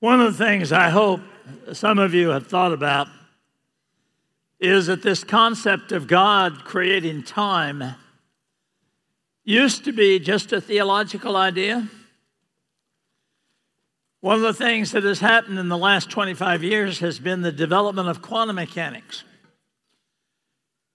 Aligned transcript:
One 0.00 0.20
of 0.20 0.38
the 0.38 0.44
things 0.44 0.70
I 0.70 0.90
hope 0.90 1.20
some 1.72 1.98
of 1.98 2.14
you 2.14 2.28
have 2.28 2.46
thought 2.46 2.72
about 2.72 3.08
is 4.60 4.86
that 4.86 5.02
this 5.02 5.24
concept 5.24 5.90
of 5.90 6.06
God 6.06 6.64
creating 6.64 7.24
time 7.24 7.96
used 9.44 9.84
to 9.86 9.92
be 9.92 10.20
just 10.20 10.52
a 10.52 10.60
theological 10.60 11.36
idea. 11.36 11.88
One 14.20 14.36
of 14.36 14.42
the 14.42 14.54
things 14.54 14.92
that 14.92 15.02
has 15.02 15.18
happened 15.18 15.58
in 15.58 15.68
the 15.68 15.76
last 15.76 16.10
25 16.10 16.62
years 16.62 17.00
has 17.00 17.18
been 17.18 17.42
the 17.42 17.50
development 17.50 18.08
of 18.08 18.22
quantum 18.22 18.56
mechanics. 18.56 19.24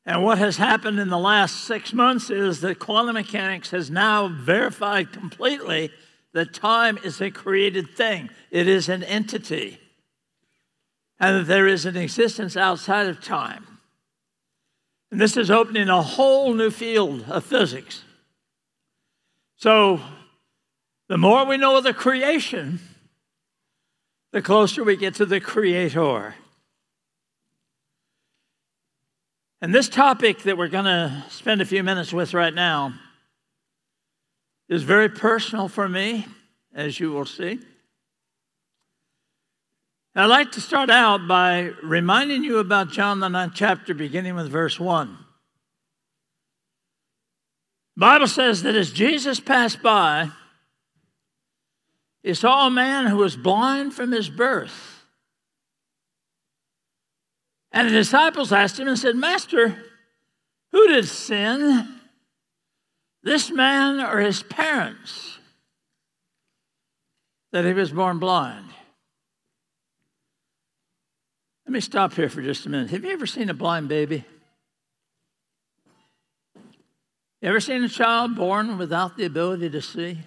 And 0.06 0.24
what 0.24 0.38
has 0.38 0.56
happened 0.56 1.00
in 1.00 1.10
the 1.10 1.18
last 1.18 1.66
six 1.66 1.92
months 1.92 2.30
is 2.30 2.62
that 2.62 2.80
quantum 2.80 3.16
mechanics 3.16 3.72
has 3.72 3.92
now 3.92 4.30
verified 4.30 5.12
completely 5.12 5.92
that 6.34 6.54
time 6.54 6.98
is 7.04 7.22
a 7.22 7.32
created 7.32 7.96
thing, 7.96 8.30
it 8.52 8.68
is 8.68 8.90
an 8.90 9.04
entity, 9.04 9.80
and 11.20 11.40
that 11.40 11.48
there 11.48 11.68
is 11.68 11.86
an 11.86 11.96
existence 11.96 12.58
outside 12.58 13.08
of 13.08 13.24
time. 13.24 13.66
And 15.12 15.22
this 15.22 15.38
is 15.38 15.52
opening 15.52 15.90
a 15.90 16.02
whole 16.02 16.54
new 16.54 16.72
field 16.72 17.26
of 17.30 17.46
physics. 17.46 18.04
So, 19.58 20.02
the 21.08 21.18
more 21.18 21.46
we 21.46 21.58
know 21.58 21.78
of 21.78 21.84
the 21.84 21.94
creation, 21.94 22.80
the 24.32 24.42
closer 24.42 24.84
we 24.84 24.98
get 24.98 25.14
to 25.16 25.26
the 25.26 25.40
Creator. 25.40 26.34
And 29.62 29.74
this 29.74 29.88
topic 29.88 30.40
that 30.42 30.58
we're 30.58 30.68
going 30.68 30.86
to 30.86 31.24
spend 31.30 31.62
a 31.62 31.66
few 31.66 31.84
minutes 31.84 32.12
with 32.12 32.34
right 32.34 32.54
now 32.54 32.96
is 34.70 34.84
very 34.84 35.10
personal 35.10 35.68
for 35.68 35.88
me, 35.88 36.26
as 36.74 37.00
you 37.00 37.12
will 37.12 37.26
see. 37.26 37.60
I'd 40.16 40.26
like 40.26 40.52
to 40.52 40.62
start 40.62 40.92
out 40.92 41.28
by 41.28 41.72
reminding 41.82 42.44
you 42.44 42.60
about 42.60 42.92
John 42.92 43.20
the 43.20 43.30
ninth 43.30 43.54
chapter, 43.56 43.94
beginning 43.94 44.36
with 44.36 44.50
verse 44.50 44.80
1. 44.80 45.18
The 47.96 48.00
Bible 48.00 48.28
says 48.28 48.64
that 48.64 48.76
as 48.76 48.92
Jesus 48.92 49.40
passed 49.40 49.82
by, 49.82 50.30
he 52.22 52.34
saw 52.34 52.68
a 52.68 52.72
man 52.72 53.08
who 53.08 53.18
was 53.18 53.36
blind 53.36 53.94
from 53.94 54.12
his 54.12 54.30
birth. 54.30 55.04
And 57.72 57.88
the 57.88 57.94
disciples 57.94 58.54
asked 58.54 58.80
him 58.80 58.88
and 58.88 58.98
said, 58.98 59.16
Master, 59.16 59.84
who 60.72 60.88
did 60.88 61.08
sin, 61.08 62.02
this 63.24 63.50
man 63.50 64.00
or 64.00 64.20
his 64.20 64.44
parents, 64.44 65.40
that 67.52 67.66
he 67.66 67.74
was 67.74 67.92
born 67.92 68.20
blind? 68.20 68.68
Let 71.66 71.74
me 71.74 71.80
stop 71.80 72.14
here 72.14 72.30
for 72.30 72.42
just 72.42 72.66
a 72.66 72.70
minute. 72.70 72.90
Have 72.90 73.06
you 73.06 73.12
ever 73.12 73.26
seen 73.26 73.50
a 73.50 73.54
blind 73.54 73.88
baby? 73.88 74.26
Ever 77.42 77.60
seen 77.60 77.84
a 77.84 77.90
child 77.90 78.36
born 78.36 78.78
without 78.78 79.18
the 79.18 79.26
ability 79.26 79.70
to 79.70 79.82
see? 79.82 80.20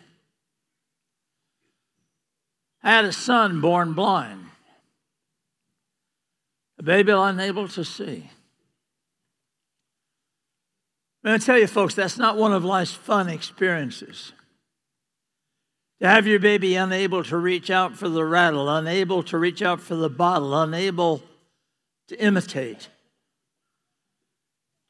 I 2.83 2.91
had 2.91 3.05
a 3.05 3.13
son 3.13 3.61
born 3.61 3.95
blind, 3.95 4.45
a 6.79 6.83
baby 6.83 7.11
unable 7.11 7.69
to 7.69 7.85
see. 7.85 8.31
I'm 11.27 11.31
going 11.31 11.41
to 11.41 11.47
tell 11.47 11.59
you, 11.59 11.67
folks, 11.67 11.97
that's 11.97 12.19
not 12.19 12.37
one 12.37 12.53
of 12.53 12.65
life's 12.65 12.93
fun 12.93 13.29
experiences. 13.29 14.33
To 16.01 16.07
have 16.07 16.25
your 16.25 16.39
baby 16.39 16.77
unable 16.77 17.25
to 17.25 17.37
reach 17.37 17.69
out 17.69 17.97
for 17.97 18.09
the 18.09 18.25
rattle, 18.25 18.69
unable 18.69 19.25
to 19.25 19.37
reach 19.37 19.61
out 19.61 19.81
for 19.81 19.97
the 19.97 20.09
bottle, 20.09 20.57
unable 20.57 21.25
to 22.07 22.25
imitate, 22.25 22.91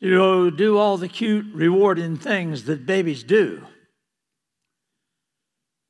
to 0.03 0.51
do 0.51 0.77
all 0.77 0.98
the 0.98 1.08
cute, 1.08 1.46
rewarding 1.55 2.19
things 2.19 2.64
that 2.64 2.85
babies 2.85 3.23
do. 3.23 3.63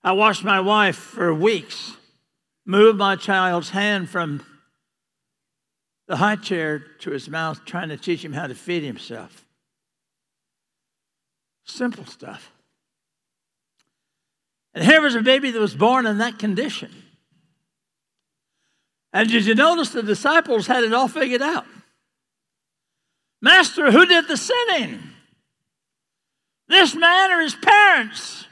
I 0.04 0.12
watched 0.12 0.44
my 0.44 0.60
wife 0.60 0.94
for 0.94 1.34
weeks 1.34 1.96
move 2.64 2.94
my 2.94 3.16
child's 3.16 3.70
hand 3.70 4.10
from 4.10 4.46
the 6.06 6.18
high 6.18 6.36
chair 6.36 6.78
to 7.00 7.10
his 7.10 7.28
mouth, 7.28 7.64
trying 7.64 7.88
to 7.88 7.96
teach 7.96 8.24
him 8.24 8.32
how 8.32 8.46
to 8.46 8.54
feed 8.54 8.84
himself. 8.84 9.45
Simple 11.66 12.06
stuff. 12.06 12.52
And 14.72 14.84
here 14.84 15.00
was 15.02 15.14
a 15.14 15.22
baby 15.22 15.50
that 15.50 15.60
was 15.60 15.74
born 15.74 16.06
in 16.06 16.18
that 16.18 16.38
condition. 16.38 16.90
And 19.12 19.28
did 19.28 19.46
you 19.46 19.54
notice 19.54 19.90
the 19.90 20.02
disciples 20.02 20.66
had 20.66 20.84
it 20.84 20.92
all 20.92 21.08
figured 21.08 21.42
out? 21.42 21.66
Master, 23.40 23.90
who 23.90 24.06
did 24.06 24.28
the 24.28 24.36
sinning? 24.36 25.00
This 26.68 26.94
man 26.94 27.32
or 27.32 27.40
his 27.40 27.54
parents? 27.54 28.46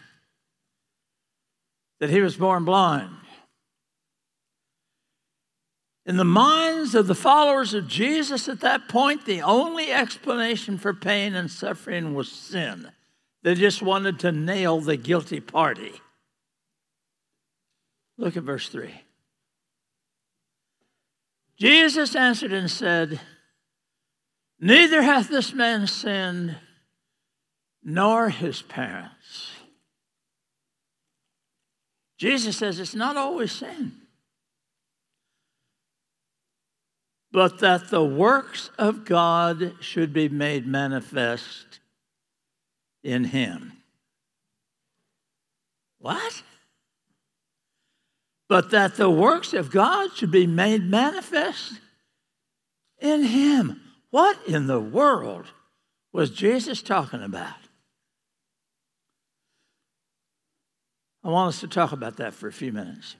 That 2.01 2.11
he 2.11 2.21
was 2.21 2.37
born 2.37 2.65
blind. 2.65 3.11
In 6.07 6.17
the 6.17 6.25
minds 6.25 6.95
of 6.95 7.07
the 7.07 7.15
followers 7.15 7.73
of 7.75 7.89
Jesus 7.89 8.49
at 8.49 8.61
that 8.61 8.89
point, 8.89 9.25
the 9.25 9.43
only 9.43 9.91
explanation 9.91 10.79
for 10.79 10.93
pain 10.93 11.35
and 11.35 11.51
suffering 11.51 12.15
was 12.15 12.31
sin. 12.31 12.91
They 13.45 13.55
just 13.55 13.83
wanted 13.83 14.19
to 14.21 14.33
nail 14.33 14.81
the 14.81 14.97
guilty 14.97 15.39
party. 15.39 15.93
Look 18.19 18.37
at 18.37 18.43
verse 18.43 18.69
3. 18.69 18.93
Jesus 21.57 22.17
answered 22.17 22.53
and 22.53 22.69
said, 22.69 23.21
Neither 24.59 25.03
hath 25.03 25.29
this 25.29 25.53
man 25.53 25.87
sinned, 25.87 26.57
nor 27.85 28.31
his 28.31 28.63
parents. 28.63 29.53
Jesus 32.19 32.57
says 32.57 32.81
it's 32.81 32.95
not 32.97 33.17
always 33.17 33.53
sin. 33.53 33.93
but 37.35 37.59
that 37.59 37.91
the 37.91 38.05
works 38.05 38.71
of 38.79 39.05
God 39.05 39.75
should 39.81 40.13
be 40.13 40.29
made 40.29 40.69
manifest 40.69 41.81
in 43.05 43.25
him. 43.25 43.73
What? 46.01 46.43
But 48.49 48.71
that 48.71 48.97
the 48.97 49.11
works 49.11 49.53
of 49.53 49.71
God 49.71 50.13
should 50.17 50.31
be 50.31 50.47
made 50.47 50.83
manifest 50.83 51.75
in 52.99 53.23
him. 53.23 53.81
What 54.11 54.39
in 54.47 54.67
the 54.67 54.81
world 54.81 55.47
was 56.13 56.31
Jesus 56.31 56.83
talking 56.83 57.23
about? 57.23 57.55
I 61.23 61.29
want 61.29 61.49
us 61.49 61.61
to 61.61 61.69
talk 61.69 61.93
about 61.93 62.19
that 62.19 62.35
for 62.35 62.49
a 62.49 62.53
few 62.53 62.73
minutes. 62.73 63.17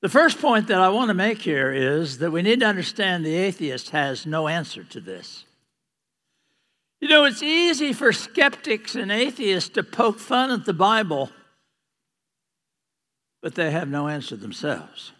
The 0.00 0.08
first 0.08 0.40
point 0.40 0.68
that 0.68 0.80
I 0.80 0.88
want 0.88 1.08
to 1.08 1.14
make 1.14 1.38
here 1.38 1.72
is 1.72 2.18
that 2.18 2.30
we 2.30 2.42
need 2.42 2.60
to 2.60 2.66
understand 2.66 3.24
the 3.24 3.34
atheist 3.34 3.90
has 3.90 4.26
no 4.26 4.48
answer 4.48 4.84
to 4.84 5.00
this. 5.00 5.44
You 7.00 7.08
know, 7.08 7.24
it's 7.24 7.42
easy 7.42 7.92
for 7.92 8.12
skeptics 8.12 8.94
and 8.94 9.12
atheists 9.12 9.70
to 9.70 9.82
poke 9.82 10.18
fun 10.18 10.50
at 10.50 10.64
the 10.64 10.72
Bible, 10.72 11.30
but 13.40 13.54
they 13.54 13.70
have 13.70 13.88
no 13.88 14.08
answer 14.08 14.36
themselves. 14.36 15.12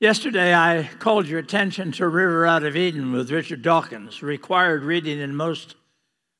Yesterday, 0.00 0.54
I 0.54 0.88
called 0.98 1.26
your 1.26 1.38
attention 1.38 1.92
to 1.92 2.08
River 2.08 2.46
Out 2.46 2.64
of 2.64 2.76
Eden 2.76 3.12
with 3.12 3.30
Richard 3.30 3.62
Dawkins, 3.62 4.22
required 4.22 4.82
reading 4.82 5.20
in 5.20 5.36
most 5.36 5.76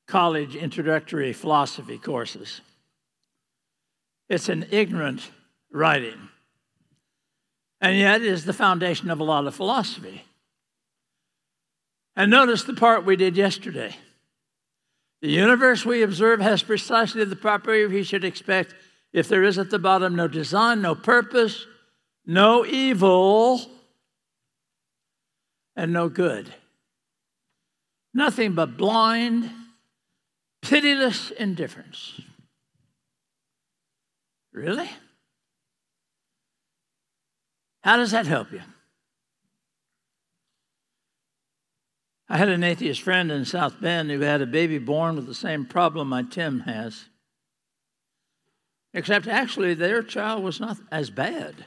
college 0.09 0.57
introductory 0.57 1.33
philosophy 1.33 1.99
courses. 1.99 2.63
It's 4.29 4.49
an 4.49 4.67
ignorant 4.71 5.31
writing 5.71 6.31
and 7.81 7.97
yet 7.97 8.23
is 8.23 8.45
the 8.45 8.53
foundation 8.53 9.11
of 9.11 9.21
a 9.21 9.25
lot 9.25 9.47
of 9.47 9.55
philosophy. 9.55 10.25
And 12.17 12.31
notice 12.31 12.65
the 12.65 12.75
part 12.75 13.05
we 13.05 13.17
did 13.17 13.37
yesterday. 13.37 13.97
The 15.23 15.31
universe 15.31 15.85
we 15.85 16.03
observe 16.03 16.41
has 16.41 16.63
precisely 16.63 17.25
the 17.25 17.37
property 17.37 17.87
we 17.87 18.03
should 18.03 18.25
expect 18.25 18.75
if 19.13 19.29
there 19.29 19.45
is 19.45 19.59
at 19.59 19.71
the 19.71 19.79
bottom 19.79 20.15
no 20.15 20.29
design, 20.29 20.83
no 20.83 20.95
purpose, 20.95 21.67
no 22.25 22.65
evil, 22.65 23.61
and 25.77 25.93
no 25.93 26.09
good. 26.09 26.53
Nothing 28.15 28.55
but 28.55 28.77
blind, 28.77 29.51
pitiless 30.63 31.31
indifference. 31.31 32.21
Really? 34.53 34.91
How 37.83 37.97
does 37.97 38.11
that 38.11 38.27
help 38.27 38.53
you? 38.53 38.63
I 42.33 42.39
had 42.39 42.49
an 42.49 42.63
atheist 42.63 43.03
friend 43.03 43.33
in 43.33 43.45
South 43.45 43.81
Bend 43.81 44.09
who 44.09 44.21
had 44.21 44.41
a 44.41 44.47
baby 44.47 44.79
born 44.79 45.17
with 45.17 45.27
the 45.27 45.35
same 45.35 45.67
problem 45.67 46.09
my 46.09 46.23
Tim 46.23 46.61
has. 46.61 47.07
Except 48.95 49.27
actually, 49.27 49.75
their 49.75 50.05
child 50.05 50.45
was 50.45 50.61
not 50.61 50.77
as 50.93 51.11
bad. 51.11 51.67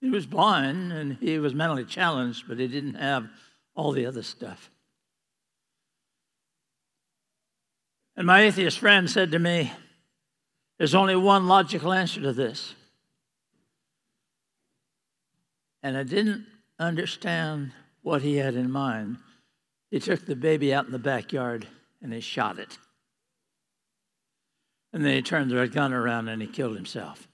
He 0.00 0.10
was 0.10 0.26
blind 0.26 0.92
and 0.92 1.16
he 1.16 1.40
was 1.40 1.54
mentally 1.54 1.84
challenged, 1.84 2.44
but 2.46 2.60
he 2.60 2.68
didn't 2.68 2.94
have 2.94 3.28
all 3.74 3.90
the 3.90 4.06
other 4.06 4.22
stuff. 4.22 4.70
And 8.16 8.28
my 8.28 8.42
atheist 8.42 8.78
friend 8.78 9.10
said 9.10 9.32
to 9.32 9.40
me, 9.40 9.72
There's 10.78 10.94
only 10.94 11.16
one 11.16 11.48
logical 11.48 11.92
answer 11.92 12.20
to 12.20 12.32
this. 12.32 12.76
And 15.82 15.96
I 15.96 16.04
didn't 16.04 16.46
understand 16.78 17.72
what 18.02 18.22
he 18.22 18.36
had 18.36 18.54
in 18.54 18.70
mind. 18.70 19.18
He 19.90 19.98
took 20.00 20.26
the 20.26 20.36
baby 20.36 20.72
out 20.74 20.86
in 20.86 20.92
the 20.92 20.98
backyard 20.98 21.66
and 22.02 22.12
he 22.12 22.20
shot 22.20 22.58
it. 22.58 22.78
And 24.92 25.04
then 25.04 25.14
he 25.14 25.22
turned 25.22 25.50
the 25.50 25.66
gun 25.68 25.92
around 25.92 26.28
and 26.28 26.40
he 26.40 26.48
killed 26.48 26.76
himself. 26.76 27.28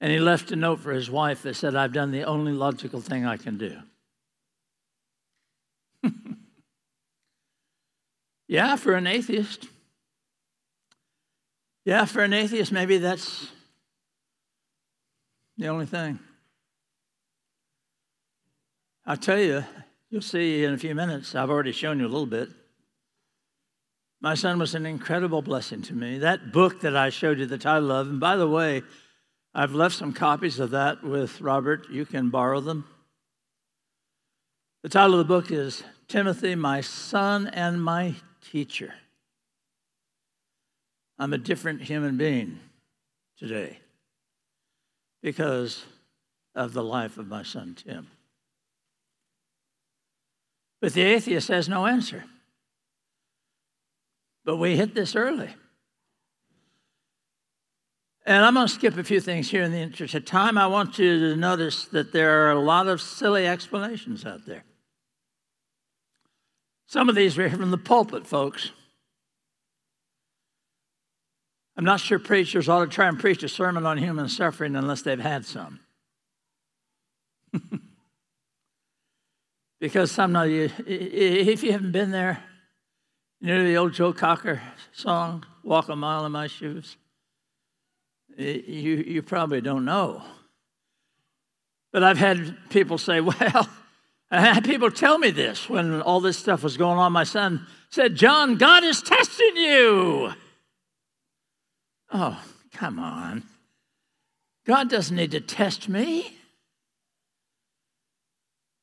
And 0.00 0.12
he 0.12 0.18
left 0.18 0.52
a 0.52 0.56
note 0.56 0.80
for 0.80 0.92
his 0.92 1.10
wife 1.10 1.42
that 1.42 1.56
said, 1.56 1.74
I've 1.74 1.92
done 1.92 2.10
the 2.10 2.24
only 2.24 2.52
logical 2.52 3.00
thing 3.00 3.24
I 3.24 3.38
can 3.38 3.56
do. 3.56 3.78
yeah, 8.48 8.76
for 8.76 8.94
an 8.94 9.06
atheist. 9.06 9.66
Yeah, 11.84 12.04
for 12.04 12.22
an 12.22 12.32
atheist, 12.32 12.72
maybe 12.72 12.98
that's 12.98 13.48
the 15.56 15.68
only 15.68 15.86
thing. 15.86 16.18
I'll 19.06 19.16
tell 19.16 19.38
you, 19.38 19.64
you'll 20.10 20.20
see 20.20 20.64
in 20.64 20.74
a 20.74 20.78
few 20.78 20.94
minutes, 20.94 21.34
I've 21.34 21.50
already 21.50 21.72
shown 21.72 22.00
you 22.00 22.06
a 22.06 22.08
little 22.08 22.26
bit. 22.26 22.48
My 24.20 24.34
son 24.34 24.58
was 24.58 24.74
an 24.74 24.84
incredible 24.84 25.42
blessing 25.42 25.82
to 25.82 25.94
me. 25.94 26.18
That 26.18 26.52
book 26.52 26.80
that 26.80 26.96
I 26.96 27.10
showed 27.10 27.38
you 27.38 27.46
the 27.46 27.58
title 27.58 27.92
of, 27.92 28.08
and 28.08 28.18
by 28.18 28.36
the 28.36 28.48
way, 28.48 28.82
I've 29.54 29.72
left 29.74 29.94
some 29.94 30.12
copies 30.12 30.58
of 30.58 30.70
that 30.70 31.04
with 31.04 31.40
Robert. 31.40 31.88
You 31.88 32.04
can 32.04 32.30
borrow 32.30 32.60
them. 32.60 32.86
The 34.82 34.88
title 34.88 35.12
of 35.12 35.18
the 35.18 35.24
book 35.34 35.52
is 35.52 35.84
Timothy, 36.08 36.56
My 36.56 36.80
Son 36.80 37.46
and 37.46 37.82
My 37.82 38.14
Teacher. 38.50 38.94
I'm 41.18 41.32
a 41.32 41.38
different 41.38 41.82
human 41.82 42.16
being 42.16 42.58
today 43.38 43.78
because 45.22 45.84
of 46.54 46.72
the 46.72 46.82
life 46.82 47.18
of 47.18 47.28
my 47.28 47.42
son 47.42 47.76
Tim. 47.76 48.08
But 50.86 50.92
the 50.92 51.02
atheist 51.02 51.48
has 51.48 51.68
no 51.68 51.84
answer. 51.86 52.22
But 54.44 54.58
we 54.58 54.76
hit 54.76 54.94
this 54.94 55.16
early. 55.16 55.52
And 58.24 58.44
I'm 58.44 58.54
going 58.54 58.68
to 58.68 58.72
skip 58.72 58.96
a 58.96 59.02
few 59.02 59.18
things 59.18 59.50
here 59.50 59.64
in 59.64 59.72
the 59.72 59.80
interest 59.80 60.14
of 60.14 60.24
time. 60.24 60.56
I 60.56 60.68
want 60.68 60.96
you 61.00 61.18
to 61.30 61.34
notice 61.34 61.86
that 61.86 62.12
there 62.12 62.46
are 62.46 62.52
a 62.52 62.60
lot 62.60 62.86
of 62.86 63.02
silly 63.02 63.48
explanations 63.48 64.24
out 64.24 64.46
there. 64.46 64.62
Some 66.86 67.08
of 67.08 67.16
these 67.16 67.36
are 67.36 67.50
from 67.50 67.72
the 67.72 67.78
pulpit, 67.78 68.24
folks. 68.24 68.70
I'm 71.76 71.84
not 71.84 71.98
sure 71.98 72.20
preachers 72.20 72.68
ought 72.68 72.84
to 72.84 72.86
try 72.86 73.08
and 73.08 73.18
preach 73.18 73.42
a 73.42 73.48
sermon 73.48 73.86
on 73.86 73.98
human 73.98 74.28
suffering 74.28 74.76
unless 74.76 75.02
they've 75.02 75.18
had 75.18 75.44
some. 75.44 75.80
because 79.80 80.10
some 80.10 80.34
of 80.36 80.48
you, 80.48 80.70
if 80.86 81.62
you 81.62 81.72
haven't 81.72 81.92
been 81.92 82.10
there, 82.10 82.42
you 83.40 83.54
know 83.54 83.64
the 83.64 83.76
old 83.76 83.92
Joe 83.92 84.12
Cocker 84.12 84.62
song, 84.92 85.44
Walk 85.62 85.88
a 85.88 85.96
Mile 85.96 86.26
in 86.26 86.32
My 86.32 86.46
Shoes? 86.46 86.96
you, 88.36 88.96
you 89.06 89.22
probably 89.22 89.60
don't 89.60 89.84
know. 89.84 90.22
But 91.92 92.02
I've 92.02 92.18
had 92.18 92.56
people 92.70 92.98
say, 92.98 93.20
well, 93.22 93.68
I 94.30 94.40
had 94.40 94.64
people 94.64 94.90
tell 94.90 95.18
me 95.18 95.30
this 95.30 95.68
when 95.68 96.02
all 96.02 96.20
this 96.20 96.38
stuff 96.38 96.62
was 96.62 96.76
going 96.76 96.98
on. 96.98 97.12
My 97.12 97.24
son 97.24 97.66
said, 97.90 98.14
John, 98.16 98.56
God 98.56 98.84
is 98.84 99.02
testing 99.02 99.56
you. 99.56 100.32
Oh, 102.12 102.42
come 102.72 102.98
on. 102.98 103.44
God 104.66 104.90
doesn't 104.90 105.16
need 105.16 105.30
to 105.30 105.40
test 105.40 105.88
me. 105.88 106.36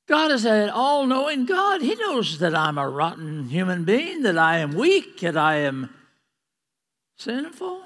God 0.07 0.31
is 0.31 0.45
an 0.45 0.69
all 0.69 1.05
knowing 1.05 1.45
God. 1.45 1.81
He 1.81 1.95
knows 1.95 2.39
that 2.39 2.55
I'm 2.55 2.77
a 2.77 2.89
rotten 2.89 3.47
human 3.47 3.85
being, 3.85 4.23
that 4.23 4.37
I 4.37 4.57
am 4.57 4.73
weak, 4.73 5.21
that 5.21 5.37
I 5.37 5.57
am 5.57 5.93
sinful. 7.17 7.81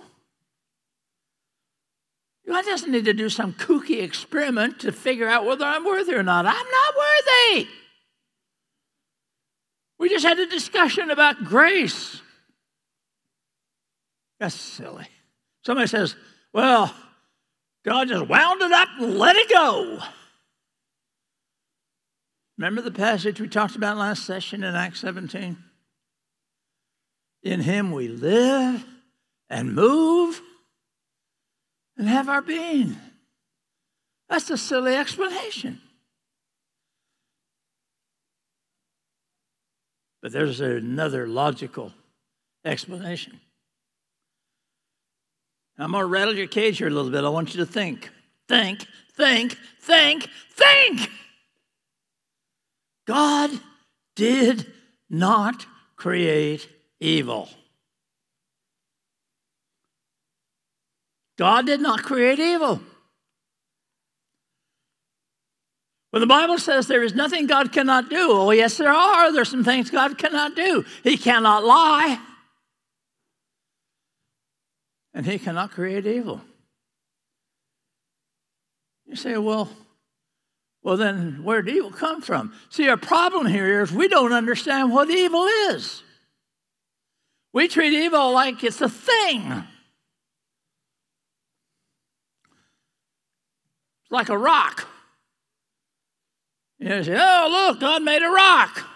God 2.48 2.66
doesn't 2.66 2.92
need 2.92 3.06
to 3.06 3.14
do 3.14 3.30
some 3.30 3.54
kooky 3.54 4.02
experiment 4.02 4.80
to 4.80 4.92
figure 4.92 5.28
out 5.28 5.46
whether 5.46 5.66
I'm 5.66 5.86
worthy 5.86 6.14
or 6.14 6.24
not. 6.24 6.46
I'm 6.46 6.54
not 6.54 6.96
worthy. 6.98 7.68
We 10.00 10.10
just 10.10 10.26
had 10.26 10.40
a 10.40 10.48
discussion 10.48 11.12
about 11.12 11.44
grace. 11.44 12.22
That's 14.40 14.56
silly. 14.56 15.08
Somebody 15.66 15.88
says, 15.88 16.16
well, 16.54 16.94
God 17.84 18.08
just 18.08 18.28
wound 18.28 18.62
it 18.62 18.72
up 18.72 18.90
and 19.00 19.18
let 19.18 19.36
it 19.36 19.50
go. 19.50 20.00
Remember 22.58 22.82
the 22.82 22.92
passage 22.92 23.40
we 23.40 23.48
talked 23.48 23.76
about 23.76 23.98
last 23.98 24.26
session 24.26 24.64
in 24.64 24.76
Acts 24.76 25.02
17? 25.02 25.58
In 27.44 27.62
him 27.62 27.92
we 27.92 28.08
live 28.08 28.84
and 29.50 29.76
move 29.76 30.42
and 31.98 32.08
have 32.08 32.30
our 32.30 32.42
being. 32.42 32.98
That's 34.28 34.50
a 34.50 34.58
silly 34.58 34.96
explanation. 34.96 35.82
But 40.22 40.32
there's 40.32 40.60
another 40.60 41.28
logical 41.28 41.94
explanation. 42.66 43.40
I'm 45.78 45.92
going 45.92 46.02
to 46.02 46.08
rattle 46.08 46.36
your 46.36 46.48
cage 46.48 46.80
here 46.80 46.88
a 46.88 46.92
little 46.92 47.12
bit. 47.12 47.24
I 47.24 47.30
want 47.30 47.54
you 47.54 47.64
to 47.64 47.72
think. 47.72 48.10
Think, 48.48 48.88
think, 49.16 49.58
think, 49.80 50.28
think. 50.52 51.10
God 53.08 53.50
did 54.16 54.68
not 55.10 55.66
create 55.96 56.68
evil. 57.00 57.50
God 61.38 61.66
did 61.66 61.80
not 61.80 62.04
create 62.04 62.40
evil. 62.40 62.82
When 66.12 66.22
the 66.22 66.28
Bible 66.28 66.58
says 66.58 66.88
there 66.88 67.04
is 67.04 67.14
nothing 67.14 67.48
God 67.48 67.72
cannot 67.72 68.10
do, 68.10 68.32
oh, 68.32 68.52
yes, 68.52 68.78
there 68.78 68.92
are. 68.92 69.32
There's 69.32 69.50
some 69.50 69.64
things 69.64 69.90
God 69.90 70.18
cannot 70.18 70.56
do. 70.56 70.84
He 71.04 71.18
cannot 71.18 71.64
lie, 71.64 72.20
and 75.14 75.26
He 75.26 75.38
cannot 75.38 75.72
create 75.72 76.06
evil. 76.08 76.42
You 79.06 79.16
say, 79.16 79.38
well, 79.38 79.70
well, 80.88 80.96
then 80.96 81.44
where 81.44 81.62
did 81.62 81.76
evil 81.76 81.92
come 81.92 82.22
from? 82.22 82.54
See, 82.70 82.88
our 82.88 82.96
problem 82.96 83.46
here 83.46 83.82
is 83.82 83.92
we 83.92 84.08
don't 84.08 84.32
understand 84.32 84.90
what 84.94 85.10
evil 85.10 85.44
is. 85.44 86.02
We 87.52 87.68
treat 87.68 87.92
evil 87.92 88.32
like 88.32 88.64
it's 88.64 88.80
a 88.80 88.88
thing. 88.88 89.66
Like 94.10 94.30
a 94.30 94.38
rock. 94.38 94.88
You 96.80 97.04
say, 97.04 97.18
oh, 97.20 97.50
look, 97.52 97.82
God 97.82 98.02
made 98.04 98.22
a 98.22 98.30
rock. 98.30 98.88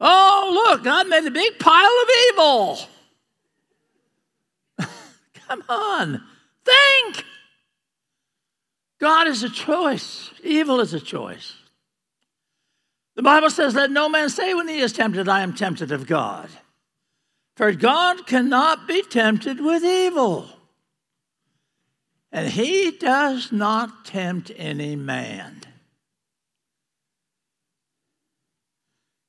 Oh, 0.00 0.68
look, 0.68 0.84
God 0.84 1.08
made 1.08 1.24
a 1.24 1.30
big 1.32 1.58
pile 1.58 1.90
of 2.02 2.08
evil. 2.30 2.78
Come 5.48 5.64
on, 5.68 6.22
think. 6.64 7.24
God 9.00 9.26
is 9.26 9.42
a 9.42 9.50
choice, 9.50 10.30
evil 10.42 10.80
is 10.80 10.94
a 10.94 11.00
choice. 11.00 11.54
The 13.16 13.22
Bible 13.22 13.50
says, 13.50 13.74
Let 13.74 13.90
no 13.90 14.08
man 14.08 14.28
say 14.28 14.54
when 14.54 14.68
he 14.68 14.80
is 14.80 14.92
tempted, 14.92 15.28
I 15.28 15.42
am 15.42 15.54
tempted 15.54 15.92
of 15.92 16.06
God. 16.06 16.48
For 17.56 17.72
God 17.72 18.26
cannot 18.26 18.88
be 18.88 19.02
tempted 19.02 19.60
with 19.60 19.84
evil. 19.84 20.48
And 22.32 22.48
he 22.48 22.90
does 22.90 23.52
not 23.52 24.04
tempt 24.04 24.50
any 24.56 24.96
man. 24.96 25.60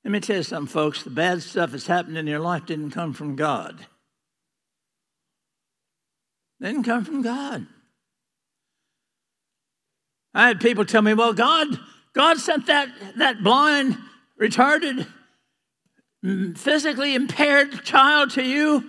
Let 0.03 0.11
me 0.11 0.19
tell 0.19 0.37
you 0.37 0.43
something, 0.43 0.71
folks. 0.71 1.03
The 1.03 1.11
bad 1.11 1.43
stuff 1.43 1.71
that's 1.71 1.87
happened 1.87 2.17
in 2.17 2.25
your 2.25 2.39
life 2.39 2.65
didn't 2.65 2.91
come 2.91 3.13
from 3.13 3.35
God. 3.35 3.85
Didn't 6.59 6.83
come 6.83 7.05
from 7.05 7.21
God. 7.21 7.67
I 10.35 10.49
had 10.49 10.59
people 10.59 10.83
tell 10.83 11.01
me, 11.01 11.13
well, 11.13 11.33
God, 11.33 11.79
God 12.13 12.37
sent 12.37 12.67
that, 12.67 12.89
that 13.17 13.41
blind, 13.41 13.97
retarded 14.39 15.07
physically 16.55 17.15
impaired 17.15 17.83
child 17.83 18.31
to 18.31 18.43
you 18.43 18.83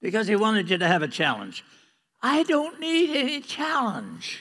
because 0.00 0.28
he 0.28 0.36
wanted 0.36 0.70
you 0.70 0.78
to 0.78 0.86
have 0.86 1.02
a 1.02 1.08
challenge. 1.08 1.64
I 2.22 2.44
don't 2.44 2.78
need 2.78 3.16
any 3.16 3.40
challenge. 3.40 4.40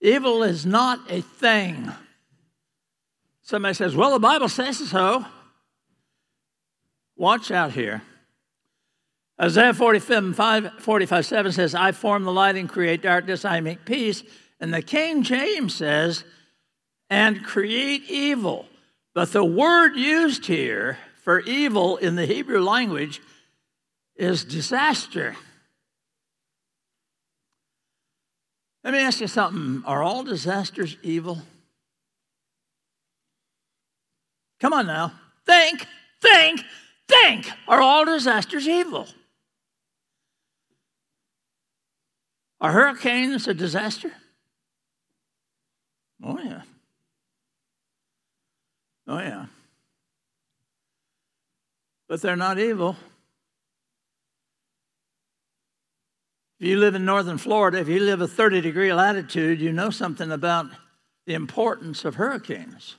Evil 0.00 0.42
is 0.42 0.64
not 0.64 1.00
a 1.10 1.20
thing. 1.20 1.92
Somebody 3.42 3.74
says, 3.74 3.96
Well, 3.96 4.12
the 4.12 4.20
Bible 4.20 4.48
says 4.48 4.78
so. 4.88 5.26
Watch 7.16 7.50
out 7.50 7.72
here. 7.72 8.02
Isaiah 9.40 9.72
45, 9.72 10.34
5, 10.34 10.72
45 10.80 11.26
7 11.26 11.52
says, 11.52 11.74
I 11.74 11.92
form 11.92 12.24
the 12.24 12.32
light 12.32 12.56
and 12.56 12.68
create 12.68 13.02
darkness, 13.02 13.44
I 13.44 13.60
make 13.60 13.84
peace. 13.84 14.22
And 14.60 14.74
the 14.74 14.82
King 14.82 15.22
James 15.22 15.74
says, 15.74 16.24
and 17.08 17.44
create 17.44 18.02
evil. 18.08 18.66
But 19.14 19.32
the 19.32 19.44
word 19.44 19.94
used 19.94 20.46
here 20.46 20.98
for 21.22 21.40
evil 21.40 21.96
in 21.96 22.16
the 22.16 22.26
Hebrew 22.26 22.60
language 22.60 23.20
is 24.16 24.44
disaster. 24.44 25.36
Let 28.82 28.92
me 28.92 29.00
ask 29.00 29.20
you 29.20 29.26
something. 29.28 29.82
Are 29.86 30.02
all 30.02 30.24
disasters 30.24 30.96
evil? 31.02 31.38
Come 34.60 34.72
on 34.72 34.86
now. 34.86 35.12
Think, 35.46 35.86
think, 36.20 36.62
think. 37.08 37.50
Are 37.68 37.80
all 37.80 38.04
disasters 38.04 38.66
evil? 38.66 39.06
Are 42.60 42.72
hurricanes 42.72 43.46
a 43.46 43.54
disaster? 43.54 44.12
Oh, 46.22 46.38
yeah. 46.42 46.62
Oh, 49.06 49.18
yeah. 49.18 49.46
But 52.08 52.20
they're 52.20 52.36
not 52.36 52.58
evil. 52.58 52.96
If 56.58 56.66
you 56.66 56.78
live 56.78 56.96
in 56.96 57.04
northern 57.04 57.38
Florida, 57.38 57.78
if 57.78 57.88
you 57.88 58.00
live 58.00 58.20
a 58.20 58.26
30 58.26 58.60
degree 58.60 58.92
latitude, 58.92 59.60
you 59.60 59.72
know 59.72 59.90
something 59.90 60.32
about 60.32 60.66
the 61.26 61.34
importance 61.34 62.04
of 62.04 62.16
hurricanes. 62.16 62.96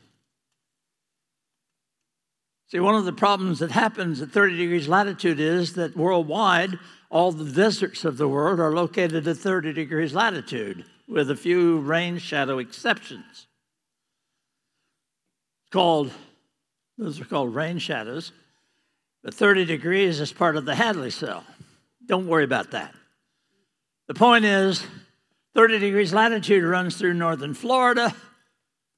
See, 2.67 2.79
one 2.79 2.95
of 2.95 3.03
the 3.03 3.13
problems 3.13 3.59
that 3.59 3.71
happens 3.71 4.21
at 4.21 4.29
30 4.29 4.55
degrees 4.55 4.87
latitude 4.87 5.39
is 5.39 5.73
that 5.73 5.97
worldwide, 5.97 6.77
all 7.09 7.31
the 7.31 7.51
deserts 7.51 8.05
of 8.05 8.17
the 8.17 8.27
world 8.27 8.59
are 8.59 8.73
located 8.73 9.27
at 9.27 9.37
30 9.37 9.73
degrees 9.73 10.13
latitude, 10.13 10.85
with 11.07 11.31
a 11.31 11.35
few 11.35 11.79
rain 11.79 12.19
shadow 12.19 12.59
exceptions. 12.59 13.47
Called, 15.71 16.11
those 16.97 17.19
are 17.19 17.25
called 17.25 17.55
rain 17.55 17.79
shadows, 17.79 18.31
but 19.23 19.33
30 19.33 19.65
degrees 19.65 20.19
is 20.19 20.31
part 20.31 20.55
of 20.55 20.65
the 20.65 20.75
Hadley 20.75 21.09
cell. 21.09 21.43
Don't 22.05 22.27
worry 22.27 22.43
about 22.43 22.71
that. 22.71 22.93
The 24.07 24.13
point 24.13 24.45
is, 24.45 24.85
30 25.55 25.79
degrees 25.79 26.13
latitude 26.13 26.63
runs 26.63 26.95
through 26.95 27.15
northern 27.15 27.53
Florida, 27.53 28.15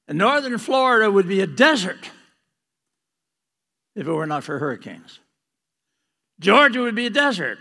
and 0.06 0.18
northern 0.18 0.58
Florida 0.58 1.10
would 1.10 1.28
be 1.28 1.40
a 1.40 1.46
desert 1.46 2.10
if 3.94 4.06
it 4.06 4.12
were 4.12 4.26
not 4.26 4.44
for 4.44 4.58
hurricanes. 4.58 5.18
Georgia 6.40 6.80
would 6.80 6.94
be 6.94 7.06
a 7.06 7.10
desert. 7.10 7.58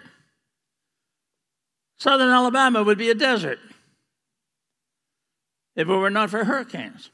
Southern 2.02 2.30
Alabama 2.30 2.82
would 2.82 2.98
be 2.98 3.12
a 3.12 3.14
desert 3.14 3.60
if 5.76 5.88
it 5.88 5.96
were 5.96 6.10
not 6.10 6.32
for 6.32 6.44
hurricanes. 6.44 7.12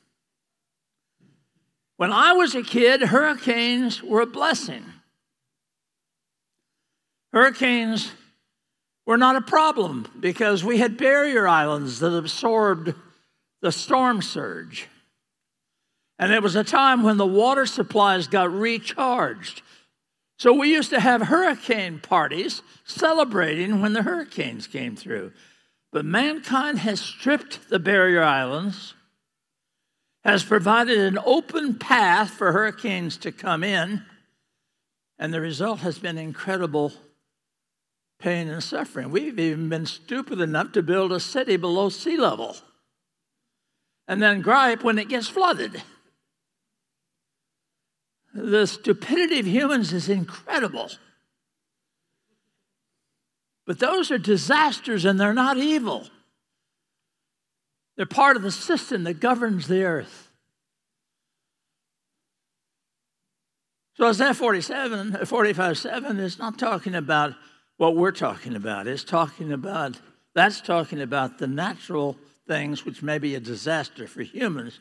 When 1.97 2.13
I 2.13 2.31
was 2.31 2.55
a 2.55 2.63
kid, 2.63 3.01
hurricanes 3.01 4.01
were 4.01 4.21
a 4.21 4.25
blessing. 4.25 4.85
Hurricanes 7.33 8.13
were 9.05 9.17
not 9.17 9.35
a 9.35 9.41
problem 9.41 10.07
because 10.21 10.63
we 10.63 10.77
had 10.77 10.95
barrier 10.95 11.49
islands 11.49 11.99
that 11.99 12.15
absorbed 12.15 12.93
the 13.61 13.73
storm 13.73 14.21
surge. 14.21 14.87
And 16.17 16.31
it 16.31 16.41
was 16.41 16.55
a 16.55 16.63
time 16.63 17.03
when 17.03 17.17
the 17.17 17.27
water 17.27 17.65
supplies 17.65 18.27
got 18.27 18.53
recharged. 18.53 19.63
So 20.37 20.53
we 20.53 20.71
used 20.71 20.91
to 20.91 20.99
have 20.99 21.23
hurricane 21.23 21.99
parties 21.99 22.61
celebrating 22.85 23.81
when 23.81 23.93
the 23.93 24.03
hurricanes 24.03 24.67
came 24.67 24.95
through. 24.95 25.31
But 25.91 26.05
mankind 26.05 26.79
has 26.79 27.01
stripped 27.01 27.69
the 27.69 27.79
barrier 27.79 28.21
islands, 28.21 28.93
has 30.23 30.43
provided 30.43 30.99
an 30.99 31.17
open 31.25 31.75
path 31.75 32.31
for 32.31 32.51
hurricanes 32.51 33.17
to 33.17 33.31
come 33.31 33.63
in, 33.63 34.03
and 35.17 35.33
the 35.33 35.41
result 35.41 35.79
has 35.79 35.97
been 35.97 36.17
incredible 36.17 36.93
pain 38.19 38.47
and 38.47 38.63
suffering. 38.63 39.09
We've 39.09 39.39
even 39.39 39.69
been 39.69 39.85
stupid 39.85 40.39
enough 40.39 40.71
to 40.73 40.83
build 40.83 41.11
a 41.11 41.19
city 41.19 41.57
below 41.57 41.89
sea 41.89 42.17
level 42.17 42.57
and 44.07 44.21
then 44.21 44.41
gripe 44.41 44.83
when 44.83 44.97
it 44.97 45.09
gets 45.09 45.27
flooded. 45.27 45.81
The 48.37 48.67
stupidity 48.67 49.39
of 49.39 49.47
humans 49.47 49.91
is 49.91 50.09
incredible. 50.09 50.91
But 53.65 53.79
those 53.79 54.11
are 54.11 54.19
disasters 54.19 55.05
and 55.05 55.19
they're 55.19 55.33
not 55.33 55.57
evil. 55.57 56.07
They're 57.95 58.05
part 58.05 58.37
of 58.37 58.43
the 58.43 58.51
system 58.51 59.05
that 59.05 59.19
governs 59.19 59.67
the 59.67 59.83
earth. 59.83 60.29
So 63.95 64.05
Isaiah 64.07 64.35
47, 64.35 65.25
45 65.25 65.77
7 65.79 66.19
is 66.19 66.37
not 66.37 66.59
talking 66.59 66.93
about 66.93 67.33
what 67.77 67.95
we're 67.95 68.11
talking 68.11 68.55
about. 68.55 68.85
It's 68.85 69.03
talking 69.03 69.51
about, 69.51 69.99
that's 70.35 70.61
talking 70.61 71.01
about 71.01 71.39
the 71.39 71.47
natural 71.47 72.19
things 72.47 72.85
which 72.85 73.01
may 73.01 73.17
be 73.17 73.33
a 73.33 73.39
disaster 73.39 74.05
for 74.05 74.21
humans 74.21 74.79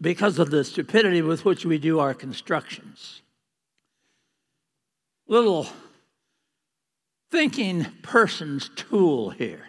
because 0.00 0.38
of 0.38 0.50
the 0.50 0.64
stupidity 0.64 1.22
with 1.22 1.44
which 1.44 1.64
we 1.64 1.78
do 1.78 1.98
our 1.98 2.14
constructions. 2.14 3.22
Little 5.26 5.66
thinking 7.30 7.86
person's 8.02 8.70
tool 8.76 9.30
here. 9.30 9.66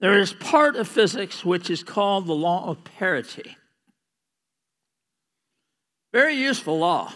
There 0.00 0.18
is 0.18 0.32
part 0.34 0.76
of 0.76 0.86
physics 0.86 1.44
which 1.44 1.70
is 1.70 1.82
called 1.82 2.26
the 2.26 2.34
law 2.34 2.68
of 2.68 2.84
parity. 2.84 3.56
Very 6.12 6.34
useful 6.34 6.78
law. 6.78 7.12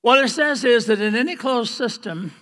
What 0.00 0.24
it 0.24 0.28
says 0.28 0.64
is 0.64 0.86
that 0.86 1.00
in 1.00 1.14
any 1.14 1.36
closed 1.36 1.74
system, 1.74 2.32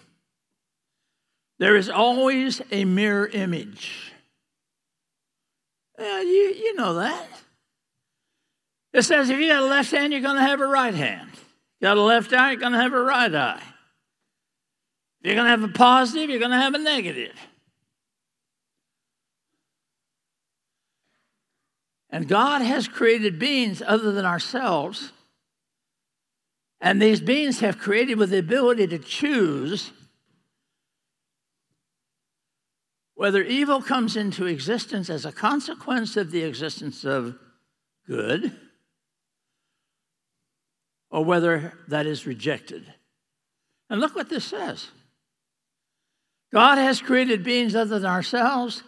there 1.59 1.77
is 1.77 1.89
always 1.89 2.61
a 2.71 2.85
mirror 2.85 3.27
image. 3.27 4.12
Yeah, 6.03 6.21
you, 6.21 6.55
you 6.59 6.75
know 6.75 6.95
that. 6.95 7.29
It 8.93 9.03
says 9.03 9.31
if 9.31 9.39
you 9.39 9.49
got 9.49 9.63
a 9.63 9.67
left 9.67 9.93
hand, 9.93 10.13
you're 10.13 10.21
going 10.21 10.37
to 10.37 10.43
have 10.43 10.61
a 10.61 10.67
right 10.67 10.93
hand. 10.93 11.31
You 11.81 11.87
got 11.87 11.97
a 11.97 12.03
left 12.03 12.33
eye, 12.33 12.51
you're 12.51 12.61
going 12.61 12.73
to 12.73 12.81
have 12.81 12.93
a 12.93 13.01
right 13.01 13.33
eye. 13.33 13.63
You're 15.23 15.37
going 15.37 15.45
to 15.45 15.51
have 15.51 15.63
a 15.63 15.69
positive, 15.69 16.29
you're 16.29 16.41
going 16.41 16.51
to 16.51 16.57
have 16.57 16.75
a 16.75 16.79
negative. 16.79 17.37
And 22.11 22.27
God 22.27 22.63
has 22.63 22.89
created 22.89 23.39
beings 23.39 23.81
other 23.87 24.11
than 24.11 24.25
ourselves. 24.25 25.13
And 26.81 27.01
these 27.01 27.21
beings 27.21 27.61
have 27.61 27.79
created 27.79 28.19
with 28.19 28.31
the 28.31 28.39
ability 28.39 28.89
to 28.89 28.99
choose 28.99 29.93
whether 33.15 33.43
evil 33.43 33.83
comes 33.83 34.17
into 34.17 34.47
existence 34.47 35.11
as 35.11 35.25
a 35.25 35.33
consequence 35.33 36.17
of 36.17 36.31
the 36.31 36.43
existence 36.43 37.05
of 37.05 37.37
good 38.07 38.53
or 41.11 41.25
whether 41.25 41.75
that 41.89 42.07
is 42.07 42.27
rejected. 42.27 42.93
And 43.91 44.01
look 44.01 44.17
what 44.17 44.31
this 44.31 44.45
says 44.45 44.89
God 46.53 46.79
has 46.79 47.01
created 47.01 47.45
beings 47.45 47.77
other 47.77 47.99
than 47.99 48.11
ourselves, 48.11 48.83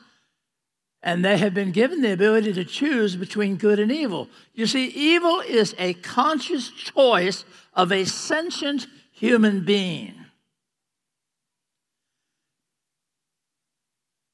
and 1.02 1.24
they 1.24 1.36
have 1.36 1.52
been 1.52 1.70
given 1.70 2.00
the 2.00 2.12
ability 2.12 2.54
to 2.54 2.64
choose 2.64 3.14
between 3.14 3.56
good 3.56 3.78
and 3.78 3.92
evil. 3.92 4.28
You 4.54 4.66
see, 4.66 4.86
evil 4.86 5.40
is 5.40 5.74
a 5.78 5.94
conscious 5.94 6.70
choice 6.70 7.44
of 7.74 7.92
a 7.92 8.04
sentient 8.04 8.86
human 9.12 9.64
being. 9.64 10.23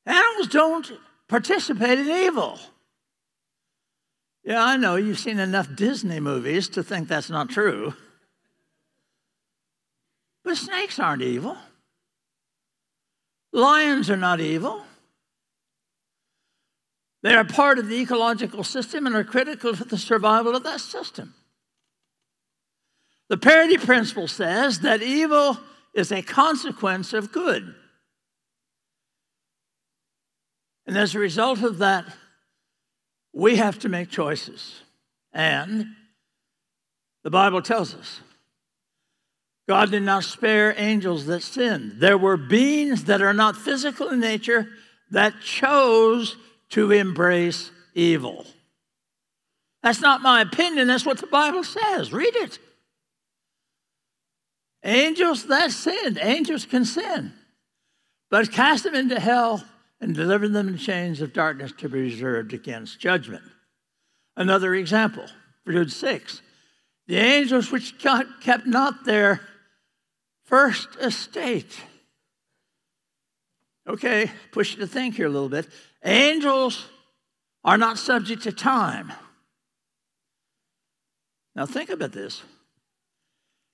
Animals 0.06 0.48
don't 0.48 0.92
participate 1.28 1.98
in 1.98 2.08
evil. 2.08 2.58
Yeah, 4.44 4.64
I 4.64 4.76
know 4.76 4.96
you've 4.96 5.18
seen 5.18 5.38
enough 5.38 5.74
Disney 5.74 6.20
movies 6.20 6.68
to 6.70 6.82
think 6.82 7.08
that's 7.08 7.30
not 7.30 7.50
true. 7.50 7.94
But 10.44 10.56
snakes 10.56 10.98
aren't 10.98 11.22
evil. 11.22 11.56
Lions 13.52 14.08
are 14.10 14.16
not 14.16 14.40
evil. 14.40 14.82
They 17.22 17.34
are 17.34 17.44
part 17.44 17.78
of 17.78 17.88
the 17.88 18.00
ecological 18.00 18.64
system 18.64 19.06
and 19.06 19.14
are 19.14 19.24
critical 19.24 19.74
to 19.74 19.84
the 19.84 19.98
survival 19.98 20.56
of 20.56 20.62
that 20.62 20.80
system. 20.80 21.34
The 23.28 23.36
parity 23.36 23.76
principle 23.76 24.26
says 24.26 24.80
that 24.80 25.02
evil 25.02 25.58
is 25.94 26.10
a 26.10 26.22
consequence 26.22 27.12
of 27.12 27.30
good. 27.30 27.74
And 30.90 30.98
as 30.98 31.14
a 31.14 31.20
result 31.20 31.62
of 31.62 31.78
that, 31.78 32.04
we 33.32 33.54
have 33.58 33.78
to 33.78 33.88
make 33.88 34.10
choices. 34.10 34.82
And 35.32 35.86
the 37.22 37.30
Bible 37.30 37.62
tells 37.62 37.94
us 37.94 38.20
God 39.68 39.92
did 39.92 40.02
not 40.02 40.24
spare 40.24 40.74
angels 40.76 41.26
that 41.26 41.44
sinned. 41.44 42.00
There 42.00 42.18
were 42.18 42.36
beings 42.36 43.04
that 43.04 43.22
are 43.22 43.32
not 43.32 43.56
physical 43.56 44.08
in 44.08 44.18
nature 44.18 44.66
that 45.12 45.34
chose 45.40 46.36
to 46.70 46.90
embrace 46.90 47.70
evil. 47.94 48.44
That's 49.84 50.00
not 50.00 50.22
my 50.22 50.40
opinion, 50.40 50.88
that's 50.88 51.06
what 51.06 51.18
the 51.18 51.28
Bible 51.28 51.62
says. 51.62 52.12
Read 52.12 52.34
it. 52.34 52.58
Angels 54.82 55.46
that 55.46 55.70
sinned, 55.70 56.18
angels 56.20 56.66
can 56.66 56.84
sin, 56.84 57.32
but 58.28 58.50
cast 58.50 58.82
them 58.82 58.96
into 58.96 59.20
hell 59.20 59.64
and 60.00 60.14
deliver 60.14 60.48
them 60.48 60.68
in 60.68 60.78
chains 60.78 61.20
of 61.20 61.32
darkness 61.32 61.72
to 61.78 61.88
be 61.88 62.00
reserved 62.00 62.52
against 62.52 63.00
judgment. 63.00 63.44
Another 64.36 64.74
example, 64.74 65.26
Jude 65.68 65.92
6. 65.92 66.42
The 67.06 67.16
angels 67.16 67.70
which 67.70 67.98
kept 67.98 68.66
not 68.66 69.04
their 69.04 69.40
first 70.44 70.88
estate. 71.00 71.80
Okay, 73.86 74.30
push 74.52 74.74
you 74.74 74.80
to 74.80 74.86
think 74.86 75.16
here 75.16 75.26
a 75.26 75.30
little 75.30 75.48
bit. 75.48 75.68
Angels 76.04 76.86
are 77.64 77.76
not 77.76 77.98
subject 77.98 78.42
to 78.44 78.52
time. 78.52 79.12
Now, 81.54 81.66
think 81.66 81.90
about 81.90 82.12
this. 82.12 82.42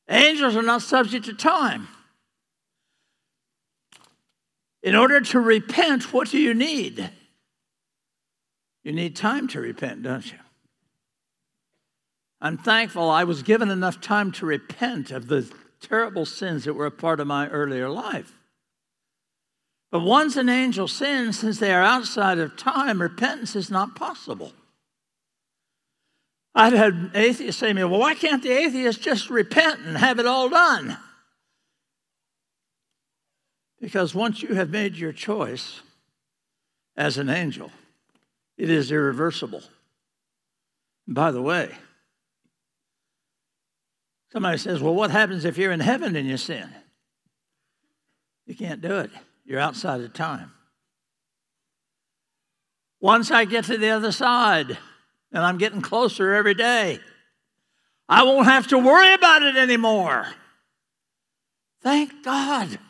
Angels 0.08 0.56
are 0.56 0.62
not 0.62 0.82
subject 0.82 1.26
to 1.26 1.34
time. 1.34 1.88
In 4.86 4.94
order 4.94 5.20
to 5.20 5.40
repent, 5.40 6.12
what 6.12 6.28
do 6.28 6.38
you 6.38 6.54
need? 6.54 7.10
You 8.84 8.92
need 8.92 9.16
time 9.16 9.48
to 9.48 9.60
repent, 9.60 10.04
don't 10.04 10.24
you? 10.24 10.38
I'm 12.40 12.56
thankful 12.56 13.10
I 13.10 13.24
was 13.24 13.42
given 13.42 13.68
enough 13.68 14.00
time 14.00 14.30
to 14.32 14.46
repent 14.46 15.10
of 15.10 15.26
the 15.26 15.50
terrible 15.80 16.24
sins 16.24 16.64
that 16.64 16.74
were 16.74 16.86
a 16.86 16.92
part 16.92 17.18
of 17.18 17.26
my 17.26 17.48
earlier 17.48 17.88
life. 17.88 18.32
But 19.90 20.02
once 20.02 20.36
an 20.36 20.48
angel 20.48 20.86
sins, 20.86 21.40
since 21.40 21.58
they 21.58 21.74
are 21.74 21.82
outside 21.82 22.38
of 22.38 22.56
time, 22.56 23.02
repentance 23.02 23.56
is 23.56 23.68
not 23.68 23.96
possible. 23.96 24.52
I'd 26.54 26.74
had 26.74 27.10
atheists 27.12 27.58
say 27.58 27.68
to 27.68 27.74
me, 27.74 27.82
Well, 27.82 27.98
why 27.98 28.14
can't 28.14 28.42
the 28.42 28.52
atheist 28.52 29.02
just 29.02 29.30
repent 29.30 29.80
and 29.80 29.96
have 29.96 30.20
it 30.20 30.26
all 30.26 30.48
done? 30.48 30.96
Because 33.86 34.16
once 34.16 34.42
you 34.42 34.56
have 34.56 34.70
made 34.70 34.96
your 34.96 35.12
choice 35.12 35.80
as 36.96 37.18
an 37.18 37.28
angel, 37.28 37.70
it 38.58 38.68
is 38.68 38.90
irreversible. 38.90 39.62
By 41.06 41.30
the 41.30 41.40
way, 41.40 41.70
somebody 44.32 44.58
says, 44.58 44.82
Well, 44.82 44.96
what 44.96 45.12
happens 45.12 45.44
if 45.44 45.56
you're 45.56 45.70
in 45.70 45.78
heaven 45.78 46.16
and 46.16 46.26
you 46.26 46.36
sin? 46.36 46.68
You 48.44 48.56
can't 48.56 48.80
do 48.80 48.98
it, 48.98 49.12
you're 49.44 49.60
outside 49.60 50.00
of 50.00 50.12
time. 50.12 50.50
Once 53.00 53.30
I 53.30 53.44
get 53.44 53.66
to 53.66 53.78
the 53.78 53.90
other 53.90 54.10
side, 54.10 54.76
and 55.30 55.44
I'm 55.44 55.58
getting 55.58 55.80
closer 55.80 56.34
every 56.34 56.54
day, 56.54 56.98
I 58.08 58.24
won't 58.24 58.48
have 58.48 58.66
to 58.66 58.80
worry 58.80 59.14
about 59.14 59.44
it 59.44 59.56
anymore. 59.56 60.26
Thank 61.82 62.24
God. 62.24 62.80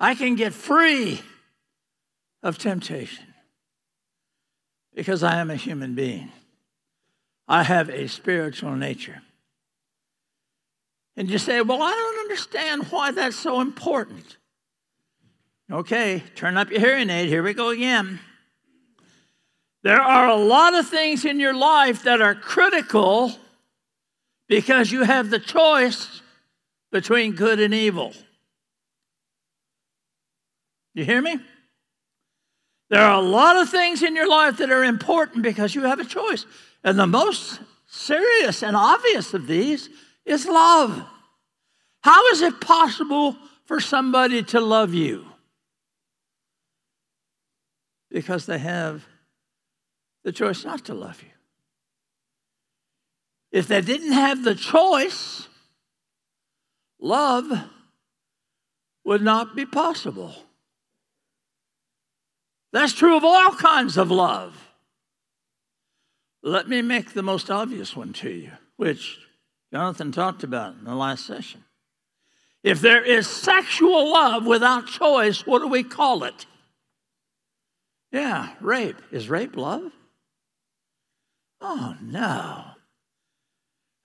I 0.00 0.14
can 0.14 0.34
get 0.34 0.54
free 0.54 1.20
of 2.42 2.56
temptation 2.56 3.26
because 4.94 5.22
I 5.22 5.36
am 5.36 5.50
a 5.50 5.56
human 5.56 5.94
being. 5.94 6.32
I 7.46 7.62
have 7.62 7.90
a 7.90 8.08
spiritual 8.08 8.74
nature. 8.76 9.20
And 11.16 11.28
you 11.28 11.36
say, 11.36 11.60
Well, 11.60 11.82
I 11.82 11.90
don't 11.90 12.20
understand 12.20 12.84
why 12.90 13.10
that's 13.10 13.36
so 13.36 13.60
important. 13.60 14.38
Okay, 15.70 16.22
turn 16.34 16.56
up 16.56 16.70
your 16.70 16.80
hearing 16.80 17.10
aid. 17.10 17.28
Here 17.28 17.42
we 17.42 17.52
go 17.52 17.68
again. 17.68 18.20
There 19.82 20.00
are 20.00 20.28
a 20.28 20.36
lot 20.36 20.74
of 20.74 20.88
things 20.88 21.24
in 21.24 21.38
your 21.38 21.54
life 21.54 22.04
that 22.04 22.22
are 22.22 22.34
critical 22.34 23.32
because 24.48 24.90
you 24.90 25.04
have 25.04 25.30
the 25.30 25.38
choice 25.38 26.22
between 26.90 27.32
good 27.32 27.60
and 27.60 27.72
evil. 27.72 28.12
You 30.94 31.04
hear 31.04 31.22
me? 31.22 31.38
There 32.90 33.00
are 33.00 33.22
a 33.22 33.24
lot 33.24 33.56
of 33.56 33.70
things 33.70 34.02
in 34.02 34.16
your 34.16 34.28
life 34.28 34.56
that 34.56 34.70
are 34.70 34.82
important 34.82 35.44
because 35.44 35.74
you 35.74 35.82
have 35.82 36.00
a 36.00 36.04
choice. 36.04 36.44
And 36.82 36.98
the 36.98 37.06
most 37.06 37.60
serious 37.86 38.62
and 38.62 38.76
obvious 38.76 39.32
of 39.32 39.46
these 39.46 39.88
is 40.24 40.46
love. 40.46 41.04
How 42.02 42.26
is 42.28 42.42
it 42.42 42.60
possible 42.60 43.36
for 43.64 43.78
somebody 43.78 44.42
to 44.44 44.60
love 44.60 44.92
you? 44.92 45.24
Because 48.10 48.46
they 48.46 48.58
have 48.58 49.04
the 50.24 50.32
choice 50.32 50.64
not 50.64 50.84
to 50.86 50.94
love 50.94 51.22
you. 51.22 51.28
If 53.52 53.68
they 53.68 53.80
didn't 53.80 54.12
have 54.12 54.42
the 54.44 54.54
choice, 54.54 55.48
love 57.00 57.50
would 59.04 59.22
not 59.22 59.54
be 59.54 59.66
possible. 59.66 60.34
That's 62.72 62.92
true 62.92 63.16
of 63.16 63.24
all 63.24 63.52
kinds 63.52 63.96
of 63.96 64.10
love. 64.10 64.68
Let 66.42 66.68
me 66.68 66.82
make 66.82 67.12
the 67.12 67.22
most 67.22 67.50
obvious 67.50 67.94
one 67.94 68.12
to 68.14 68.30
you, 68.30 68.52
which 68.76 69.18
Jonathan 69.72 70.12
talked 70.12 70.42
about 70.42 70.74
in 70.74 70.84
the 70.84 70.94
last 70.94 71.26
session. 71.26 71.64
If 72.62 72.80
there 72.80 73.02
is 73.02 73.26
sexual 73.26 74.12
love 74.12 74.46
without 74.46 74.86
choice, 74.86 75.46
what 75.46 75.60
do 75.60 75.68
we 75.68 75.82
call 75.82 76.24
it? 76.24 76.46
Yeah, 78.12 78.54
rape. 78.60 79.00
Is 79.10 79.28
rape 79.28 79.56
love? 79.56 79.92
Oh, 81.60 81.96
no. 82.02 82.64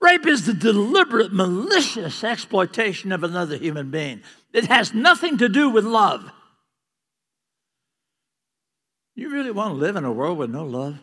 Rape 0.02 0.28
is 0.28 0.46
the 0.46 0.54
deliberate, 0.54 1.34
malicious 1.34 2.24
exploitation 2.24 3.12
of 3.12 3.24
another 3.24 3.58
human 3.58 3.90
being. 3.90 4.22
It 4.54 4.66
has 4.66 4.94
nothing 4.94 5.38
to 5.40 5.50
do 5.50 5.70
with 5.70 5.86
love. 5.86 6.32
You 9.16 9.30
really 9.30 9.52
want 9.52 9.72
to 9.72 9.80
live 9.80 9.96
in 9.96 10.04
a 10.04 10.12
world 10.12 10.38
with 10.38 10.50
no 10.50 10.66
love? 10.66 11.00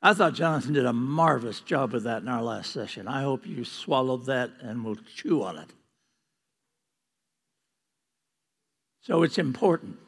I 0.00 0.14
thought 0.14 0.34
Jonathan 0.34 0.72
did 0.72 0.86
a 0.86 0.92
marvelous 0.92 1.60
job 1.60 1.94
of 1.94 2.04
that 2.04 2.22
in 2.22 2.28
our 2.28 2.42
last 2.42 2.72
session. 2.72 3.06
I 3.06 3.22
hope 3.22 3.46
you 3.46 3.64
swallowed 3.64 4.26
that 4.26 4.50
and 4.60 4.84
will 4.84 4.96
chew 5.14 5.42
on 5.42 5.58
it. 5.58 5.70
So 9.02 9.22
it's 9.22 9.38
important. 9.38 9.98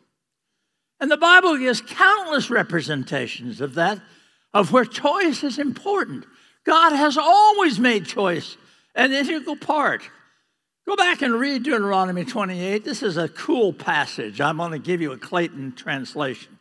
And 1.00 1.10
the 1.10 1.16
Bible 1.16 1.58
gives 1.58 1.80
countless 1.80 2.50
representations 2.50 3.60
of 3.60 3.74
that, 3.74 4.00
of 4.52 4.72
where 4.72 4.84
choice 4.84 5.42
is 5.42 5.58
important. 5.58 6.24
God 6.64 6.90
has 6.90 7.18
always 7.18 7.78
made 7.78 8.06
choice 8.06 8.56
an 8.94 9.12
integral 9.12 9.56
part. 9.56 10.02
Go 10.86 10.96
back 10.96 11.22
and 11.22 11.34
read 11.34 11.62
Deuteronomy 11.62 12.24
28. 12.24 12.84
This 12.84 13.02
is 13.02 13.16
a 13.16 13.28
cool 13.28 13.72
passage. 13.72 14.40
I'm 14.40 14.58
going 14.58 14.72
to 14.72 14.78
give 14.78 15.00
you 15.00 15.12
a 15.12 15.18
Clayton 15.18 15.72
translation. 15.72 16.58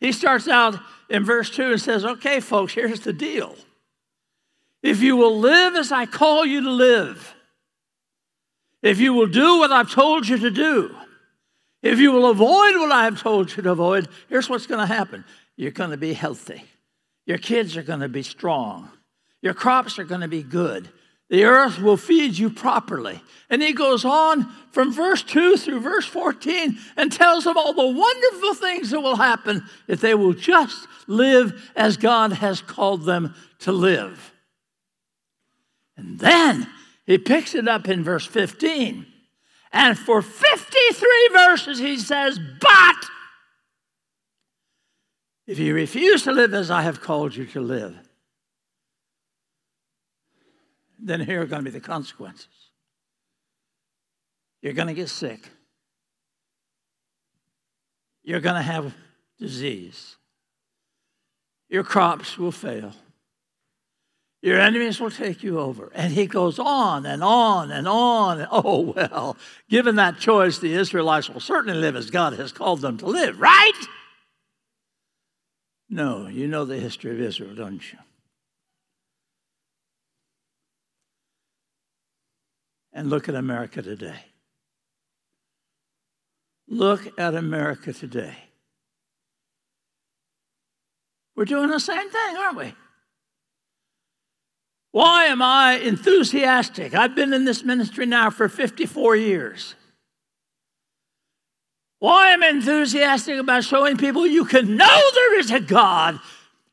He 0.00 0.12
starts 0.12 0.48
out 0.48 0.76
in 1.08 1.24
verse 1.24 1.48
2 1.50 1.72
and 1.72 1.80
says, 1.80 2.04
Okay, 2.04 2.40
folks, 2.40 2.74
here's 2.74 3.00
the 3.00 3.12
deal. 3.12 3.54
If 4.82 5.00
you 5.00 5.16
will 5.16 5.38
live 5.38 5.74
as 5.74 5.92
I 5.92 6.06
call 6.06 6.44
you 6.44 6.60
to 6.62 6.70
live, 6.70 7.34
if 8.82 9.00
you 9.00 9.14
will 9.14 9.26
do 9.26 9.58
what 9.58 9.72
I've 9.72 9.90
told 9.90 10.28
you 10.28 10.38
to 10.38 10.50
do, 10.50 10.94
if 11.82 11.98
you 11.98 12.12
will 12.12 12.30
avoid 12.30 12.76
what 12.76 12.92
I 12.92 13.04
have 13.04 13.20
told 13.20 13.56
you 13.56 13.62
to 13.62 13.72
avoid, 13.72 14.08
here's 14.28 14.48
what's 14.48 14.66
going 14.66 14.86
to 14.86 14.92
happen 14.92 15.24
you're 15.56 15.70
going 15.70 15.90
to 15.90 15.96
be 15.96 16.12
healthy, 16.12 16.64
your 17.24 17.38
kids 17.38 17.76
are 17.76 17.82
going 17.82 18.00
to 18.00 18.08
be 18.08 18.22
strong, 18.22 18.90
your 19.40 19.54
crops 19.54 19.98
are 19.98 20.04
going 20.04 20.20
to 20.20 20.28
be 20.28 20.42
good, 20.42 20.90
the 21.28 21.44
earth 21.44 21.80
will 21.80 21.96
feed 21.96 22.38
you 22.38 22.50
properly. 22.50 23.20
And 23.50 23.62
he 23.62 23.72
goes 23.72 24.04
on 24.04 24.48
from 24.70 24.92
verse 24.92 25.22
2 25.22 25.56
through 25.56 25.80
verse 25.80 26.06
14 26.06 26.78
and 26.96 27.10
tells 27.10 27.44
them 27.44 27.56
all 27.56 27.72
the 27.72 27.86
wonderful 27.86 28.54
things 28.54 28.90
that 28.90 29.00
will 29.00 29.16
happen 29.16 29.64
if 29.88 30.00
they 30.00 30.14
will 30.14 30.34
just 30.34 30.86
live 31.06 31.70
as 31.74 31.96
God 31.96 32.32
has 32.34 32.60
called 32.60 33.04
them 33.04 33.34
to 33.60 33.72
live. 33.72 34.32
And 35.96 36.18
then 36.18 36.68
he 37.06 37.18
picks 37.18 37.54
it 37.54 37.66
up 37.66 37.88
in 37.88 38.04
verse 38.04 38.26
15. 38.26 39.06
And 39.72 39.98
for 39.98 40.22
53 40.22 41.28
verses, 41.32 41.78
he 41.78 41.98
says, 41.98 42.38
But 42.60 42.96
If 45.46 45.58
you 45.60 45.74
refuse 45.74 46.24
to 46.24 46.32
live 46.32 46.54
as 46.54 46.70
I 46.70 46.82
have 46.82 47.00
called 47.00 47.36
you 47.36 47.46
to 47.46 47.60
live, 47.60 47.96
then 50.98 51.20
here 51.20 51.42
are 51.42 51.46
going 51.46 51.64
to 51.64 51.70
be 51.70 51.76
the 51.76 51.84
consequences. 51.84 52.48
You're 54.62 54.72
going 54.72 54.88
to 54.88 54.94
get 54.94 55.08
sick. 55.08 55.48
You're 58.22 58.40
going 58.40 58.56
to 58.56 58.62
have 58.62 58.94
disease. 59.38 60.16
Your 61.68 61.84
crops 61.84 62.38
will 62.38 62.52
fail. 62.52 62.92
Your 64.42 64.60
enemies 64.60 65.00
will 65.00 65.10
take 65.10 65.42
you 65.42 65.58
over. 65.58 65.90
And 65.94 66.12
he 66.12 66.26
goes 66.26 66.58
on 66.58 67.06
and 67.06 67.22
on 67.22 67.70
and 67.70 67.88
on. 67.88 68.46
Oh, 68.52 68.92
well, 68.96 69.36
given 69.68 69.96
that 69.96 70.18
choice, 70.18 70.58
the 70.58 70.74
Israelites 70.74 71.28
will 71.28 71.40
certainly 71.40 71.78
live 71.78 71.96
as 71.96 72.10
God 72.10 72.34
has 72.34 72.52
called 72.52 72.80
them 72.80 72.96
to 72.98 73.06
live, 73.06 73.40
right? 73.40 73.86
No, 75.88 76.26
you 76.26 76.48
know 76.48 76.64
the 76.64 76.78
history 76.78 77.12
of 77.12 77.20
Israel, 77.20 77.54
don't 77.54 77.92
you? 77.92 77.98
And 82.96 83.10
look 83.10 83.28
at 83.28 83.34
America 83.34 83.82
today. 83.82 84.24
Look 86.66 87.06
at 87.18 87.34
America 87.34 87.92
today. 87.92 88.34
We're 91.36 91.44
doing 91.44 91.68
the 91.68 91.78
same 91.78 92.08
thing, 92.08 92.36
aren't 92.38 92.56
we? 92.56 92.74
Why 94.92 95.26
am 95.26 95.42
I 95.42 95.74
enthusiastic? 95.74 96.94
I've 96.94 97.14
been 97.14 97.34
in 97.34 97.44
this 97.44 97.62
ministry 97.62 98.06
now 98.06 98.30
for 98.30 98.48
54 98.48 99.14
years. 99.16 99.74
Why 101.98 102.28
am 102.28 102.42
I 102.42 102.48
enthusiastic 102.48 103.38
about 103.38 103.64
showing 103.64 103.98
people 103.98 104.26
you 104.26 104.46
can 104.46 104.74
know 104.74 105.02
there 105.12 105.38
is 105.38 105.50
a 105.50 105.60
God 105.60 106.18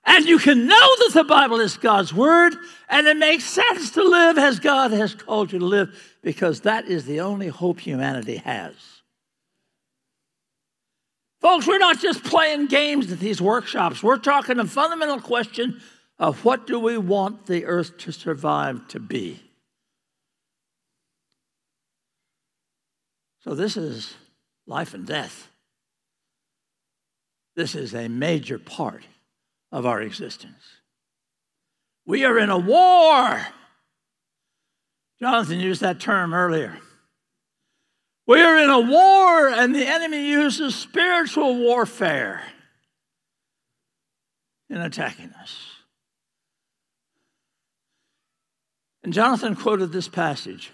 and 0.05 0.25
you 0.25 0.37
can 0.37 0.67
know 0.67 0.95
that 0.97 1.11
the 1.13 1.23
Bible 1.23 1.59
is 1.59 1.77
God's 1.77 2.13
Word 2.13 2.55
and 2.89 3.07
it 3.07 3.17
makes 3.17 3.45
sense 3.45 3.91
to 3.91 4.03
live 4.03 4.37
as 4.37 4.59
God 4.59 4.91
has 4.91 5.15
called 5.15 5.53
you 5.53 5.59
to 5.59 5.65
live 5.65 6.17
because 6.21 6.61
that 6.61 6.85
is 6.85 7.05
the 7.05 7.21
only 7.21 7.47
hope 7.47 7.79
humanity 7.79 8.37
has. 8.37 8.73
Folks, 11.39 11.67
we're 11.67 11.77
not 11.77 11.99
just 11.99 12.23
playing 12.23 12.67
games 12.67 13.11
at 13.11 13.19
these 13.19 13.41
workshops. 13.41 14.01
We're 14.01 14.17
talking 14.17 14.59
a 14.59 14.65
fundamental 14.65 15.19
question 15.19 15.81
of 16.17 16.45
what 16.45 16.67
do 16.67 16.79
we 16.79 16.97
want 16.97 17.47
the 17.47 17.65
earth 17.65 17.97
to 17.99 18.11
survive 18.11 18.87
to 18.89 18.99
be? 18.99 19.41
So, 23.39 23.55
this 23.55 23.75
is 23.75 24.15
life 24.65 24.93
and 24.93 25.05
death. 25.05 25.49
This 27.57 27.75
is 27.75 27.93
a 27.93 28.07
major 28.07 28.57
part 28.57 29.03
of 29.73 29.87
our 29.87 30.01
existence. 30.01 30.63
We 32.05 32.23
are 32.23 32.37
in 32.37 32.51
a 32.51 32.59
war. 32.59 33.47
Jonathan 35.19 35.59
used 35.59 35.81
that 35.81 35.99
term 35.99 36.33
earlier. 36.33 36.77
We 38.27 38.39
are 38.41 38.57
in 38.57 38.69
a 38.69 38.79
war, 38.79 39.49
and 39.49 39.73
the 39.73 39.85
enemy 39.85 40.29
uses 40.29 40.75
spiritual 40.75 41.57
warfare 41.57 42.43
in 44.69 44.77
attacking 44.77 45.31
us. 45.41 45.57
And 49.03 49.11
Jonathan 49.11 49.55
quoted 49.55 49.91
this 49.91 50.07
passage. 50.07 50.71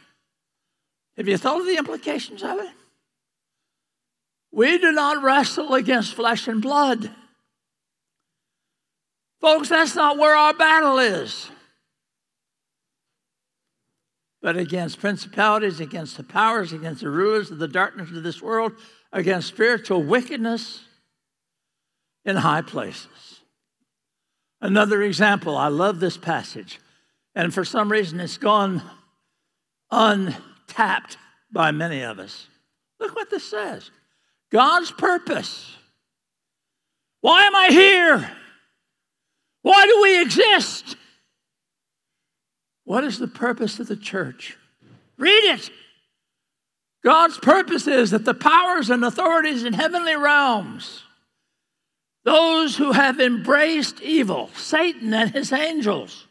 Have 1.15 1.27
you 1.27 1.37
thought 1.37 1.61
of 1.61 1.65
the 1.65 1.77
implications 1.77 2.43
of 2.43 2.59
it? 2.59 2.69
We 4.51 4.77
do 4.77 4.91
not 4.91 5.23
wrestle 5.23 5.73
against 5.73 6.15
flesh 6.15 6.47
and 6.47 6.61
blood. 6.61 7.11
Folks, 9.41 9.69
that's 9.69 9.95
not 9.95 10.17
where 10.17 10.35
our 10.35 10.53
battle 10.53 10.99
is 10.99 11.49
but 14.41 14.57
against 14.57 14.99
principalities, 14.99 15.79
against 15.79 16.17
the 16.17 16.23
powers, 16.23 16.71
against 16.71 17.01
the 17.01 17.09
rulers 17.09 17.51
of 17.51 17.59
the 17.59 17.67
darkness 17.67 18.09
of 18.09 18.23
this 18.23 18.41
world, 18.41 18.73
against 19.11 19.47
spiritual 19.47 20.01
wickedness 20.01 20.81
in 22.23 22.37
high 22.37 22.61
places. 22.61 23.41
Another 24.61 25.01
example, 25.03 25.57
I 25.57 25.67
love 25.67 25.99
this 25.99 26.17
passage, 26.17 26.79
and 27.35 27.53
for 27.53 27.65
some 27.65 27.91
reason 27.91 28.19
it's 28.19 28.37
gone 28.37 28.81
untapped 29.91 31.17
by 31.51 31.71
many 31.71 32.01
of 32.01 32.19
us. 32.19 32.47
Look 32.99 33.15
what 33.15 33.29
this 33.29 33.49
says 33.49 33.91
God's 34.51 34.91
purpose. 34.91 35.75
Why 37.21 37.43
am 37.43 37.55
I 37.55 37.67
here? 37.69 38.31
Why 39.61 39.85
do 39.85 40.01
we 40.01 40.21
exist? 40.21 40.95
What 42.85 43.03
is 43.03 43.19
the 43.19 43.27
purpose 43.27 43.79
of 43.79 43.87
the 43.87 43.95
church? 43.95 44.57
Read 45.17 45.43
it. 45.43 45.69
God's 47.03 47.37
purpose 47.37 47.87
is 47.87 48.11
that 48.11 48.25
the 48.25 48.33
powers 48.33 48.89
and 48.89 49.03
authorities 49.05 49.63
in 49.63 49.73
heavenly 49.73 50.15
realms, 50.15 51.03
those 52.25 52.75
who 52.75 52.91
have 52.91 53.19
embraced 53.19 54.01
evil, 54.01 54.49
Satan 54.55 55.13
and 55.13 55.31
his 55.31 55.53
angels, 55.53 56.27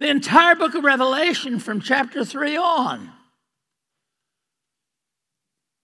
the 0.00 0.08
entire 0.08 0.54
book 0.54 0.74
of 0.74 0.84
Revelation 0.84 1.58
from 1.58 1.80
chapter 1.80 2.24
3 2.24 2.56
on. 2.56 3.10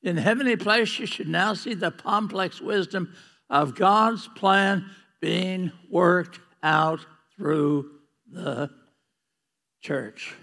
In 0.02 0.18
heavenly 0.18 0.56
place, 0.56 0.98
you 0.98 1.06
should 1.06 1.28
now 1.28 1.54
see 1.54 1.74
the 1.74 1.90
complex 1.90 2.60
wisdom 2.60 3.14
of 3.48 3.74
God's 3.74 4.28
plan 4.28 4.84
being 5.24 5.72
worked 5.88 6.38
out 6.62 7.00
through 7.34 7.90
the 8.30 8.68
church. 9.80 10.34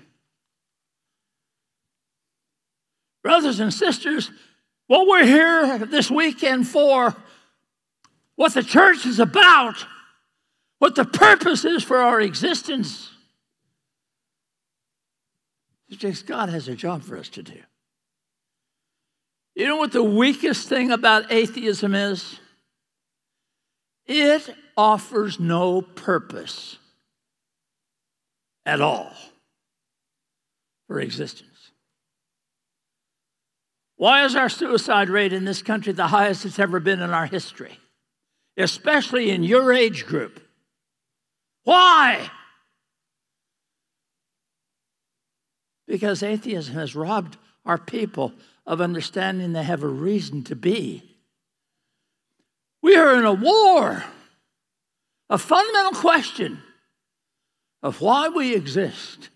Brothers 3.22 3.60
and 3.60 3.72
sisters, 3.72 4.32
what 4.88 5.06
we're 5.08 5.24
here 5.24 5.86
this 5.86 6.10
weekend 6.10 6.68
for, 6.68 7.16
what 8.36 8.56
the 8.56 8.64
church 8.64 9.06
is 9.06 9.20
about, 9.20 9.86
what 10.80 10.96
the 10.96 11.06
purpose 11.06 11.64
is 11.64 11.84
for 11.84 11.98
our 11.98 12.20
existence, 12.20 13.12
is 15.90 15.98
just 15.98 16.26
God 16.26 16.50
has 16.50 16.68
a 16.68 16.76
job 16.76 17.04
for 17.04 17.18
us 17.18 17.30
to 17.30 17.44
do. 17.44 17.60
You 19.54 19.68
know 19.68 19.78
what 19.78 19.92
the 19.92 20.02
weakest 20.02 20.68
thing 20.68 20.90
about 20.90 21.32
atheism 21.32 21.94
is? 21.94 22.40
It 24.14 24.54
offers 24.76 25.40
no 25.40 25.82
purpose 25.82 26.78
at 28.66 28.82
all 28.82 29.14
for 30.86 31.00
existence. 31.00 31.72
Why 33.96 34.26
is 34.26 34.36
our 34.36 34.50
suicide 34.50 35.10
rate 35.10 35.32
in 35.32 35.46
this 35.46 35.62
country 35.62 35.94
the 35.94 36.08
highest 36.08 36.44
it's 36.44 36.60
ever 36.60 36.82
been 36.82 37.00
in 37.00 37.12
our 37.12 37.26
history, 37.26 37.80
especially 38.58 39.30
in 39.30 39.44
your 39.44 39.72
age 39.72 40.06
group? 40.06 40.42
Why? 41.64 42.30
Because 45.88 46.22
atheism 46.22 46.74
has 46.74 46.98
robbed 46.98 47.38
our 47.66 47.78
people 47.78 48.34
of 48.68 48.82
understanding 48.82 49.54
they 49.54 49.64
have 49.64 49.84
a 49.84 49.88
reason 49.88 50.44
to 50.44 50.56
be. 50.58 51.11
We 52.82 52.96
are 52.96 53.16
in 53.16 53.26
a 53.26 53.34
war, 53.34 54.04
a 55.30 55.38
fundamental 55.38 55.94
question 55.94 56.62
of 57.84 58.02
why 58.02 58.30
we 58.30 58.56
exist. 58.56 59.30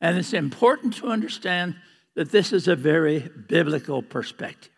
And 0.00 0.16
it's 0.16 0.32
important 0.32 0.94
to 0.96 1.08
understand 1.08 1.76
that 2.16 2.30
this 2.30 2.52
is 2.52 2.68
a 2.68 2.76
very 2.76 3.30
biblical 3.48 4.02
perspective. 4.02 4.72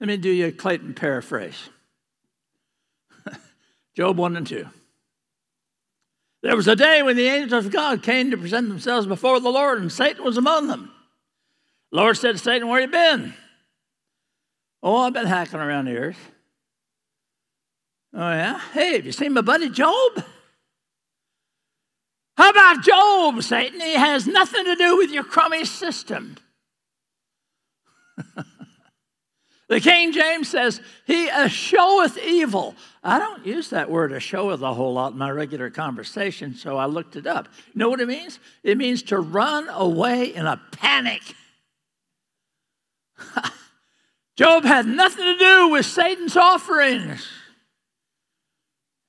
Let 0.00 0.08
me 0.08 0.16
do 0.16 0.30
you 0.30 0.46
a 0.46 0.52
Clayton 0.52 0.94
paraphrase 0.94 1.70
Job 3.96 4.18
1 4.18 4.36
and 4.36 4.46
2. 4.46 4.66
There 6.42 6.56
was 6.56 6.68
a 6.68 6.76
day 6.76 7.02
when 7.02 7.16
the 7.16 7.26
angels 7.26 7.64
of 7.66 7.72
God 7.72 8.02
came 8.02 8.30
to 8.30 8.36
present 8.36 8.68
themselves 8.68 9.06
before 9.06 9.40
the 9.40 9.48
Lord, 9.48 9.80
and 9.80 9.90
Satan 9.90 10.24
was 10.24 10.36
among 10.36 10.68
them. 10.68 10.90
The 11.90 11.96
Lord 11.96 12.18
said 12.18 12.32
to 12.32 12.38
Satan, 12.38 12.68
Where 12.68 12.82
have 12.82 12.90
you 12.90 12.92
been? 12.92 13.34
Oh, 14.84 14.98
I've 14.98 15.14
been 15.14 15.24
hacking 15.24 15.60
around 15.60 15.86
the 15.86 15.96
earth. 15.96 16.30
Oh, 18.12 18.18
yeah? 18.18 18.60
Hey, 18.74 18.96
have 18.96 19.06
you 19.06 19.12
seen 19.12 19.32
my 19.32 19.40
buddy 19.40 19.70
Job? 19.70 20.22
How 22.36 22.50
about 22.50 22.84
Job, 22.84 23.42
Satan? 23.42 23.80
He 23.80 23.94
has 23.94 24.26
nothing 24.26 24.66
to 24.66 24.76
do 24.76 24.98
with 24.98 25.10
your 25.10 25.24
crummy 25.24 25.64
system. 25.64 26.36
the 29.70 29.80
King 29.80 30.12
James 30.12 30.48
says, 30.48 30.82
He 31.06 31.28
escheweth 31.28 32.18
evil. 32.18 32.74
I 33.02 33.18
don't 33.18 33.46
use 33.46 33.70
that 33.70 33.90
word 33.90 34.12
escheweth 34.12 34.60
a 34.60 34.74
whole 34.74 34.92
lot 34.92 35.12
in 35.12 35.18
my 35.18 35.30
regular 35.30 35.70
conversation, 35.70 36.54
so 36.54 36.76
I 36.76 36.84
looked 36.84 37.16
it 37.16 37.26
up. 37.26 37.48
You 37.72 37.78
know 37.78 37.88
what 37.88 38.02
it 38.02 38.08
means? 38.08 38.38
It 38.62 38.76
means 38.76 39.02
to 39.04 39.18
run 39.18 39.66
away 39.70 40.34
in 40.34 40.44
a 40.44 40.60
panic. 40.72 41.22
Job 44.36 44.64
had 44.64 44.86
nothing 44.86 45.24
to 45.24 45.38
do 45.38 45.68
with 45.68 45.86
Satan's 45.86 46.36
offerings. 46.36 47.28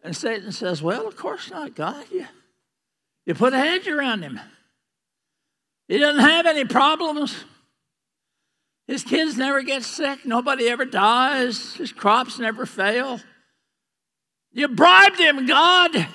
And 0.03 0.15
Satan 0.15 0.51
says, 0.51 0.83
Well, 0.83 1.07
of 1.07 1.15
course 1.15 1.49
not, 1.49 1.75
God. 1.75 2.05
You, 2.11 2.27
you 3.25 3.33
put 3.33 3.53
a 3.53 3.57
hedge 3.57 3.87
around 3.87 4.21
him. 4.21 4.39
He 5.87 5.97
doesn't 5.97 6.21
have 6.21 6.45
any 6.45 6.65
problems. 6.65 7.43
His 8.87 9.03
kids 9.03 9.35
never 9.35 9.63
get 9.63 9.83
sick. 9.83 10.25
Nobody 10.25 10.67
ever 10.69 10.85
dies. 10.85 11.73
His 11.75 11.91
crops 11.91 12.37
never 12.37 12.67
fail. 12.67 13.19
You 14.51 14.67
bribed 14.67 15.19
him, 15.19 15.47
God. 15.47 16.07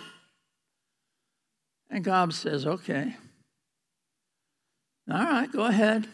And 1.91 2.05
God 2.05 2.33
says, 2.33 2.65
Okay. 2.65 3.17
All 5.11 5.19
right, 5.19 5.51
go 5.51 5.65
ahead. 5.65 6.07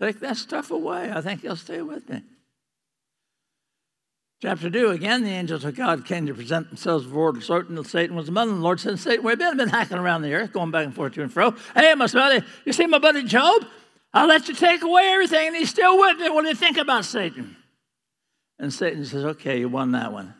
Take 0.00 0.20
that 0.20 0.36
stuff 0.36 0.70
away. 0.70 1.12
I 1.12 1.20
think 1.20 1.42
he'll 1.42 1.56
stay 1.56 1.82
with 1.82 2.08
me. 2.08 2.22
Chapter 4.40 4.70
2, 4.70 4.88
again, 4.88 5.22
the 5.22 5.30
angels 5.30 5.66
of 5.66 5.76
God 5.76 6.06
came 6.06 6.26
to 6.26 6.32
present 6.32 6.68
themselves 6.68 7.04
before 7.04 7.38
Satan. 7.42 7.84
Satan 7.84 8.16
was 8.16 8.30
among 8.30 8.48
them. 8.48 8.56
The 8.58 8.64
Lord 8.64 8.80
said, 8.80 8.98
Satan, 8.98 9.22
where 9.22 9.32
have 9.32 9.40
you 9.40 9.44
been? 9.44 9.60
I've 9.60 9.66
been 9.66 9.68
hacking 9.68 9.98
around 9.98 10.22
the 10.22 10.32
earth, 10.32 10.54
going 10.54 10.70
back 10.70 10.86
and 10.86 10.94
forth 10.94 11.12
to 11.14 11.22
and 11.22 11.30
fro. 11.30 11.54
Hey, 11.76 11.94
my 11.94 12.06
buddy, 12.06 12.44
you 12.64 12.72
see 12.72 12.86
my 12.86 12.98
buddy 12.98 13.22
Job? 13.24 13.64
I'll 14.14 14.26
let 14.26 14.48
you 14.48 14.54
take 14.54 14.82
away 14.82 15.08
everything, 15.08 15.48
and 15.48 15.56
he's 15.56 15.68
still 15.68 15.98
with 15.98 16.18
me. 16.18 16.30
What 16.30 16.42
do 16.42 16.48
you 16.48 16.54
think 16.54 16.78
about 16.78 17.04
Satan? 17.04 17.54
And 18.58 18.72
Satan 18.72 19.04
says, 19.04 19.24
Okay, 19.24 19.60
you 19.60 19.68
won 19.68 19.92
that 19.92 20.10
one. 20.10 20.32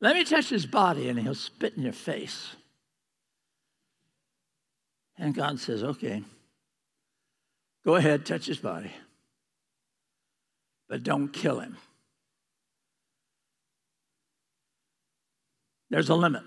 Let 0.00 0.16
me 0.16 0.24
touch 0.24 0.48
his 0.48 0.64
body, 0.64 1.10
and 1.10 1.20
he'll 1.20 1.34
spit 1.34 1.74
in 1.76 1.82
your 1.82 1.92
face. 1.92 2.56
And 5.18 5.34
God 5.34 5.60
says, 5.60 5.84
Okay, 5.84 6.24
go 7.84 7.96
ahead, 7.96 8.24
touch 8.24 8.46
his 8.46 8.58
body, 8.58 8.92
but 10.88 11.02
don't 11.02 11.28
kill 11.28 11.60
him. 11.60 11.76
There's 15.90 16.08
a 16.08 16.14
limit. 16.14 16.42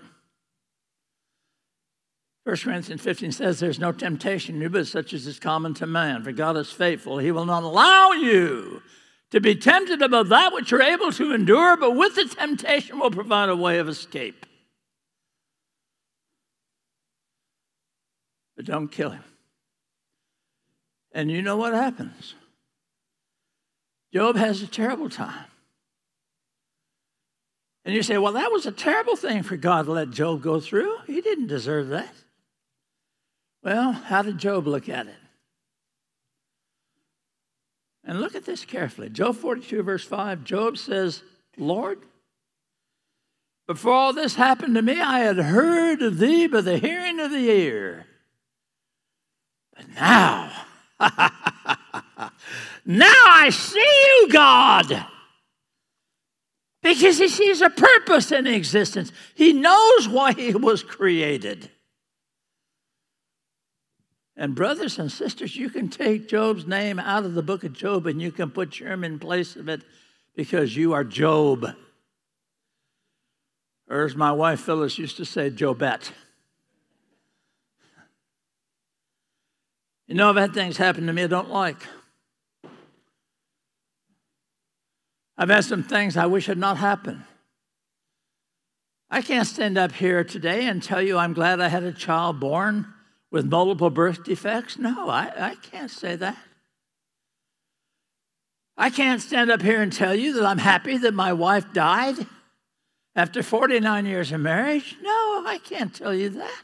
1 2.46 2.56
Corinthians 2.58 3.00
15 3.00 3.32
says, 3.32 3.58
There's 3.58 3.80
no 3.80 3.90
temptation 3.90 4.58
new, 4.58 4.68
but 4.68 4.86
such 4.86 5.12
as 5.12 5.26
is 5.26 5.40
common 5.40 5.74
to 5.74 5.86
man. 5.86 6.22
For 6.22 6.30
God 6.30 6.56
is 6.56 6.70
faithful. 6.70 7.18
He 7.18 7.32
will 7.32 7.44
not 7.44 7.64
allow 7.64 8.12
you 8.12 8.82
to 9.30 9.40
be 9.40 9.56
tempted 9.56 10.00
above 10.00 10.28
that 10.28 10.52
which 10.52 10.70
you're 10.70 10.82
able 10.82 11.10
to 11.12 11.34
endure, 11.34 11.76
but 11.76 11.96
with 11.96 12.14
the 12.14 12.24
temptation 12.24 13.00
will 13.00 13.10
provide 13.10 13.48
a 13.48 13.56
way 13.56 13.78
of 13.78 13.88
escape. 13.88 14.46
But 18.56 18.64
don't 18.64 18.88
kill 18.88 19.10
him. 19.10 19.24
And 21.16 21.30
you 21.30 21.40
know 21.40 21.56
what 21.56 21.72
happens? 21.72 22.34
Job 24.12 24.36
has 24.36 24.60
a 24.60 24.66
terrible 24.66 25.08
time. 25.08 25.46
And 27.86 27.94
you 27.94 28.02
say, 28.02 28.18
well, 28.18 28.34
that 28.34 28.52
was 28.52 28.66
a 28.66 28.70
terrible 28.70 29.16
thing 29.16 29.42
for 29.42 29.56
God 29.56 29.86
to 29.86 29.92
let 29.92 30.10
Job 30.10 30.42
go 30.42 30.60
through. 30.60 30.94
He 31.06 31.22
didn't 31.22 31.46
deserve 31.46 31.88
that. 31.88 32.12
Well, 33.64 33.92
how 33.92 34.20
did 34.20 34.36
Job 34.36 34.66
look 34.66 34.90
at 34.90 35.06
it? 35.06 35.14
And 38.04 38.20
look 38.20 38.34
at 38.34 38.44
this 38.44 38.66
carefully. 38.66 39.08
Job 39.08 39.36
42, 39.36 39.82
verse 39.84 40.04
5, 40.04 40.44
Job 40.44 40.76
says, 40.76 41.22
Lord, 41.56 42.00
before 43.66 43.94
all 43.94 44.12
this 44.12 44.34
happened 44.34 44.74
to 44.74 44.82
me, 44.82 45.00
I 45.00 45.20
had 45.20 45.38
heard 45.38 46.02
of 46.02 46.18
thee 46.18 46.46
by 46.46 46.60
the 46.60 46.76
hearing 46.76 47.20
of 47.20 47.30
the 47.30 47.50
ear. 47.50 48.04
But 49.74 49.88
now, 49.94 50.52
now 52.86 53.12
I 53.26 53.50
see 53.50 53.78
you, 53.80 54.28
God. 54.32 55.06
Because 56.82 57.18
he 57.18 57.28
sees 57.28 57.60
a 57.60 57.68
purpose 57.68 58.30
in 58.30 58.46
existence. 58.46 59.10
He 59.34 59.52
knows 59.52 60.08
why 60.08 60.32
he 60.32 60.54
was 60.54 60.84
created. 60.84 61.68
And, 64.36 64.54
brothers 64.54 64.98
and 64.98 65.10
sisters, 65.10 65.56
you 65.56 65.68
can 65.68 65.88
take 65.88 66.28
Job's 66.28 66.66
name 66.66 67.00
out 67.00 67.24
of 67.24 67.34
the 67.34 67.42
book 67.42 67.64
of 67.64 67.72
Job 67.72 68.06
and 68.06 68.22
you 68.22 68.30
can 68.30 68.50
put 68.50 68.78
your 68.78 68.90
name 68.90 69.02
in 69.04 69.18
place 69.18 69.56
of 69.56 69.68
it 69.68 69.82
because 70.36 70.76
you 70.76 70.92
are 70.92 71.02
Job. 71.02 71.66
Or, 73.88 74.04
as 74.04 74.14
my 74.14 74.30
wife 74.30 74.60
Phyllis 74.60 74.98
used 74.98 75.16
to 75.16 75.24
say, 75.24 75.50
Jobette. 75.50 76.10
You 80.06 80.14
know, 80.14 80.28
I've 80.28 80.36
had 80.36 80.54
things 80.54 80.76
happen 80.76 81.06
to 81.06 81.12
me 81.12 81.24
I 81.24 81.26
don't 81.28 81.50
like. 81.50 81.82
I've 85.38 85.50
had 85.50 85.64
some 85.64 85.82
things 85.82 86.16
I 86.16 86.26
wish 86.26 86.46
had 86.46 86.58
not 86.58 86.78
happened. 86.78 87.22
I 89.10 89.22
can't 89.22 89.46
stand 89.46 89.78
up 89.78 89.92
here 89.92 90.24
today 90.24 90.66
and 90.66 90.82
tell 90.82 91.00
you 91.00 91.16
I'm 91.16 91.32
glad 91.32 91.60
I 91.60 91.68
had 91.68 91.84
a 91.84 91.92
child 91.92 92.40
born 92.40 92.92
with 93.30 93.46
multiple 93.46 93.90
birth 93.90 94.24
defects? 94.24 94.78
No, 94.78 95.08
I, 95.08 95.32
I 95.36 95.54
can't 95.56 95.90
say 95.90 96.16
that. 96.16 96.36
I 98.76 98.90
can't 98.90 99.22
stand 99.22 99.50
up 99.50 99.62
here 99.62 99.80
and 99.80 99.92
tell 99.92 100.14
you 100.14 100.34
that 100.34 100.44
I'm 100.44 100.58
happy 100.58 100.98
that 100.98 101.14
my 101.14 101.32
wife 101.32 101.72
died 101.72 102.26
after 103.14 103.42
49 103.42 104.06
years 104.06 104.32
of 104.32 104.40
marriage. 104.40 104.96
No, 105.00 105.44
I 105.46 105.58
can't 105.64 105.94
tell 105.94 106.14
you 106.14 106.30
that. 106.30 106.62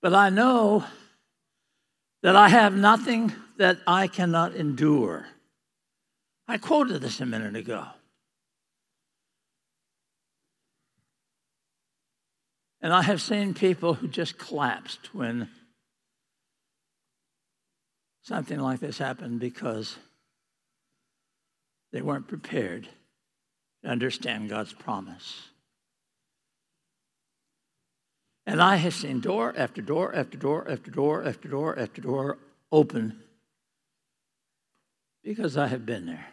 But 0.00 0.14
I 0.14 0.30
know 0.30 0.84
that 2.22 2.36
I 2.36 2.48
have 2.48 2.76
nothing 2.76 3.32
that 3.58 3.78
I 3.86 4.06
cannot 4.06 4.54
endure. 4.54 5.26
I 6.46 6.58
quoted 6.58 7.02
this 7.02 7.20
a 7.20 7.26
minute 7.26 7.56
ago. 7.56 7.84
And 12.80 12.92
I 12.92 13.02
have 13.02 13.20
seen 13.20 13.54
people 13.54 13.94
who 13.94 14.06
just 14.06 14.38
collapsed 14.38 15.12
when 15.12 15.48
something 18.22 18.60
like 18.60 18.78
this 18.78 18.98
happened 18.98 19.40
because 19.40 19.98
they 21.92 22.00
weren't 22.00 22.28
prepared 22.28 22.88
to 23.82 23.90
understand 23.90 24.48
God's 24.48 24.72
promise. 24.72 25.48
And 28.46 28.62
I 28.62 28.76
have 28.76 28.94
seen 28.94 29.18
door 29.20 29.52
after 29.56 29.82
door 29.82 30.14
after 30.14 30.38
door 30.38 30.70
after 30.70 30.90
door 30.90 31.26
after 31.26 31.48
door 31.48 31.78
after 31.78 32.00
door 32.00 32.38
open 32.70 33.20
because 35.28 35.58
I 35.58 35.66
have 35.66 35.84
been 35.84 36.06
there. 36.06 36.24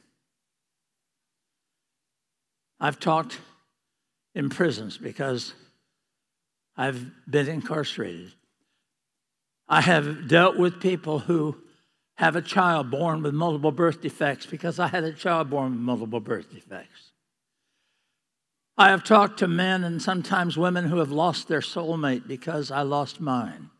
I've 2.79 2.97
talked 2.97 3.41
in 4.33 4.47
prisons 4.47 4.97
because 4.97 5.53
I've 6.77 7.05
been 7.29 7.49
incarcerated. 7.49 8.31
I 9.67 9.81
have 9.81 10.29
dealt 10.29 10.55
with 10.55 10.79
people 10.79 11.19
who 11.19 11.57
have 12.15 12.37
a 12.37 12.41
child 12.41 12.89
born 12.89 13.21
with 13.21 13.33
multiple 13.33 13.73
birth 13.73 13.99
defects 13.99 14.45
because 14.45 14.79
I 14.79 14.87
had 14.87 15.03
a 15.03 15.11
child 15.11 15.49
born 15.49 15.71
with 15.71 15.81
multiple 15.81 16.21
birth 16.21 16.49
defects. 16.53 17.11
I 18.77 18.91
have 18.91 19.03
talked 19.03 19.39
to 19.39 19.47
men 19.49 19.83
and 19.83 20.01
sometimes 20.01 20.57
women 20.57 20.85
who 20.85 20.99
have 20.99 21.11
lost 21.11 21.49
their 21.49 21.59
soulmate 21.59 22.29
because 22.29 22.71
I 22.71 22.83
lost 22.83 23.19
mine. 23.19 23.71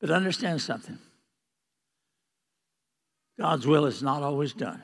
But 0.00 0.10
understand 0.10 0.60
something 0.60 0.98
God's 3.38 3.66
will 3.66 3.86
is 3.86 4.02
not 4.02 4.22
always 4.22 4.52
done. 4.52 4.82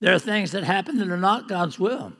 There 0.00 0.14
are 0.14 0.18
things 0.18 0.52
that 0.52 0.64
happen 0.64 0.98
that 0.98 1.08
are 1.08 1.16
not 1.16 1.48
God's 1.48 1.78
will. 1.78 2.12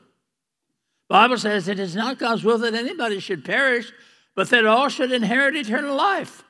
Bible 1.07 1.37
says 1.37 1.67
it 1.67 1.79
is 1.79 1.95
not 1.95 2.19
God's 2.19 2.43
will 2.43 2.57
that 2.59 2.73
anybody 2.73 3.19
should 3.19 3.43
perish, 3.43 3.91
but 4.35 4.49
that 4.49 4.65
all 4.65 4.89
should 4.89 5.11
inherit 5.11 5.55
eternal 5.55 5.95
life. 5.95 6.43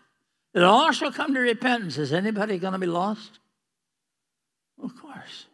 That 0.53 0.63
all 0.63 0.91
shall 0.91 1.11
come 1.11 1.33
to 1.33 1.39
repentance. 1.39 1.97
Is 1.97 2.11
anybody 2.11 2.57
going 2.57 2.73
to 2.73 2.79
be 2.79 2.87
lost? 2.87 3.39
Of 4.81 4.95
course. 4.95 5.45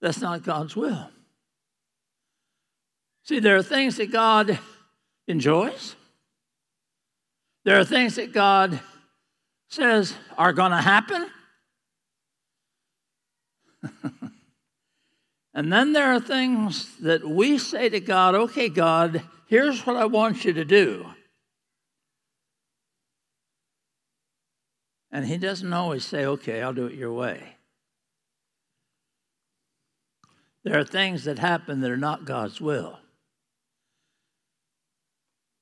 That's 0.00 0.20
not 0.20 0.42
God's 0.42 0.76
will. 0.76 1.10
See, 3.22 3.38
there 3.40 3.56
are 3.56 3.62
things 3.62 3.96
that 3.96 4.12
God 4.12 4.58
enjoys. 5.26 5.96
There 7.66 7.78
are 7.80 7.84
things 7.84 8.14
that 8.14 8.32
God 8.32 8.78
says 9.68 10.14
are 10.38 10.52
going 10.52 10.70
to 10.70 10.76
happen. 10.76 11.26
and 15.52 15.72
then 15.72 15.92
there 15.92 16.14
are 16.14 16.20
things 16.20 16.96
that 16.98 17.28
we 17.28 17.58
say 17.58 17.88
to 17.88 17.98
God, 17.98 18.36
okay, 18.36 18.68
God, 18.68 19.22
here's 19.48 19.84
what 19.84 19.96
I 19.96 20.04
want 20.04 20.44
you 20.44 20.52
to 20.52 20.64
do. 20.64 21.06
And 25.10 25.26
He 25.26 25.36
doesn't 25.36 25.72
always 25.72 26.04
say, 26.04 26.24
okay, 26.24 26.62
I'll 26.62 26.72
do 26.72 26.86
it 26.86 26.94
your 26.94 27.12
way. 27.12 27.56
There 30.62 30.78
are 30.78 30.84
things 30.84 31.24
that 31.24 31.40
happen 31.40 31.80
that 31.80 31.90
are 31.90 31.96
not 31.96 32.26
God's 32.26 32.60
will. 32.60 33.00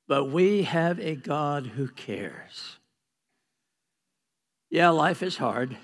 But 0.07 0.25
we 0.25 0.65
have 0.65 1.01
a 1.01 1.15
God 1.15 1.67
who 1.67 1.89
cares. 1.89 2.77
Yeah, 4.71 4.91
life 4.91 5.23
is 5.23 5.37
hard. 5.37 5.77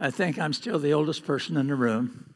I 0.00 0.10
think 0.10 0.38
I'm 0.38 0.52
still 0.52 0.78
the 0.78 0.94
oldest 0.94 1.24
person 1.26 1.56
in 1.56 1.68
the 1.68 1.74
room. 1.74 2.34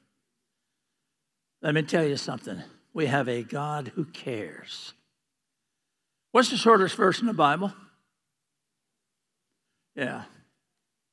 Let 1.63 1.75
me 1.75 1.83
tell 1.83 2.05
you 2.05 2.17
something. 2.17 2.63
We 2.93 3.07
have 3.07 3.29
a 3.29 3.43
God 3.43 3.93
who 3.95 4.05
cares. 4.05 4.93
What's 6.31 6.51
the 6.51 6.57
shortest 6.57 6.95
verse 6.95 7.21
in 7.21 7.27
the 7.27 7.33
Bible? 7.33 7.73
Yeah. 9.97 10.25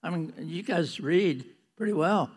I 0.03 0.09
mean, 0.09 0.33
you 0.39 0.61
guys 0.61 0.99
read 0.99 1.45
pretty 1.77 1.93
well. 1.93 2.29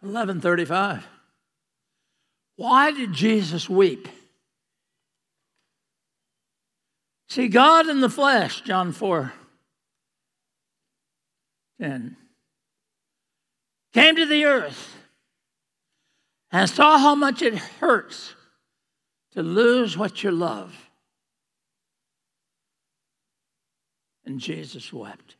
1135. 0.00 1.06
Why 2.56 2.92
did 2.92 3.12
Jesus 3.12 3.68
weep? 3.68 4.08
See, 7.28 7.48
God 7.48 7.88
in 7.88 8.00
the 8.00 8.08
flesh, 8.08 8.60
John 8.60 8.92
4 8.92 9.32
10, 11.80 12.16
came 13.92 14.16
to 14.16 14.26
the 14.26 14.44
earth 14.44 14.94
and 16.52 16.70
saw 16.70 16.98
how 16.98 17.16
much 17.16 17.42
it 17.42 17.56
hurts 17.56 18.34
to 19.32 19.42
lose 19.42 19.98
what 19.98 20.22
you 20.22 20.30
love. 20.30 20.90
And 24.24 24.38
Jesus 24.38 24.92
wept. 24.92 25.34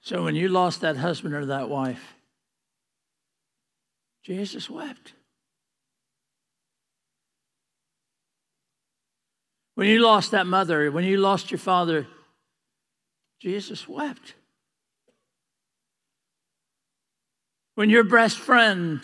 So 0.00 0.24
when 0.24 0.34
you 0.34 0.48
lost 0.48 0.80
that 0.80 0.96
husband 0.96 1.34
or 1.34 1.46
that 1.46 1.68
wife, 1.68 2.16
Jesus 4.24 4.70
wept. 4.70 5.12
When 9.74 9.88
you 9.88 10.00
lost 10.00 10.30
that 10.30 10.46
mother, 10.46 10.90
when 10.90 11.04
you 11.04 11.18
lost 11.18 11.50
your 11.50 11.58
father, 11.58 12.06
Jesus 13.40 13.88
wept. 13.88 14.34
When 17.74 17.90
your 17.90 18.04
best 18.04 18.38
friend 18.38 19.00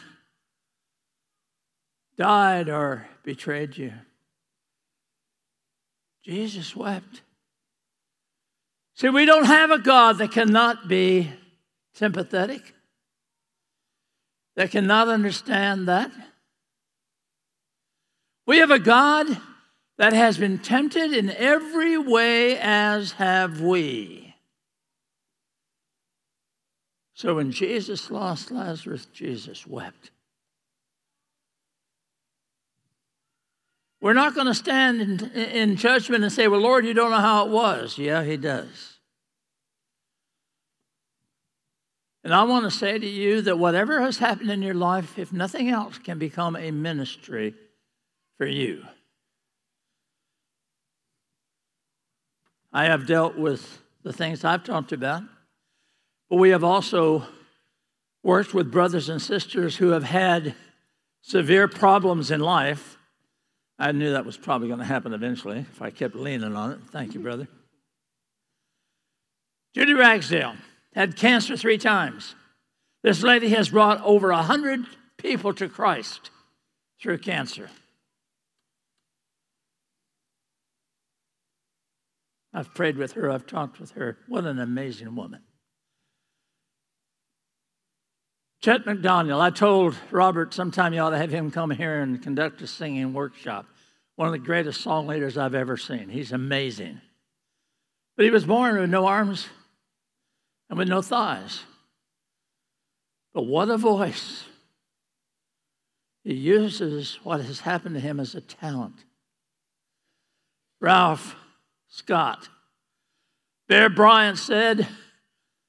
died 2.17 2.69
or 2.69 3.07
betrayed 3.25 3.77
you, 3.77 3.93
Jesus 6.25 6.77
wept. 6.77 7.23
See, 8.95 9.09
we 9.09 9.25
don't 9.25 9.47
have 9.47 9.71
a 9.71 9.79
God 9.79 10.19
that 10.19 10.31
cannot 10.31 10.87
be 10.87 11.33
sympathetic, 11.95 12.75
that 14.61 14.73
cannot 14.73 15.09
understand 15.09 15.89
that. 15.89 16.13
We 18.45 18.59
have 18.59 18.71
a 18.71 18.79
God 18.79 19.27
that 19.97 20.13
has 20.13 20.37
been 20.37 20.59
tempted 20.59 21.15
in 21.15 21.31
every 21.31 21.97
way 21.97 22.59
as 22.59 23.13
have 23.13 23.63
we. 23.63 24.35
So 27.15 27.37
when 27.37 27.53
Jesus 27.53 28.11
lost 28.11 28.51
Lazarus, 28.51 29.07
Jesus 29.07 29.67
wept. 29.67 30.11
We're 34.03 34.13
not 34.13 34.35
going 34.35 34.47
to 34.47 34.55
stand 34.55 35.01
in, 35.01 35.31
in 35.31 35.77
judgment 35.77 36.23
and 36.23 36.31
say, 36.31 36.49
Well, 36.49 36.61
Lord, 36.61 36.85
you 36.85 36.93
don't 36.93 37.11
know 37.11 37.17
how 37.17 37.47
it 37.47 37.51
was. 37.51 37.97
Yeah, 37.97 38.25
He 38.25 38.37
does. 38.37 38.90
And 42.23 42.35
I 42.35 42.43
want 42.43 42.65
to 42.65 42.71
say 42.71 42.99
to 42.99 43.07
you 43.07 43.41
that 43.43 43.59
whatever 43.59 44.01
has 44.03 44.19
happened 44.19 44.51
in 44.51 44.63
your 44.63 44.75
life, 44.75 45.19
if 45.19 45.33
nothing 45.33 45.71
else, 45.71 45.99
can 45.99 46.19
become 46.19 46.55
a 46.55 46.71
ministry 46.71 47.55
for 48.37 48.47
you. 48.47 48.83
I 52.73 52.85
have 52.85 53.07
dealt 53.07 53.37
with 53.37 53.83
the 54.03 54.13
things 54.13 54.45
I've 54.45 54.65
talked 54.65 54.93
about, 54.93 55.23
but 56.29 56.37
we 56.37 56.51
have 56.51 56.63
also 56.63 57.25
worked 58.23 58.55
with 58.55 58.71
brothers 58.71 59.09
and 59.09 59.21
sisters 59.21 59.77
who 59.77 59.89
have 59.89 60.05
had 60.05 60.55
severe 61.23 61.69
problems 61.69 62.31
in 62.31 62.41
life. 62.41 62.99
I 63.79 63.93
knew 63.93 64.13
that 64.13 64.27
was 64.27 64.37
probably 64.37 64.69
going 64.69 64.81
to 64.81 64.85
happen 64.85 65.15
eventually 65.15 65.59
if 65.59 65.81
I 65.81 65.91
kept 65.91 66.15
leaning 66.15 66.55
on 66.55 66.73
it. 66.73 66.79
Thank 66.93 67.15
you, 67.15 67.21
brother. 67.21 67.49
Judy 69.75 69.95
Ragsdale 69.95 70.55
had 70.95 71.17
cancer 71.17 71.57
three 71.57 71.79
times. 71.79 72.35
This 73.03 73.23
lady 73.23 73.51
has 73.51 73.71
brought 73.71 74.03
over 74.03 74.31
100 74.31 74.85
people 75.17 75.55
to 75.55 75.69
Christ 75.69 76.31
through 77.01 77.19
cancer. 77.19 77.71
I've 82.53 82.75
prayed 82.75 82.97
with 82.97 83.13
her, 83.13 83.31
I've 83.31 83.47
talked 83.47 83.79
with 83.79 83.93
her. 83.93 84.19
What 84.27 84.45
an 84.45 84.59
amazing 84.59 85.15
woman. 85.15 85.43
Chet 88.61 88.85
McDaniel, 88.85 89.41
I 89.41 89.51
told 89.51 89.97
Robert 90.11 90.53
sometime 90.53 90.93
you 90.93 91.01
ought 91.01 91.11
to 91.11 91.19
have 91.19 91.31
him 91.31 91.51
come 91.51 91.71
here 91.71 92.01
and 92.01 92.23
conduct 92.23 92.61
a 92.61 92.67
singing 92.67 93.15
workshop. 93.15 93.67
One 94.17 94.29
of 94.29 94.33
the 94.33 94.39
greatest 94.39 94.83
song 94.83 95.07
leaders 95.07 95.39
I've 95.39 95.55
ever 95.55 95.79
seen. 95.79 96.11
He's 96.11 96.33
amazing. 96.33 97.01
But 98.17 98.25
he 98.27 98.31
was 98.31 98.45
born 98.45 98.79
with 98.79 98.91
no 98.91 99.07
arms 99.07 99.49
and 100.71 100.79
with 100.79 100.89
no 100.89 101.03
thighs. 101.03 101.65
But 103.35 103.43
what 103.43 103.69
a 103.69 103.77
voice! 103.77 104.45
He 106.25 106.35
uses 106.35 107.19
what 107.23 107.41
has 107.41 107.61
happened 107.61 107.97
to 107.97 108.01
him 108.01 108.21
as 108.21 108.35
a 108.35 108.41
talent. 108.41 109.05
Ralph 110.81 111.35
Scott. 111.89 112.49
Bear 113.69 113.89
Bryant 113.89 114.39
said 114.39 114.87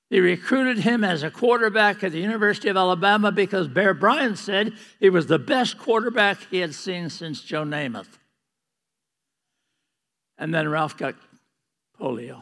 he 0.09 0.19
recruited 0.19 0.79
him 0.79 1.03
as 1.03 1.23
a 1.23 1.31
quarterback 1.31 2.03
at 2.03 2.11
the 2.11 2.19
University 2.19 2.69
of 2.69 2.77
Alabama 2.77 3.31
because 3.31 3.67
Bear 3.67 3.93
Bryant 3.93 4.37
said 4.37 4.73
he 4.99 5.09
was 5.09 5.27
the 5.27 5.39
best 5.39 5.77
quarterback 5.77 6.39
he 6.49 6.59
had 6.59 6.75
seen 6.75 7.09
since 7.09 7.41
Joe 7.41 7.63
Namath. 7.63 8.17
And 10.37 10.53
then 10.53 10.69
Ralph 10.69 10.97
got 10.97 11.15
polio 11.99 12.41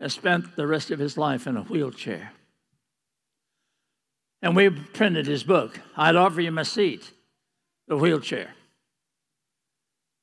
and 0.00 0.10
spent 0.10 0.56
the 0.56 0.66
rest 0.66 0.90
of 0.90 0.98
his 0.98 1.16
life 1.16 1.46
in 1.46 1.56
a 1.56 1.62
wheelchair. 1.62 2.32
And 4.40 4.54
we 4.54 4.70
printed 4.70 5.26
his 5.26 5.42
book. 5.42 5.80
I'd 5.96 6.16
offer 6.16 6.40
you 6.40 6.52
my 6.52 6.62
seat, 6.62 7.10
the 7.88 7.96
wheelchair, 7.96 8.54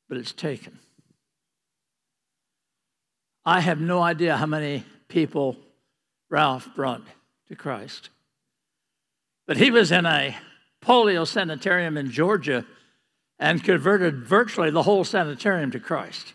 but 0.08 0.18
it's 0.18 0.32
taken. 0.32 0.80
I 3.44 3.60
have 3.60 3.80
no 3.80 4.02
idea 4.02 4.38
how 4.38 4.46
many 4.46 4.84
people 5.08 5.58
Ralph 6.30 6.70
brought 6.76 7.02
to 7.50 7.56
Christ. 7.56 8.10
But 9.46 9.58
he 9.58 9.70
was 9.70 9.92
in 9.92 10.06
a 10.06 10.36
polio 10.84 11.28
sanitarium 11.28 11.98
in 11.98 12.10
Georgia 12.10 12.66
and 13.38 13.64
converted 13.64 14.26
virtually 14.26 14.72
the 14.72 14.84
whole 14.84 15.04
sanitarium 15.04 15.72
to 15.72 15.80
Christ 15.80 16.34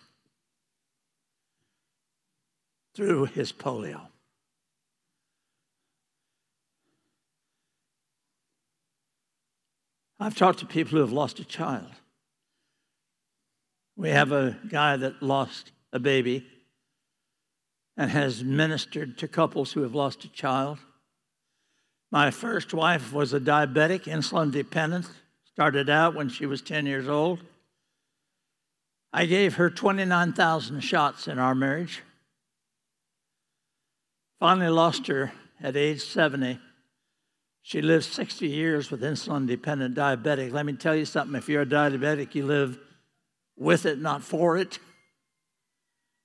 through 2.94 3.26
his 3.26 3.52
polio. 3.52 4.00
I've 10.18 10.36
talked 10.36 10.58
to 10.58 10.66
people 10.66 10.92
who 10.92 11.00
have 11.00 11.12
lost 11.12 11.38
a 11.38 11.44
child. 11.44 11.90
We 13.96 14.10
have 14.10 14.32
a 14.32 14.58
guy 14.68 14.96
that 14.98 15.22
lost 15.22 15.72
a 15.92 15.98
baby 15.98 16.46
and 17.96 18.10
has 18.10 18.44
ministered 18.44 19.18
to 19.18 19.28
couples 19.28 19.72
who 19.72 19.82
have 19.82 19.94
lost 19.94 20.24
a 20.24 20.28
child. 20.28 20.78
My 22.10 22.30
first 22.30 22.74
wife 22.74 23.12
was 23.12 23.32
a 23.32 23.40
diabetic, 23.40 24.04
insulin 24.04 24.50
dependent, 24.50 25.06
started 25.44 25.88
out 25.88 26.14
when 26.14 26.28
she 26.28 26.44
was 26.44 26.60
10 26.60 26.86
years 26.86 27.08
old. 27.08 27.40
I 29.12 29.26
gave 29.26 29.54
her 29.54 29.70
29,000 29.70 30.80
shots 30.80 31.28
in 31.28 31.38
our 31.38 31.54
marriage. 31.54 32.02
Finally 34.40 34.70
lost 34.70 35.06
her 35.06 35.32
at 35.62 35.76
age 35.76 36.02
70. 36.02 36.58
She 37.62 37.82
lived 37.82 38.06
60 38.06 38.48
years 38.48 38.90
with 38.90 39.02
insulin 39.02 39.46
dependent 39.46 39.94
diabetic. 39.94 40.50
Let 40.50 40.64
me 40.64 40.72
tell 40.72 40.96
you 40.96 41.04
something 41.04 41.36
if 41.36 41.46
you're 41.46 41.62
a 41.62 41.66
diabetic, 41.66 42.34
you 42.34 42.46
live 42.46 42.78
with 43.58 43.84
it, 43.84 44.00
not 44.00 44.22
for 44.22 44.56
it. 44.56 44.78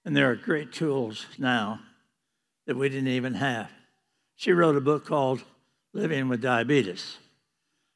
And 0.06 0.16
there 0.16 0.32
are 0.32 0.36
great 0.36 0.72
tools 0.72 1.26
now 1.38 1.82
that 2.68 2.78
we 2.78 2.88
didn't 2.88 3.10
even 3.10 3.34
have. 3.34 3.70
She 4.38 4.54
wrote 4.54 4.78
a 4.78 4.82
book 4.82 5.06
called 5.06 5.44
Living 5.94 6.30
with 6.30 6.42
Diabetes. 6.42 7.18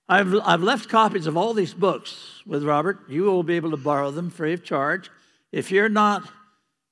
I've, 0.09 0.35
I've 0.43 0.63
left 0.63 0.89
copies 0.89 1.27
of 1.27 1.37
all 1.37 1.53
these 1.53 1.73
books 1.73 2.41
with 2.45 2.63
Robert. 2.65 2.99
You 3.07 3.23
will 3.23 3.43
be 3.43 3.55
able 3.55 3.71
to 3.71 3.77
borrow 3.77 4.11
them 4.11 4.31
free 4.31 4.53
of 4.53 4.65
charge. 4.65 5.09
If 5.53 5.71
you're 5.71 5.87
not 5.87 6.23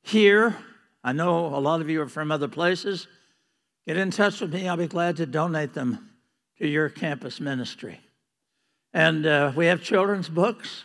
here, 0.02 0.56
I 1.04 1.12
know 1.12 1.48
a 1.48 1.60
lot 1.60 1.82
of 1.82 1.90
you 1.90 2.02
are 2.02 2.08
from 2.08 2.32
other 2.32 2.48
places, 2.48 3.08
get 3.88 3.98
in 3.98 4.12
touch 4.12 4.42
with 4.42 4.54
me. 4.54 4.68
I'll 4.68 4.78
be 4.78 4.88
glad 4.88 5.18
to 5.18 5.26
donate 5.26 5.74
them 5.74 6.10
to 6.60 6.68
your 6.68 6.90
campus 6.90 7.40
ministry. 7.40 8.02
And 8.94 9.26
uh, 9.26 9.54
we 9.56 9.68
have 9.68 9.82
children's 9.82 10.28
books, 10.28 10.84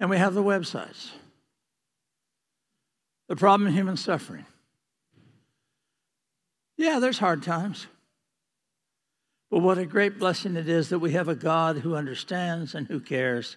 and 0.00 0.08
we 0.08 0.16
have 0.16 0.34
the 0.34 0.42
websites. 0.42 1.10
The 3.28 3.36
problem 3.36 3.68
of 3.68 3.74
human 3.74 3.96
suffering. 3.96 4.46
Yeah, 6.78 7.00
there's 7.00 7.18
hard 7.18 7.42
times. 7.42 7.86
But 9.50 9.60
what 9.60 9.78
a 9.78 9.86
great 9.86 10.18
blessing 10.18 10.56
it 10.56 10.68
is 10.68 10.88
that 10.88 10.98
we 11.00 11.12
have 11.12 11.28
a 11.28 11.34
God 11.34 11.78
who 11.78 11.96
understands 11.96 12.74
and 12.74 12.86
who 12.86 13.00
cares 13.00 13.56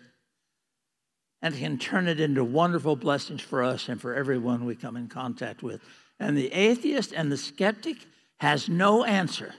and 1.42 1.56
can 1.56 1.78
turn 1.78 2.08
it 2.08 2.20
into 2.20 2.44
wonderful 2.44 2.96
blessings 2.96 3.42
for 3.42 3.64
us 3.64 3.90
and 3.90 4.00
for 4.00 4.16
everyone 4.16 4.66
we 4.66 4.76
come 4.76 4.96
in 4.96 5.08
contact 5.08 5.64
with. 5.64 5.82
And 6.22 6.38
the 6.38 6.54
atheist 6.54 7.14
and 7.14 7.32
the 7.32 7.38
skeptic 7.38 7.98
has 8.38 8.70
no 8.70 9.04
answer. 9.04 9.56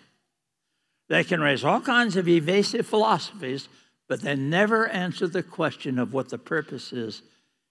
They 1.09 1.25
can 1.25 1.41
raise 1.41 1.65
all 1.65 1.81
kinds 1.81 2.15
of 2.15 2.29
evasive 2.29 2.87
philosophies, 2.87 3.69
but 4.09 4.21
they 4.21 4.37
never 4.37 4.87
answer 4.87 5.27
the 5.27 5.43
question 5.43 5.99
of 5.99 6.13
what 6.13 6.29
the 6.29 6.39
purpose 6.39 6.93
is 6.93 7.23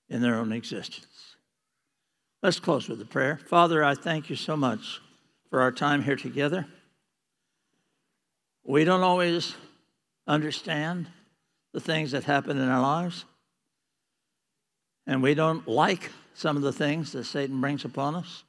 in 0.09 0.21
their 0.21 0.35
own 0.35 0.51
existence. 0.51 1.37
Let's 2.43 2.59
close 2.59 2.89
with 2.89 2.99
a 2.99 3.05
prayer. 3.05 3.39
Father, 3.47 3.81
I 3.81 3.95
thank 3.95 4.29
you 4.29 4.35
so 4.35 4.57
much 4.57 4.99
for 5.49 5.61
our 5.61 5.71
time 5.71 6.03
here 6.03 6.17
together. 6.17 6.65
We 8.65 8.83
don't 8.83 9.03
always 9.03 9.55
understand 10.27 11.07
the 11.71 11.79
things 11.79 12.11
that 12.11 12.25
happen 12.25 12.57
in 12.57 12.67
our 12.67 12.81
lives. 12.81 13.23
And 15.07 15.23
we 15.23 15.33
don't 15.33 15.65
like 15.65 16.11
some 16.33 16.57
of 16.57 16.63
the 16.63 16.73
things 16.73 17.13
that 17.13 17.23
Satan 17.23 17.61
brings 17.61 17.85
upon 17.85 18.15
us. 18.15 18.43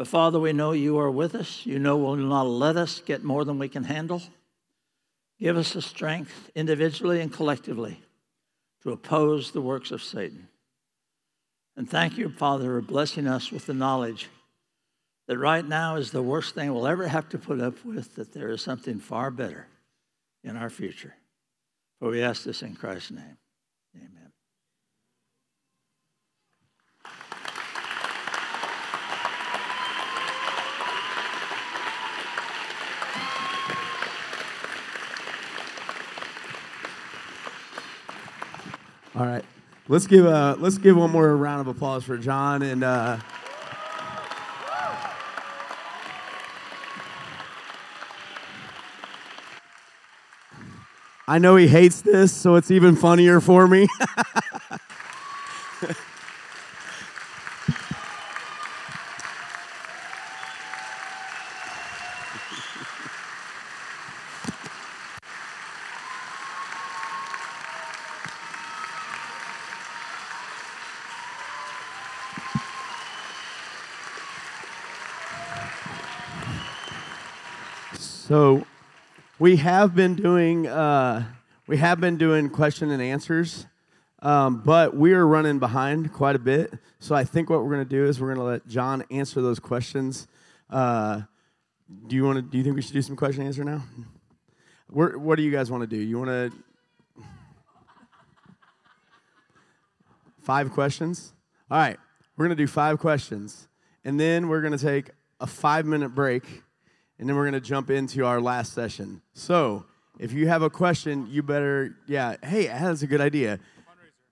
But 0.00 0.08
Father, 0.08 0.40
we 0.40 0.54
know 0.54 0.72
you 0.72 0.96
are 0.96 1.10
with 1.10 1.34
us. 1.34 1.66
You 1.66 1.78
know 1.78 1.98
will 1.98 2.16
not 2.16 2.46
let 2.46 2.78
us 2.78 3.00
get 3.00 3.22
more 3.22 3.44
than 3.44 3.58
we 3.58 3.68
can 3.68 3.84
handle. 3.84 4.22
Give 5.38 5.58
us 5.58 5.74
the 5.74 5.82
strength, 5.82 6.50
individually 6.54 7.20
and 7.20 7.30
collectively, 7.30 8.00
to 8.82 8.92
oppose 8.92 9.50
the 9.50 9.60
works 9.60 9.90
of 9.90 10.02
Satan. 10.02 10.48
And 11.76 11.86
thank 11.86 12.16
you, 12.16 12.30
Father, 12.30 12.64
for 12.64 12.80
blessing 12.80 13.26
us 13.26 13.52
with 13.52 13.66
the 13.66 13.74
knowledge 13.74 14.30
that 15.26 15.36
right 15.36 15.68
now 15.68 15.96
is 15.96 16.12
the 16.12 16.22
worst 16.22 16.54
thing 16.54 16.72
we'll 16.72 16.86
ever 16.86 17.06
have 17.06 17.28
to 17.28 17.38
put 17.38 17.60
up 17.60 17.84
with, 17.84 18.14
that 18.14 18.32
there 18.32 18.48
is 18.48 18.62
something 18.62 19.00
far 19.00 19.30
better 19.30 19.66
in 20.42 20.56
our 20.56 20.70
future. 20.70 21.14
For 21.98 22.08
we 22.08 22.22
ask 22.22 22.44
this 22.44 22.62
in 22.62 22.74
Christ's 22.74 23.10
name. 23.10 23.36
Amen. 23.94 24.19
All 39.20 39.26
right, 39.26 39.44
let's 39.86 40.06
give 40.06 40.24
uh, 40.24 40.56
let's 40.60 40.78
give 40.78 40.96
one 40.96 41.10
more 41.10 41.36
round 41.36 41.60
of 41.60 41.66
applause 41.66 42.04
for 42.04 42.16
John 42.16 42.62
and. 42.62 42.82
Uh, 42.82 43.18
I 51.28 51.38
know 51.38 51.56
he 51.56 51.68
hates 51.68 52.00
this, 52.00 52.32
so 52.32 52.54
it's 52.54 52.70
even 52.70 52.96
funnier 52.96 53.40
for 53.40 53.68
me. 53.68 53.88
so 78.30 78.64
we 79.40 79.56
have 79.56 79.96
been 79.96 80.14
doing 80.14 80.68
uh, 80.68 81.24
we 81.66 81.78
have 81.78 82.00
been 82.00 82.16
doing 82.16 82.48
question 82.48 82.92
and 82.92 83.02
answers, 83.02 83.66
um, 84.22 84.62
but 84.64 84.96
we 84.96 85.14
are 85.14 85.26
running 85.26 85.58
behind 85.58 86.12
quite 86.12 86.36
a 86.36 86.38
bit. 86.38 86.72
So 87.00 87.16
I 87.16 87.24
think 87.24 87.50
what 87.50 87.64
we're 87.64 87.72
going 87.74 87.82
to 87.82 87.90
do 87.90 88.06
is 88.06 88.20
we're 88.20 88.32
going 88.32 88.38
to 88.38 88.44
let 88.44 88.68
John 88.68 89.02
answer 89.10 89.42
those 89.42 89.58
questions. 89.58 90.28
Uh, 90.70 91.22
do 92.06 92.14
you 92.14 92.22
want 92.22 92.36
to? 92.36 92.42
Do 92.42 92.56
you 92.56 92.62
think 92.62 92.76
we 92.76 92.82
should 92.82 92.92
do 92.92 93.02
some 93.02 93.16
question 93.16 93.40
and 93.40 93.48
answer 93.48 93.64
now? 93.64 93.82
We're, 94.88 95.18
what 95.18 95.34
do 95.34 95.42
you 95.42 95.50
guys 95.50 95.68
want 95.68 95.80
to 95.80 95.88
do? 95.88 95.96
You 95.96 96.16
want 96.16 96.30
to 96.30 97.24
five 100.40 100.70
questions? 100.70 101.32
All 101.68 101.78
right, 101.78 101.98
we're 102.36 102.46
going 102.46 102.56
to 102.56 102.62
do 102.62 102.68
five 102.68 103.00
questions, 103.00 103.66
and 104.04 104.20
then 104.20 104.46
we're 104.46 104.60
going 104.60 104.78
to 104.78 104.84
take 104.84 105.10
a 105.40 105.48
five 105.48 105.84
minute 105.84 106.10
break 106.10 106.62
and 107.20 107.28
then 107.28 107.36
we're 107.36 107.44
going 107.44 107.52
to 107.52 107.60
jump 107.60 107.90
into 107.90 108.24
our 108.24 108.40
last 108.40 108.72
session. 108.72 109.20
So, 109.34 109.84
if 110.18 110.32
you 110.32 110.48
have 110.48 110.62
a 110.62 110.70
question, 110.70 111.28
you 111.30 111.42
better, 111.42 111.94
yeah, 112.06 112.36
hey, 112.42 112.66
that's 112.66 113.02
a 113.02 113.06
good 113.06 113.20
idea. 113.20 113.60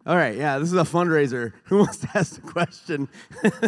All 0.06 0.16
right, 0.16 0.34
yeah, 0.34 0.58
this 0.58 0.68
is 0.68 0.78
a 0.78 0.84
fundraiser. 0.84 1.52
Who 1.64 1.78
wants 1.78 1.98
to 1.98 2.08
ask 2.14 2.38
a 2.38 2.40
question? 2.40 3.08
all 3.44 3.60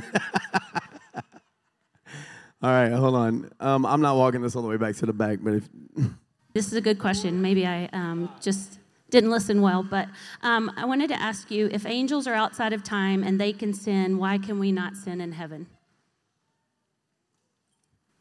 right, 2.63 2.91
hold 2.93 3.15
on. 3.15 3.51
Um, 3.61 3.85
I'm 3.85 4.01
not 4.01 4.17
walking 4.17 4.41
this 4.41 4.57
all 4.57 4.63
the 4.63 4.69
way 4.69 4.79
back 4.79 4.97
to 4.97 5.07
the 5.07 5.13
back, 5.13 5.41
but 5.43 5.55
if. 5.55 5.69
this 6.55 6.67
is 6.67 6.73
a 6.73 6.81
good 6.81 6.99
question. 6.99 7.43
Maybe 7.43 7.67
I 7.67 7.91
um, 7.93 8.31
just 8.41 8.79
didn't 9.11 9.31
listen 9.31 9.61
well, 9.61 9.83
but 9.83 10.09
um, 10.43 10.73
I 10.79 10.87
wanted 10.87 11.09
to 11.09 11.21
ask 11.21 11.51
you 11.51 11.69
if 11.71 11.85
angels 11.85 12.27
are 12.27 12.35
outside 12.35 12.73
of 12.73 12.83
time 12.83 13.23
and 13.23 13.39
they 13.39 13.53
can 13.53 13.75
sin, 13.75 14.17
why 14.17 14.39
can 14.39 14.59
we 14.59 14.73
not 14.73 14.97
sin 14.97 15.21
in 15.21 15.33
heaven? 15.33 15.67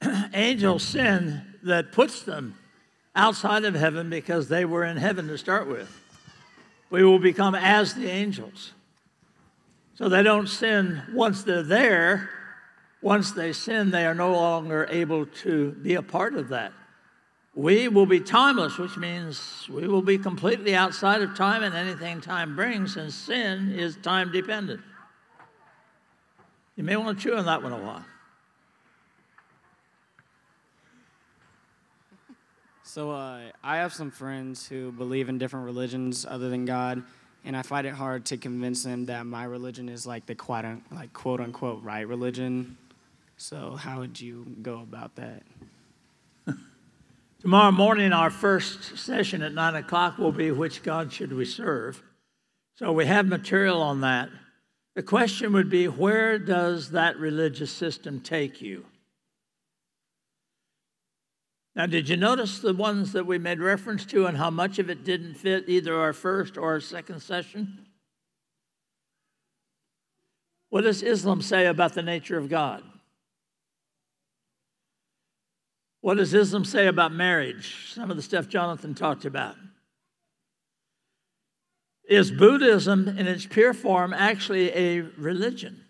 angels 0.33 0.83
sin 0.83 1.41
that 1.63 1.91
puts 1.91 2.23
them 2.23 2.55
outside 3.15 3.65
of 3.65 3.75
heaven 3.75 4.09
because 4.09 4.47
they 4.47 4.65
were 4.65 4.85
in 4.85 4.97
heaven 4.97 5.27
to 5.27 5.37
start 5.37 5.67
with. 5.67 5.95
We 6.89 7.03
will 7.03 7.19
become 7.19 7.55
as 7.55 7.93
the 7.93 8.09
angels. 8.09 8.71
So 9.95 10.09
they 10.09 10.23
don't 10.23 10.47
sin 10.47 11.01
once 11.13 11.43
they're 11.43 11.63
there. 11.63 12.29
Once 13.01 13.31
they 13.31 13.53
sin, 13.53 13.91
they 13.91 14.05
are 14.05 14.15
no 14.15 14.31
longer 14.31 14.87
able 14.89 15.25
to 15.25 15.71
be 15.71 15.95
a 15.95 16.01
part 16.01 16.35
of 16.35 16.49
that. 16.49 16.73
We 17.55 17.87
will 17.87 18.05
be 18.05 18.19
timeless, 18.19 18.77
which 18.77 18.95
means 18.97 19.67
we 19.69 19.87
will 19.87 20.01
be 20.01 20.17
completely 20.17 20.75
outside 20.75 21.21
of 21.21 21.35
time 21.35 21.63
and 21.63 21.75
anything 21.75 22.21
time 22.21 22.55
brings, 22.55 22.95
and 22.95 23.11
sin 23.11 23.71
is 23.71 23.97
time 23.97 24.31
dependent. 24.31 24.81
You 26.75 26.83
may 26.83 26.95
want 26.95 27.17
to 27.17 27.23
chew 27.23 27.35
on 27.35 27.45
that 27.45 27.61
one 27.61 27.73
a 27.73 27.77
while. 27.77 28.05
So 32.89 33.11
uh, 33.11 33.41
I 33.63 33.77
have 33.77 33.93
some 33.93 34.09
friends 34.09 34.65
who 34.65 34.91
believe 34.91 35.29
in 35.29 35.37
different 35.37 35.67
religions 35.67 36.25
other 36.27 36.49
than 36.49 36.65
God, 36.65 37.03
and 37.45 37.55
I 37.55 37.61
find 37.61 37.85
it 37.85 37.93
hard 37.93 38.25
to 38.25 38.37
convince 38.37 38.81
them 38.81 39.05
that 39.05 39.27
my 39.27 39.43
religion 39.43 39.87
is 39.87 40.07
like 40.07 40.25
the 40.25 40.33
quote 40.33 40.65
like 40.91 41.13
quote 41.13 41.39
unquote 41.39 41.83
right 41.83 42.07
religion. 42.07 42.77
So 43.37 43.75
how 43.75 43.99
would 43.99 44.19
you 44.19 44.43
go 44.63 44.79
about 44.79 45.15
that? 45.17 45.43
Tomorrow 47.41 47.73
morning, 47.73 48.11
our 48.11 48.31
first 48.31 48.97
session 48.97 49.43
at 49.43 49.53
nine 49.53 49.75
o'clock 49.75 50.17
will 50.17 50.31
be 50.31 50.49
which 50.49 50.81
God 50.81 51.13
should 51.13 51.31
we 51.31 51.45
serve. 51.45 52.01
So 52.77 52.91
we 52.91 53.05
have 53.05 53.27
material 53.27 53.83
on 53.83 54.01
that. 54.01 54.29
The 54.95 55.03
question 55.03 55.53
would 55.53 55.69
be 55.69 55.87
where 55.87 56.39
does 56.39 56.89
that 56.89 57.17
religious 57.17 57.71
system 57.71 58.19
take 58.19 58.63
you? 58.63 58.85
Now, 61.79 61.85
did 61.85 62.09
you 62.09 62.17
notice 62.17 62.59
the 62.59 62.73
ones 62.73 63.13
that 63.13 63.25
we 63.25 63.37
made 63.37 63.61
reference 63.61 64.05
to 64.07 64.25
and 64.25 64.35
how 64.35 64.49
much 64.49 64.79
of 64.79 64.89
it 64.89 65.05
didn't 65.05 65.35
fit 65.35 65.69
either 65.69 65.95
our 65.95 66.11
first 66.11 66.57
or 66.57 66.73
our 66.73 66.81
second 66.81 67.21
session? 67.21 67.85
What 70.67 70.81
does 70.81 71.01
Islam 71.01 71.41
say 71.41 71.67
about 71.67 71.93
the 71.93 72.01
nature 72.01 72.37
of 72.37 72.49
God? 72.49 72.83
What 76.01 76.17
does 76.17 76.33
Islam 76.33 76.65
say 76.65 76.85
about 76.85 77.13
marriage? 77.13 77.93
Some 77.93 78.11
of 78.11 78.17
the 78.17 78.23
stuff 78.23 78.49
Jonathan 78.49 78.93
talked 78.93 79.23
about. 79.23 79.55
Is 82.09 82.29
Buddhism 82.29 83.07
in 83.07 83.25
its 83.25 83.45
pure 83.45 83.73
form 83.73 84.13
actually 84.13 84.69
a 84.75 84.99
religion? 84.99 85.85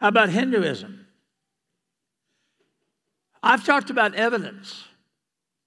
How 0.00 0.08
about 0.08 0.30
Hinduism? 0.30 1.04
I've 3.48 3.64
talked 3.64 3.88
about 3.88 4.14
evidence. 4.14 4.84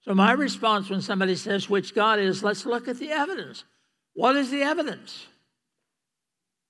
So, 0.01 0.13
my 0.13 0.33
response 0.33 0.87
when 0.87 1.01
somebody 1.01 1.35
says 1.35 1.67
which 1.67 1.95
God 1.95 2.19
is, 2.19 2.43
let's 2.43 2.63
look 2.63 2.87
at 2.87 2.99
the 2.99 3.09
evidence. 3.09 3.63
What 4.13 4.35
is 4.35 4.51
the 4.51 4.61
evidence? 4.61 5.25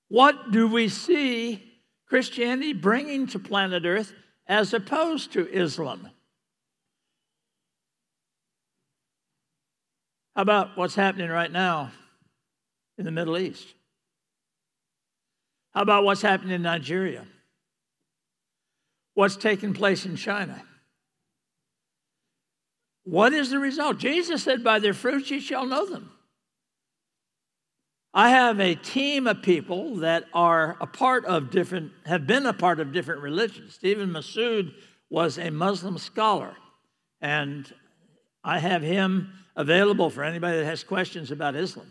What 0.08 0.52
do 0.52 0.66
we 0.68 0.88
see 0.88 1.62
Christianity 2.08 2.72
bringing 2.72 3.26
to 3.28 3.38
planet 3.38 3.84
Earth 3.84 4.14
as 4.46 4.72
opposed 4.72 5.34
to 5.34 5.46
Islam? 5.48 6.08
How 10.34 10.42
about 10.42 10.78
what's 10.78 10.94
happening 10.94 11.28
right 11.28 11.52
now 11.52 11.92
in 12.96 13.04
the 13.04 13.10
Middle 13.10 13.36
East? 13.36 13.68
How 15.74 15.82
about 15.82 16.04
what's 16.04 16.22
happening 16.22 16.54
in 16.54 16.62
Nigeria? 16.62 17.26
What's 19.12 19.36
taking 19.36 19.74
place 19.74 20.06
in 20.06 20.16
China? 20.16 20.62
What 23.04 23.32
is 23.32 23.50
the 23.50 23.58
result? 23.58 23.98
Jesus 23.98 24.42
said, 24.42 24.62
By 24.62 24.78
their 24.78 24.94
fruits 24.94 25.30
you 25.30 25.40
shall 25.40 25.66
know 25.66 25.86
them. 25.86 26.12
I 28.14 28.28
have 28.30 28.60
a 28.60 28.74
team 28.74 29.26
of 29.26 29.42
people 29.42 29.96
that 29.96 30.24
are 30.34 30.76
a 30.80 30.86
part 30.86 31.24
of 31.24 31.50
different, 31.50 31.92
have 32.04 32.26
been 32.26 32.44
a 32.44 32.52
part 32.52 32.78
of 32.78 32.92
different 32.92 33.22
religions. 33.22 33.74
Stephen 33.74 34.10
Masood 34.10 34.72
was 35.08 35.38
a 35.38 35.50
Muslim 35.50 35.96
scholar, 35.96 36.54
and 37.20 37.72
I 38.44 38.58
have 38.58 38.82
him 38.82 39.32
available 39.56 40.10
for 40.10 40.24
anybody 40.24 40.58
that 40.58 40.66
has 40.66 40.84
questions 40.84 41.30
about 41.30 41.56
Islam. 41.56 41.86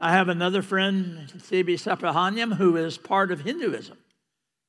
I 0.00 0.12
have 0.12 0.28
another 0.28 0.62
friend, 0.62 1.28
Thibi 1.28 1.74
Subrahmanyam, 1.74 2.56
who 2.56 2.76
is 2.76 2.98
part 2.98 3.30
of 3.30 3.42
Hinduism 3.42 3.96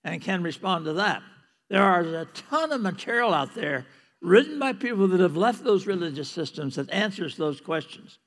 and 0.03 0.21
can 0.21 0.43
respond 0.43 0.85
to 0.85 0.93
that. 0.93 1.23
There 1.69 1.81
are 1.81 2.01
a 2.01 2.25
ton 2.25 2.71
of 2.71 2.81
material 2.81 3.33
out 3.33 3.55
there 3.55 3.87
written 4.23 4.57
by 4.57 4.73
people 4.73 5.07
that 5.09 5.19
have 5.19 5.35
left 5.35 5.63
those 5.63 5.85
religious 5.85 6.29
systems 6.29 6.75
that 6.75 6.89
answers 6.89 7.35
those 7.35 7.59
questions. 7.59 8.17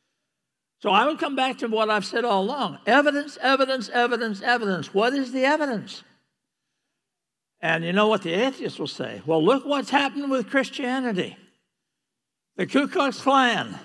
So 0.79 0.91
I 0.91 1.07
would 1.07 1.19
come 1.19 1.35
back 1.35 1.59
to 1.59 1.69
what 1.69 1.89
I've 1.89 2.05
said 2.05 2.25
all 2.25 2.43
along 2.43 2.79
evidence, 2.87 3.39
evidence, 3.41 3.89
evidence, 3.89 4.43
evidence. 4.43 4.93
What 4.93 5.15
is 5.15 5.33
the 5.33 5.45
evidence? 5.45 6.05
And 7.63 7.83
you 7.83 7.95
know 7.95 8.09
what 8.09 8.23
the 8.23 8.35
atheists 8.35 8.79
will 8.79 8.87
say? 8.87 9.23
Well, 9.25 9.43
look 9.43 9.65
what's 9.65 9.91
happened 9.91 10.31
with 10.31 10.51
Christianity 10.51 11.37
the 12.57 12.67
Ku 12.67 12.89
Klux 12.89 13.21
Klan, 13.21 13.79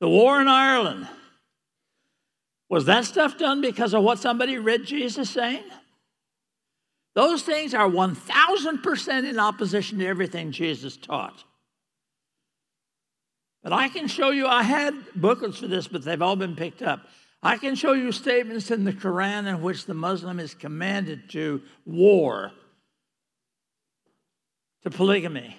the 0.00 0.08
war 0.08 0.40
in 0.40 0.48
Ireland. 0.48 1.08
Was 2.68 2.86
that 2.86 3.04
stuff 3.04 3.38
done 3.38 3.60
because 3.60 3.92
of 3.92 4.02
what 4.02 4.18
somebody 4.18 4.58
read 4.58 4.84
Jesus 4.84 5.30
saying? 5.30 5.64
Those 7.14 7.42
things 7.42 7.74
are 7.74 7.88
1000% 7.88 9.28
in 9.28 9.38
opposition 9.38 9.98
to 9.98 10.06
everything 10.06 10.50
Jesus 10.50 10.96
taught. 10.96 11.44
But 13.62 13.72
I 13.72 13.88
can 13.88 14.08
show 14.08 14.30
you, 14.30 14.46
I 14.46 14.62
had 14.62 14.94
booklets 15.14 15.58
for 15.58 15.68
this, 15.68 15.88
but 15.88 16.04
they've 16.04 16.20
all 16.20 16.36
been 16.36 16.56
picked 16.56 16.82
up. 16.82 17.06
I 17.42 17.56
can 17.56 17.76
show 17.76 17.92
you 17.92 18.10
statements 18.10 18.70
in 18.70 18.84
the 18.84 18.92
Quran 18.92 19.46
in 19.46 19.62
which 19.62 19.86
the 19.86 19.94
Muslim 19.94 20.40
is 20.40 20.54
commanded 20.54 21.30
to 21.30 21.62
war, 21.86 22.52
to 24.82 24.90
polygamy. 24.90 25.56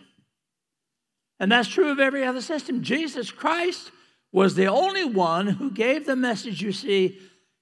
And 1.39 1.51
that's 1.51 1.67
true 1.67 1.89
of 1.89 1.99
every 1.99 2.23
other 2.23 2.41
system. 2.41 2.83
Jesus 2.83 3.31
Christ 3.31 3.91
was 4.31 4.55
the 4.55 4.67
only 4.67 5.05
one 5.05 5.47
who 5.47 5.71
gave 5.71 6.05
the 6.05 6.15
message 6.15 6.61
you 6.61 6.71
see 6.71 7.19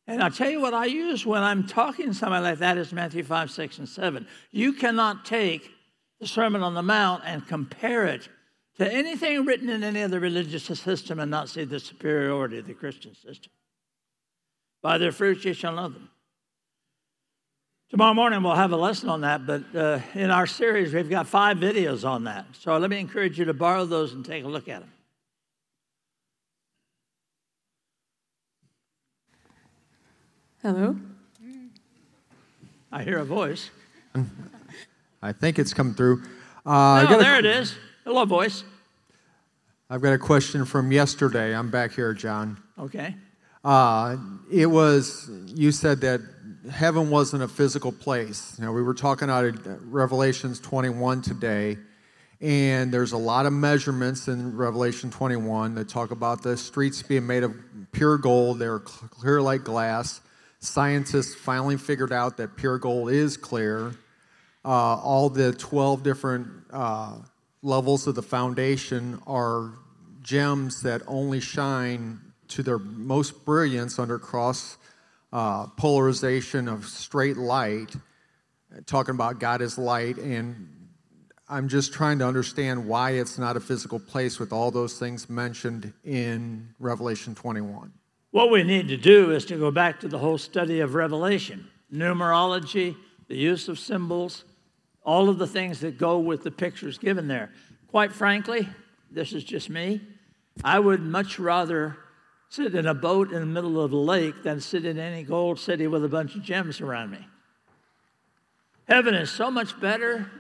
and 0.08 0.22
I'll 0.22 0.32
tell 0.32 0.50
you 0.50 0.60
what 0.60 0.74
I 0.74 0.86
use 0.86 1.26
when 1.26 1.44
I'm 1.44 1.66
talking 1.66 2.08
to 2.08 2.14
somebody 2.14 2.44
like 2.44 2.60
that 2.60 2.78
is 2.78 2.92
Matthew 2.92 3.24
5, 3.24 3.50
6, 3.50 3.80
and 3.80 3.88
7. 3.90 4.28
You 4.52 4.74
cannot 4.74 5.26
take 5.26 5.70
the 6.20 6.28
Sermon 6.28 6.62
on 6.62 6.74
the 6.74 6.84
Mount 6.84 7.24
and 7.26 7.48
compare 7.48 8.06
it 8.06 8.28
to 8.78 8.92
anything 8.92 9.46
written 9.46 9.70
in 9.70 9.84
any 9.84 10.02
other 10.02 10.20
religious 10.20 10.66
system 10.66 11.20
and 11.20 11.30
not 11.30 11.50
see 11.50 11.64
the 11.64 11.80
superiority 11.80 12.58
of 12.58 12.68
the 12.68 12.74
Christian 12.74 13.14
system. 13.16 13.52
By 14.82 14.98
their 14.98 15.12
fruits 15.12 15.46
you 15.46 15.54
shall 15.54 15.76
know 15.76 15.90
them. 15.90 16.10
Tomorrow 17.90 18.16
morning 18.16 18.42
we'll 18.42 18.56
have 18.56 18.72
a 18.72 18.78
lesson 18.78 19.10
on 19.10 19.22
that, 19.22 19.46
but 19.46 19.64
uh, 19.76 20.00
in 20.16 20.32
our 20.32 20.48
series 20.48 20.94
we've 20.94 21.10
got 21.10 21.28
five 21.28 21.58
videos 21.58 22.08
on 22.08 22.24
that. 22.24 22.48
So 22.60 22.76
let 22.78 22.90
me 22.90 23.00
encourage 23.00 23.38
you 23.38 23.46
to 23.46 23.54
borrow 23.54 23.86
those 23.86 24.14
and 24.14 24.26
take 24.26 24.44
a 24.44 24.48
look 24.48 24.68
at 24.68 24.80
them. 24.80 24.93
Hello? 30.64 30.96
I 32.90 33.04
hear 33.04 33.18
a 33.18 33.26
voice. 33.26 33.70
I 35.22 35.34
think 35.34 35.60
it's 35.60 35.74
come 35.74 35.94
through. 35.94 36.24
Uh, 36.66 37.06
oh, 37.10 37.20
there 37.20 37.36
a, 37.36 37.40
it 37.40 37.46
is. 37.46 37.76
Hello, 38.06 38.24
voice. 38.24 38.64
I've 39.90 40.02
got 40.02 40.14
a 40.14 40.18
question 40.18 40.64
from 40.64 40.94
yesterday. 40.94 41.54
I'm 41.54 41.70
back 41.70 41.92
here, 41.92 42.14
John. 42.14 42.64
Okay. 42.80 43.14
Uh, 43.62 44.16
it 44.50 44.68
was, 44.68 45.30
you 45.48 45.74
said 45.74 46.00
that 46.00 46.22
heaven 46.72 47.10
wasn't 47.10 47.44
a 47.44 47.50
physical 47.50 47.92
place. 47.92 48.56
You 48.58 48.64
know, 48.64 48.72
we 48.72 48.84
were 48.84 48.94
talking 48.94 49.30
out 49.30 49.44
of 49.44 49.94
Revelations 49.94 50.62
21 50.62 51.24
today, 51.24 51.78
and 52.40 52.90
there's 52.90 53.12
a 53.12 53.18
lot 53.18 53.46
of 53.46 53.52
measurements 53.52 54.30
in 54.30 54.56
Revelation 54.56 55.12
21 55.12 55.76
that 55.76 55.90
talk 55.90 56.12
about 56.12 56.42
the 56.42 56.56
streets 56.56 57.04
being 57.04 57.28
made 57.28 57.44
of 57.44 57.54
pure 57.92 58.18
gold. 58.18 58.60
They're 58.60 58.80
clear 58.80 59.42
like 59.42 59.66
glass. 59.66 60.22
Scientists 60.64 61.36
finally 61.36 61.76
figured 61.76 62.14
out 62.14 62.38
that 62.38 62.56
pure 62.56 62.78
gold 62.78 63.12
is 63.12 63.36
clear. 63.36 63.94
Uh, 64.64 64.96
all 64.96 65.28
the 65.28 65.52
12 65.52 66.04
different 66.04 66.48
uh, 66.72 67.18
levels 67.62 68.08
of 68.08 68.16
the 68.16 68.22
foundation 68.22 69.22
are 69.28 69.74
gems 70.22 70.82
that 70.82 71.02
only 71.06 71.42
shine 71.42 72.18
to 72.48 72.64
their 72.64 72.80
most 72.80 73.44
brilliance 73.44 74.00
under 74.00 74.18
cross 74.18 74.78
uh, 75.34 75.68
polarization 75.76 76.70
of 76.70 76.86
straight 76.86 77.36
light, 77.36 77.94
talking 78.86 79.16
about 79.16 79.40
God 79.40 79.62
is 79.62 79.78
light. 79.78 80.16
And 80.16 80.70
I'm 81.50 81.68
just 81.68 81.92
trying 81.92 82.20
to 82.20 82.26
understand 82.26 82.88
why 82.88 83.12
it's 83.12 83.38
not 83.38 83.58
a 83.58 83.60
physical 83.60 84.00
place 84.00 84.40
with 84.40 84.54
all 84.54 84.72
those 84.72 84.98
things 84.98 85.30
mentioned 85.30 85.92
in 86.06 86.74
Revelation 86.80 87.36
21. 87.36 87.92
What 88.34 88.50
we 88.50 88.64
need 88.64 88.88
to 88.88 88.98
do 88.98 89.30
is 89.30 89.46
to 89.46 89.58
go 89.58 89.70
back 89.70 90.00
to 90.00 90.08
the 90.08 90.18
whole 90.18 90.40
study 90.40 90.80
of 90.80 90.96
Revelation 90.96 91.68
numerology, 91.94 92.96
the 93.28 93.38
use 93.38 93.68
of 93.68 93.78
symbols, 93.78 94.44
all 95.06 95.30
of 95.30 95.38
the 95.38 95.46
things 95.46 95.82
that 95.82 96.00
go 96.00 96.18
with 96.18 96.42
the 96.42 96.50
pictures 96.50 96.98
given 96.98 97.28
there. 97.28 97.52
Quite 97.90 98.12
frankly, 98.12 98.68
this 99.12 99.34
is 99.34 99.44
just 99.44 99.70
me. 99.70 100.02
I 100.64 100.80
would 100.80 101.04
much 101.04 101.38
rather 101.38 101.96
sit 102.50 102.74
in 102.74 102.88
a 102.88 102.96
boat 102.96 103.32
in 103.32 103.40
the 103.40 103.46
middle 103.46 103.80
of 103.80 103.92
the 103.92 103.98
lake 103.98 104.42
than 104.42 104.60
sit 104.60 104.84
in 104.84 104.98
any 104.98 105.22
gold 105.22 105.60
city 105.60 105.86
with 105.86 106.04
a 106.04 106.10
bunch 106.10 106.34
of 106.34 106.42
gems 106.42 106.82
around 106.82 107.12
me. 107.12 107.28
Heaven 108.88 109.14
is 109.14 109.30
so 109.30 109.52
much 109.52 109.80
better. 109.80 110.32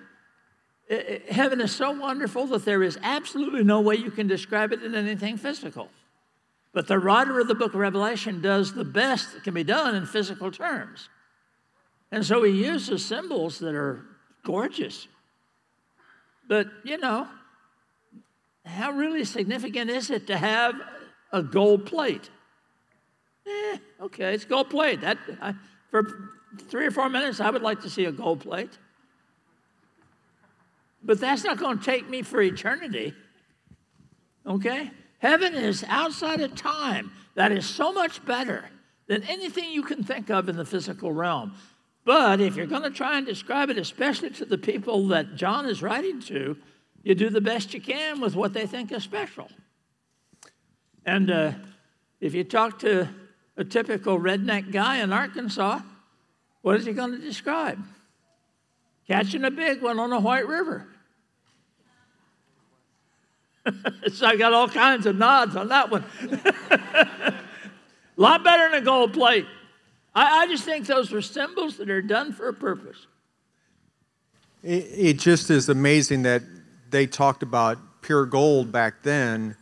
Heaven 1.30 1.62
is 1.62 1.72
so 1.72 1.92
wonderful 1.92 2.48
that 2.48 2.66
there 2.66 2.82
is 2.82 2.98
absolutely 3.04 3.64
no 3.64 3.82
way 3.82 3.98
you 3.98 4.10
can 4.10 4.26
describe 4.26 4.74
it 4.74 4.82
in 4.82 4.96
anything 4.96 5.38
physical. 5.38 5.90
But 6.74 6.88
the 6.88 6.98
writer 6.98 7.40
of 7.40 7.48
the 7.48 7.56
book 7.56 7.76
of 7.76 7.80
Revelation 7.80 8.42
does 8.42 8.74
the 8.74 8.84
best 8.84 9.34
that 9.34 9.44
can 9.44 9.54
be 9.54 9.64
done 9.64 9.96
in 9.96 10.06
physical 10.06 10.52
terms. 10.52 11.08
And 12.12 12.26
so 12.26 12.44
he 12.44 12.52
uses 12.52 13.06
symbols 13.06 13.60
that 13.60 13.76
are 13.76 14.06
gorgeous. 14.44 15.08
But, 16.48 16.68
you 16.84 16.98
know, 16.98 17.28
how 18.66 18.92
really 18.92 19.24
significant 19.24 19.90
is 19.90 20.10
it 20.10 20.28
to 20.28 20.38
have 20.38 20.76
a 21.32 21.44
gold 21.44 21.86
plate? 21.86 22.30
Eh, 23.48 23.78
okay, 24.02 24.34
it's 24.34 24.46
gold 24.46 24.70
plate. 24.70 25.02
That, 25.02 25.18
I, 25.42 25.54
for 25.92 26.32
three 26.70 26.86
or 26.86 26.92
four 26.92 27.10
minutes, 27.10 27.40
I 27.40 27.50
would 27.50 27.62
like 27.62 27.82
to 27.82 27.90
see 27.90 28.06
a 28.06 28.12
gold 28.12 28.40
plate. 28.40 28.78
But 31.04 31.20
that's 31.20 31.44
not 31.44 31.58
going 31.58 31.80
to 31.80 31.84
take 31.84 32.10
me 32.10 32.22
for 32.22 32.42
eternity. 32.42 33.14
Okay? 34.46 34.92
Heaven 35.24 35.56
is 35.56 35.86
outside 35.88 36.42
of 36.42 36.54
time. 36.54 37.10
That 37.36 37.54
is 37.54 37.66
so 37.66 37.94
much 37.94 38.24
better 38.26 38.70
than 39.08 39.24
anything 39.24 39.72
you 39.72 39.82
can 39.82 40.04
think 40.04 40.30
of 40.30 40.50
in 40.50 40.58
the 40.58 40.66
physical 40.66 41.14
realm. 41.14 41.54
But 42.04 42.42
if 42.42 42.58
you're 42.58 42.66
going 42.66 42.84
to 42.84 42.90
try 42.90 43.18
and 43.18 43.26
describe 43.26 43.70
it, 43.70 43.78
especially 43.78 44.32
to 44.32 44.44
the 44.44 44.58
people 44.58 45.08
that 45.08 45.36
John 45.36 45.66
is 45.66 45.82
writing 45.82 46.20
to, 46.24 46.58
you 47.04 47.16
do 47.16 47.30
the 47.30 47.40
best 47.40 47.74
you 47.74 47.80
can 47.80 48.20
with 48.20 48.36
what 48.36 48.52
they 48.52 48.68
think 48.68 48.92
is 48.92 49.04
special. 49.04 49.48
And 51.06 51.32
uh, 51.32 51.54
if 52.20 52.34
you 52.34 52.44
talk 52.44 52.80
to 52.80 53.08
a 53.56 53.64
typical 53.64 54.20
redneck 54.20 54.74
guy 54.74 54.98
in 54.98 55.14
Arkansas, 55.14 55.80
what 56.64 56.76
is 56.76 56.86
he 56.86 56.92
going 56.92 57.12
to 57.12 57.18
describe? 57.18 57.82
Catching 59.08 59.46
a 59.46 59.52
big 59.52 59.82
one 59.82 60.00
on 60.00 60.12
a 60.12 60.20
white 60.20 60.48
river. 60.48 60.93
so 64.14 64.26
I 64.26 64.36
got 64.36 64.54
all 64.54 64.68
kinds 64.68 65.06
of 65.06 65.16
nods 65.16 65.56
on 65.56 65.70
that 65.70 65.90
one. 65.90 66.04
a 66.22 67.34
lot 68.18 68.44
better 68.44 68.70
than 68.70 68.82
a 68.82 68.86
gold 68.86 69.14
plate. 69.14 69.46
I, 70.14 70.42
I, 70.44 70.48
just 70.48 70.64
think 70.64 70.86
those 70.86 71.12
are 71.14 71.22
symbols 71.22 71.78
that 71.78 71.90
are 71.90 72.02
done 72.02 72.34
for 72.34 72.50
a 72.50 72.54
purpose. 72.54 73.08
It, 74.64 74.88
it 74.92 75.20
just 75.20 75.50
is 75.50 75.70
amazing 75.70 76.24
that 76.24 76.44
they 76.90 77.08
talked 77.08 77.42
about 77.42 77.78
pure 78.02 78.26
gold 78.26 78.72
back 78.72 79.02
then 79.04 79.56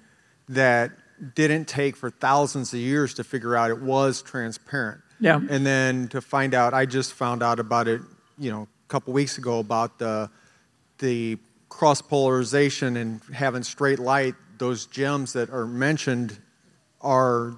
that 0.50 0.92
didn't 1.36 1.68
take 1.68 1.96
for 1.96 2.10
thousands 2.10 2.74
of 2.74 2.80
years 2.80 3.14
to 3.14 3.24
figure 3.24 3.56
out 3.56 3.70
it 3.70 3.82
was 3.82 4.22
transparent. 4.22 5.02
Yeah. 5.20 5.40
And 5.50 5.66
then 5.66 6.08
to 6.10 6.20
find 6.20 6.54
out, 6.54 6.74
I 6.74 6.86
just 6.86 7.14
found 7.14 7.44
out 7.44 7.60
about 7.60 7.88
it, 7.88 8.02
you 8.40 8.52
know, 8.52 8.64
a 8.64 8.88
couple 8.88 9.14
weeks 9.14 9.38
ago 9.38 9.60
about 9.60 10.00
the 10.00 10.30
the 10.98 11.38
cross 11.72 12.02
polarization 12.02 12.98
and 12.98 13.22
having 13.34 13.64
straight 13.64 13.98
light 13.98 14.36
those 14.58 14.86
gems 14.86 15.34
that 15.34 15.50
are 15.50 15.66
mentioned 15.66 16.38
are 17.00 17.56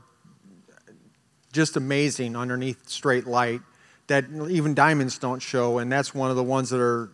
just 1.52 1.76
amazing 1.76 2.36
underneath 2.36 2.88
straight 2.88 3.28
light 3.28 3.60
that 4.08 4.26
even 4.50 4.74
diamonds 4.74 5.18
don't 5.18 5.42
show, 5.42 5.80
and 5.80 5.92
that's 5.92 6.14
one 6.14 6.30
of 6.30 6.36
the 6.38 6.44
ones 6.44 6.70
that 6.70 6.80
are 6.80 7.10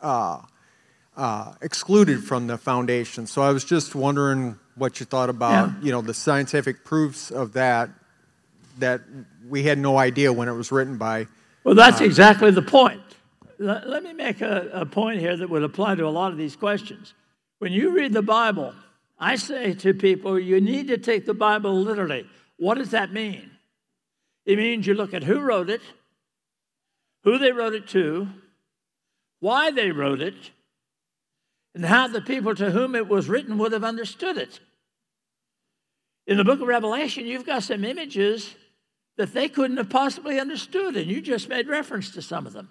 uh, 0.00 0.40
uh, 1.16 1.52
excluded 1.60 2.24
from 2.24 2.46
the 2.46 2.58
foundation. 2.58 3.26
So 3.26 3.42
I 3.42 3.50
was 3.52 3.64
just 3.64 3.94
wondering 3.94 4.58
what 4.74 4.98
you 4.98 5.06
thought 5.06 5.28
about, 5.30 5.68
Yeah. 5.68 5.74
you 5.82 5.92
know, 5.92 6.00
the 6.00 6.14
scientific 6.14 6.84
proofs 6.84 7.30
of 7.30 7.52
that 7.52 7.90
that 8.78 9.02
we 9.48 9.62
had 9.62 9.78
no 9.78 9.98
idea 9.98 10.32
when 10.32 10.48
it 10.48 10.54
was 10.54 10.72
written 10.72 10.96
by. 10.96 11.28
Well, 11.62 11.76
that's 11.76 12.00
exactly 12.00 12.50
the 12.50 12.62
point. 12.62 13.00
Let, 13.58 13.88
let 13.88 14.02
me 14.02 14.12
make 14.12 14.40
a, 14.40 14.70
a 14.72 14.86
point 14.86 15.20
here 15.20 15.36
that 15.36 15.50
would 15.50 15.62
apply 15.62 15.94
to 15.96 16.06
a 16.06 16.10
lot 16.10 16.32
of 16.32 16.38
these 16.38 16.56
questions. 16.56 17.14
When 17.58 17.72
you 17.72 17.94
read 17.94 18.12
the 18.12 18.22
Bible, 18.22 18.74
I 19.18 19.36
say 19.36 19.74
to 19.74 19.94
people, 19.94 20.38
you 20.38 20.60
need 20.60 20.88
to 20.88 20.98
take 20.98 21.26
the 21.26 21.34
Bible 21.34 21.74
literally. 21.80 22.26
What 22.56 22.78
does 22.78 22.90
that 22.90 23.12
mean? 23.12 23.50
It 24.44 24.58
means 24.58 24.86
you 24.86 24.94
look 24.94 25.14
at 25.14 25.24
who 25.24 25.40
wrote 25.40 25.70
it, 25.70 25.80
who 27.22 27.38
they 27.38 27.52
wrote 27.52 27.74
it 27.74 27.88
to, 27.88 28.28
why 29.40 29.70
they 29.70 29.90
wrote 29.90 30.20
it, 30.20 30.34
and 31.74 31.84
how 31.84 32.08
the 32.08 32.20
people 32.20 32.54
to 32.54 32.70
whom 32.70 32.94
it 32.94 33.08
was 33.08 33.28
written 33.28 33.58
would 33.58 33.72
have 33.72 33.84
understood 33.84 34.36
it. 34.36 34.60
In 36.26 36.36
the 36.36 36.44
book 36.44 36.60
of 36.60 36.68
Revelation, 36.68 37.26
you've 37.26 37.46
got 37.46 37.62
some 37.62 37.84
images 37.84 38.54
that 39.16 39.32
they 39.32 39.48
couldn't 39.48 39.76
have 39.76 39.90
possibly 39.90 40.40
understood, 40.40 40.96
and 40.96 41.10
you 41.10 41.20
just 41.20 41.48
made 41.48 41.68
reference 41.68 42.10
to 42.10 42.22
some 42.22 42.46
of 42.46 42.52
them. 42.52 42.68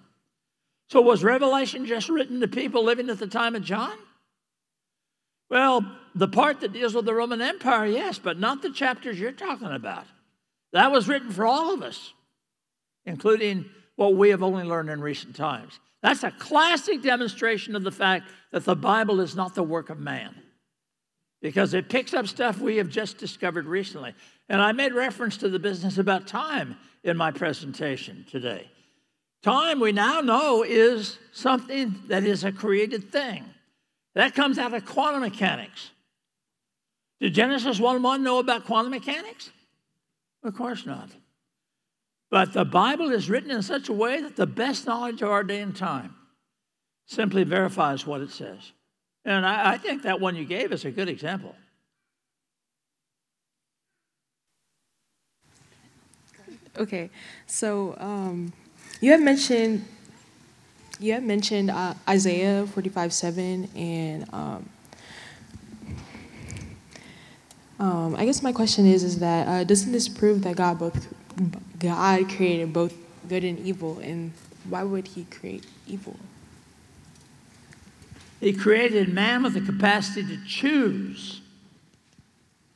So, 0.94 1.00
was 1.00 1.24
Revelation 1.24 1.86
just 1.86 2.08
written 2.08 2.38
to 2.38 2.46
people 2.46 2.84
living 2.84 3.10
at 3.10 3.18
the 3.18 3.26
time 3.26 3.56
of 3.56 3.64
John? 3.64 3.98
Well, 5.50 5.84
the 6.14 6.28
part 6.28 6.60
that 6.60 6.72
deals 6.72 6.94
with 6.94 7.04
the 7.04 7.12
Roman 7.12 7.40
Empire, 7.40 7.84
yes, 7.84 8.20
but 8.20 8.38
not 8.38 8.62
the 8.62 8.70
chapters 8.70 9.18
you're 9.18 9.32
talking 9.32 9.72
about. 9.72 10.06
That 10.72 10.92
was 10.92 11.08
written 11.08 11.32
for 11.32 11.46
all 11.46 11.74
of 11.74 11.82
us, 11.82 12.12
including 13.04 13.64
what 13.96 14.14
we 14.14 14.28
have 14.28 14.44
only 14.44 14.62
learned 14.62 14.88
in 14.88 15.00
recent 15.00 15.34
times. 15.34 15.80
That's 16.00 16.22
a 16.22 16.30
classic 16.30 17.02
demonstration 17.02 17.74
of 17.74 17.82
the 17.82 17.90
fact 17.90 18.30
that 18.52 18.64
the 18.64 18.76
Bible 18.76 19.20
is 19.20 19.34
not 19.34 19.56
the 19.56 19.64
work 19.64 19.90
of 19.90 19.98
man 19.98 20.32
because 21.42 21.74
it 21.74 21.88
picks 21.88 22.14
up 22.14 22.28
stuff 22.28 22.60
we 22.60 22.76
have 22.76 22.88
just 22.88 23.18
discovered 23.18 23.66
recently. 23.66 24.14
And 24.48 24.62
I 24.62 24.70
made 24.70 24.94
reference 24.94 25.38
to 25.38 25.48
the 25.48 25.58
business 25.58 25.98
about 25.98 26.28
time 26.28 26.76
in 27.02 27.16
my 27.16 27.32
presentation 27.32 28.24
today. 28.30 28.70
Time, 29.44 29.78
we 29.78 29.92
now 29.92 30.22
know, 30.22 30.62
is 30.62 31.18
something 31.32 31.96
that 32.08 32.24
is 32.24 32.44
a 32.44 32.50
created 32.50 33.12
thing. 33.12 33.44
That 34.14 34.34
comes 34.34 34.56
out 34.56 34.72
of 34.72 34.86
quantum 34.86 35.20
mechanics. 35.20 35.90
Did 37.20 37.34
Genesis 37.34 37.78
1 37.78 38.02
1 38.02 38.22
know 38.22 38.38
about 38.38 38.64
quantum 38.64 38.90
mechanics? 38.92 39.50
Of 40.42 40.54
course 40.54 40.86
not. 40.86 41.10
But 42.30 42.54
the 42.54 42.64
Bible 42.64 43.10
is 43.10 43.28
written 43.28 43.50
in 43.50 43.60
such 43.60 43.90
a 43.90 43.92
way 43.92 44.22
that 44.22 44.34
the 44.34 44.46
best 44.46 44.86
knowledge 44.86 45.20
of 45.20 45.28
our 45.28 45.44
day 45.44 45.60
and 45.60 45.76
time 45.76 46.14
simply 47.04 47.44
verifies 47.44 48.06
what 48.06 48.22
it 48.22 48.30
says. 48.30 48.72
And 49.26 49.44
I, 49.44 49.72
I 49.72 49.76
think 49.76 50.04
that 50.04 50.22
one 50.22 50.36
you 50.36 50.46
gave 50.46 50.72
is 50.72 50.86
a 50.86 50.90
good 50.90 51.10
example. 51.10 51.54
Okay, 56.78 57.10
so 57.46 57.94
um, 57.98 58.52
you 59.04 59.10
have 59.10 59.20
mentioned 59.20 59.84
you 60.98 61.12
have 61.12 61.22
mentioned 61.22 61.70
uh, 61.70 61.92
Isaiah 62.08 62.66
forty 62.66 62.88
five 62.88 63.12
seven, 63.12 63.68
and 63.76 64.26
um, 64.32 64.68
um, 67.78 68.16
I 68.16 68.24
guess 68.24 68.42
my 68.42 68.52
question 68.52 68.86
is 68.86 69.04
is 69.04 69.18
that 69.18 69.46
uh, 69.46 69.64
doesn't 69.64 69.92
this 69.92 70.08
prove 70.08 70.42
that 70.44 70.56
God 70.56 70.78
both 70.78 71.12
God 71.78 72.30
created 72.30 72.72
both 72.72 72.94
good 73.28 73.44
and 73.44 73.58
evil, 73.58 73.98
and 73.98 74.32
why 74.70 74.82
would 74.82 75.08
He 75.08 75.24
create 75.24 75.66
evil? 75.86 76.16
He 78.40 78.54
created 78.54 79.12
man 79.12 79.42
with 79.42 79.52
the 79.52 79.60
capacity 79.60 80.26
to 80.34 80.44
choose. 80.46 81.42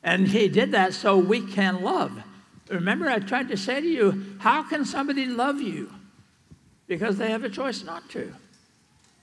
And 0.01 0.29
he 0.29 0.47
did 0.47 0.71
that 0.71 0.93
so 0.93 1.17
we 1.17 1.41
can 1.45 1.83
love. 1.83 2.23
Remember, 2.69 3.09
I 3.09 3.19
tried 3.19 3.49
to 3.49 3.57
say 3.57 3.81
to 3.81 3.87
you, 3.87 4.37
how 4.39 4.63
can 4.63 4.85
somebody 4.85 5.25
love 5.25 5.59
you? 5.61 5.91
Because 6.89 7.17
they 7.17 7.29
have 7.29 7.45
a 7.45 7.49
choice 7.49 7.85
not 7.85 8.09
to. 8.09 8.33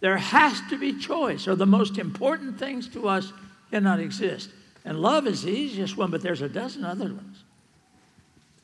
There 0.01 0.17
has 0.17 0.63
to 0.71 0.79
be 0.79 0.99
choice, 0.99 1.49
or 1.49 1.57
the 1.57 1.67
most 1.67 1.99
important 1.99 2.59
things 2.59 2.89
to 2.89 3.09
us 3.09 3.33
cannot 3.71 3.99
exist. 4.01 4.51
And 4.85 5.01
love 5.01 5.27
is 5.27 5.43
the 5.43 5.51
easiest 5.51 5.97
one, 5.97 6.11
but 6.11 6.23
there's 6.23 6.43
a 6.43 6.49
dozen 6.49 6.85
other 6.85 7.07
ones. 7.07 7.43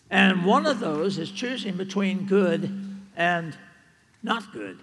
And 0.09 0.45
one 0.45 0.67
of 0.67 0.79
those 0.79 1.19
is 1.19 1.31
choosing 1.31 1.77
between 1.77 2.27
good 2.27 2.71
and 3.17 3.57
not 4.23 4.53
good. 4.53 4.79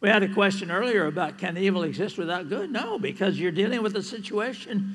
We 0.00 0.10
had 0.10 0.22
a 0.22 0.32
question 0.32 0.70
earlier 0.70 1.06
about 1.06 1.38
can 1.38 1.56
evil 1.56 1.82
exist 1.82 2.18
without 2.18 2.48
good? 2.48 2.70
No, 2.70 2.98
because 2.98 3.40
you're 3.40 3.50
dealing 3.50 3.82
with 3.82 3.96
a 3.96 4.02
situation. 4.02 4.94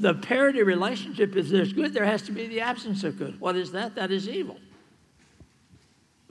The 0.00 0.14
parity 0.14 0.62
relationship 0.62 1.36
is 1.36 1.50
there's 1.50 1.72
good, 1.72 1.92
there 1.92 2.06
has 2.06 2.22
to 2.22 2.32
be 2.32 2.46
the 2.46 2.60
absence 2.60 3.04
of 3.04 3.18
good. 3.18 3.38
What 3.40 3.54
is 3.54 3.70
that? 3.72 3.94
That 3.94 4.10
is 4.10 4.28
evil. 4.28 4.58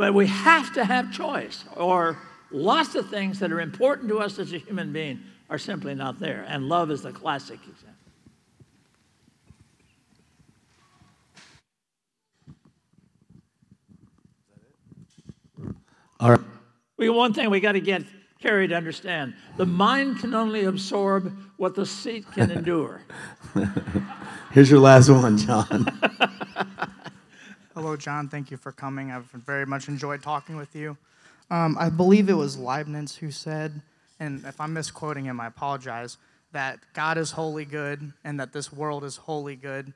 But 0.02 0.16
we 0.16 0.26
have 0.26 0.74
to 0.74 0.84
have 0.84 1.14
choice, 1.14 1.64
or 1.76 2.18
lots 2.50 2.96
of 2.96 3.12
things 3.12 3.38
that 3.38 3.52
are 3.52 3.62
important 3.62 4.10
to 4.10 4.18
us 4.18 4.40
as 4.40 4.52
a 4.52 4.58
human 4.58 4.92
being 4.92 5.20
are 5.48 5.60
simply 5.60 5.94
not 5.94 6.20
there. 6.20 6.44
And 6.48 6.68
love 6.68 6.90
is 6.90 7.04
the 7.04 7.12
classic 7.12 7.60
example. 7.68 7.94
All 16.20 16.32
right. 16.32 16.40
We, 16.98 17.12
one 17.12 17.36
thing 17.36 17.52
we 17.52 17.60
got 17.60 17.74
to 17.74 17.80
get 17.80 18.02
Carrie 18.42 18.68
to 18.70 18.76
understand 18.76 19.36
the 19.58 19.68
mind 19.68 20.18
can 20.18 20.34
only 20.34 20.64
absorb 20.64 21.32
what 21.58 21.76
the 21.76 21.86
seat 21.86 22.26
can 22.34 22.50
endure. 22.58 23.04
Here's 24.52 24.72
your 24.72 24.80
last 24.80 25.12
one, 25.12 25.38
John. 25.38 25.86
Hello, 27.82 27.98
John. 27.98 28.28
Thank 28.28 28.52
you 28.52 28.58
for 28.58 28.72
coming. 28.72 29.10
I've 29.10 29.26
very 29.32 29.66
much 29.66 29.88
enjoyed 29.88 30.22
talking 30.22 30.56
with 30.56 30.76
you. 30.76 30.96
Um, 31.50 31.76
I 31.80 31.90
believe 31.90 32.30
it 32.30 32.34
was 32.34 32.56
Leibniz 32.56 33.16
who 33.16 33.32
said, 33.32 33.82
and 34.20 34.46
if 34.46 34.62
I'm 34.62 34.72
misquoting 34.72 35.26
him, 35.26 35.40
I 35.40 35.48
apologize, 35.48 36.18
that 36.52 36.78
God 36.94 37.18
is 37.18 37.32
wholly 37.32 37.66
good 37.66 38.14
and 38.24 38.40
that 38.40 38.54
this 38.54 38.72
world 38.72 39.04
is 39.04 39.18
wholly 39.18 39.56
good. 39.56 39.94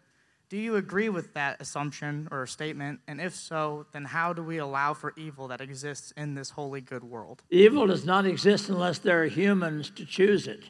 Do 0.50 0.58
you 0.58 0.78
agree 0.78 1.10
with 1.10 1.36
that 1.36 1.62
assumption 1.62 2.28
or 2.32 2.48
statement? 2.48 3.02
And 3.08 3.22
if 3.22 3.36
so, 3.36 3.86
then 3.92 4.06
how 4.06 4.34
do 4.34 4.42
we 4.42 4.58
allow 4.58 4.96
for 4.96 5.14
evil 5.16 5.48
that 5.50 5.62
exists 5.62 6.12
in 6.18 6.34
this 6.34 6.50
wholly 6.50 6.82
good 6.82 7.04
world? 7.04 7.44
Evil 7.52 7.86
does 7.86 8.04
not 8.04 8.26
exist 8.26 8.68
unless 8.68 8.98
there 8.98 9.22
are 9.22 9.28
humans 9.28 9.92
to 9.92 10.08
choose 10.08 10.48
it. 10.48 10.64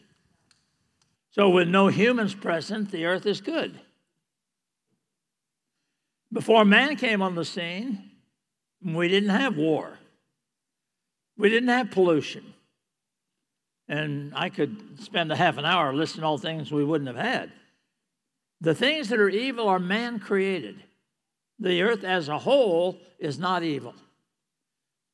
So, 1.31 1.49
with 1.49 1.69
no 1.69 1.87
humans 1.87 2.35
present, 2.35 2.91
the 2.91 3.05
earth 3.05 3.25
is 3.25 3.39
good. 3.39 3.79
Before 6.35 6.65
man 6.65 6.97
came 6.97 7.21
on 7.21 7.35
the 7.35 7.45
scene, 7.45 8.11
we 8.83 9.07
didn't 9.07 9.29
have 9.29 9.55
war, 9.55 9.97
we 11.37 11.49
didn't 11.49 11.69
have 11.69 11.91
pollution. 11.91 12.53
And 13.87 14.33
I 14.35 14.49
could 14.49 14.99
spend 15.01 15.31
a 15.31 15.35
half 15.37 15.57
an 15.57 15.63
hour 15.63 15.93
listing 15.93 16.25
all 16.25 16.37
things 16.37 16.73
we 16.73 16.83
wouldn't 16.83 17.07
have 17.07 17.23
had. 17.23 17.53
The 18.59 18.75
things 18.75 19.07
that 19.09 19.19
are 19.19 19.29
evil 19.29 19.69
are 19.69 19.79
man 19.79 20.19
created. 20.19 20.83
The 21.59 21.81
earth 21.83 22.03
as 22.03 22.27
a 22.27 22.39
whole 22.39 22.97
is 23.17 23.39
not 23.39 23.63
evil. 23.63 23.93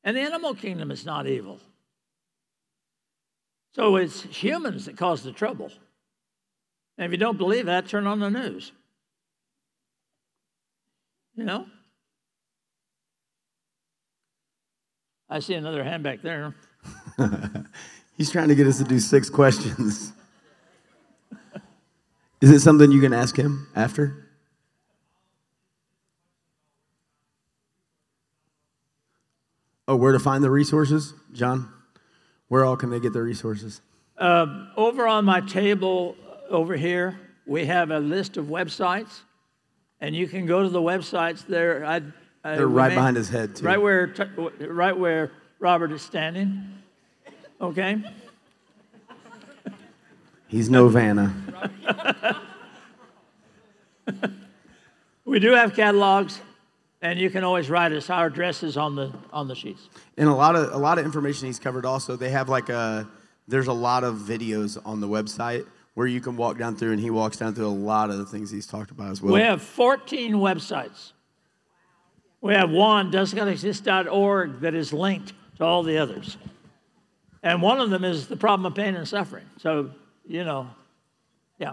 And 0.02 0.16
the 0.16 0.22
animal 0.22 0.54
kingdom 0.54 0.90
is 0.90 1.06
not 1.06 1.28
evil. 1.28 1.60
So 3.76 3.94
it's 3.94 4.22
humans 4.22 4.86
that 4.86 4.96
cause 4.96 5.22
the 5.22 5.30
trouble. 5.32 5.70
And 6.98 7.04
if 7.04 7.12
you 7.12 7.18
don't 7.18 7.38
believe 7.38 7.66
that, 7.66 7.86
turn 7.86 8.08
on 8.08 8.18
the 8.18 8.30
news. 8.30 8.72
You 11.34 11.44
know? 11.44 11.66
I 15.28 15.38
see 15.38 15.54
another 15.54 15.82
hand 15.82 16.02
back 16.02 16.20
there. 16.22 16.54
He's 18.16 18.30
trying 18.30 18.48
to 18.48 18.54
get 18.54 18.66
us 18.66 18.78
to 18.78 18.84
do 18.84 18.98
six 18.98 19.30
questions. 19.30 20.12
Is 22.42 22.50
it 22.50 22.60
something 22.60 22.92
you 22.92 23.00
can 23.00 23.14
ask 23.14 23.36
him 23.36 23.68
after? 23.74 24.28
Oh, 29.88 29.96
where 29.96 30.12
to 30.12 30.18
find 30.18 30.44
the 30.44 30.50
resources, 30.50 31.14
John? 31.32 31.72
Where 32.48 32.64
all 32.64 32.76
can 32.76 32.90
they 32.90 33.00
get 33.00 33.12
their 33.12 33.22
resources? 33.22 33.80
Um, 34.18 34.70
over 34.76 35.06
on 35.06 35.24
my 35.24 35.40
table 35.40 36.16
over 36.50 36.76
here, 36.76 37.18
we 37.46 37.64
have 37.66 37.90
a 37.90 37.98
list 37.98 38.36
of 38.36 38.46
websites, 38.46 39.20
and 40.02 40.14
you 40.14 40.26
can 40.28 40.44
go 40.44 40.62
to 40.62 40.68
the 40.68 40.80
websites 40.82 41.46
there. 41.46 41.84
I, 41.86 42.02
I 42.44 42.56
They're 42.56 42.66
right 42.66 42.86
remain- 42.88 42.98
behind 42.98 43.16
his 43.16 43.28
head, 43.30 43.56
too. 43.56 43.64
Right 43.64 43.80
where, 43.80 44.12
right 44.60 44.98
where 44.98 45.30
Robert 45.60 45.92
is 45.92 46.02
standing. 46.02 46.62
Okay. 47.60 48.02
He's 50.48 50.68
no 50.68 50.88
Vanna. 50.88 51.32
We 55.24 55.38
do 55.38 55.52
have 55.52 55.74
catalogs, 55.74 56.40
and 57.00 57.18
you 57.18 57.30
can 57.30 57.44
always 57.44 57.70
write 57.70 57.92
us. 57.92 58.10
Our 58.10 58.26
address 58.26 58.62
is 58.62 58.76
on 58.76 58.96
the 58.96 59.12
on 59.32 59.48
the 59.48 59.54
sheets. 59.54 59.88
And 60.18 60.28
a 60.28 60.34
lot 60.34 60.56
of 60.56 60.72
a 60.74 60.76
lot 60.76 60.98
of 60.98 61.04
information 61.06 61.46
he's 61.46 61.60
covered. 61.60 61.86
Also, 61.86 62.16
they 62.16 62.28
have 62.30 62.48
like 62.48 62.68
a 62.68 63.08
there's 63.48 63.68
a 63.68 63.72
lot 63.72 64.02
of 64.04 64.16
videos 64.16 64.78
on 64.84 65.00
the 65.00 65.08
website 65.08 65.64
where 65.94 66.06
you 66.06 66.20
can 66.20 66.36
walk 66.36 66.58
down 66.58 66.76
through, 66.76 66.92
and 66.92 67.00
he 67.00 67.10
walks 67.10 67.36
down 67.36 67.54
through 67.54 67.66
a 67.66 67.68
lot 67.68 68.10
of 68.10 68.18
the 68.18 68.26
things 68.26 68.50
he's 68.50 68.66
talked 68.66 68.90
about 68.90 69.10
as 69.10 69.20
well. 69.20 69.34
We 69.34 69.40
have 69.40 69.62
14 69.62 70.34
websites. 70.34 71.12
We 72.40 72.54
have 72.54 72.70
one, 72.70 73.12
doesgodexist.org, 73.12 74.60
that 74.60 74.74
is 74.74 74.92
linked 74.92 75.32
to 75.58 75.64
all 75.64 75.82
the 75.82 75.98
others. 75.98 76.36
And 77.42 77.60
one 77.60 77.80
of 77.80 77.90
them 77.90 78.04
is 78.04 78.26
the 78.26 78.36
problem 78.36 78.66
of 78.66 78.74
pain 78.74 78.94
and 78.94 79.06
suffering. 79.06 79.44
So, 79.58 79.90
you 80.26 80.44
know, 80.44 80.68
yeah. 81.58 81.72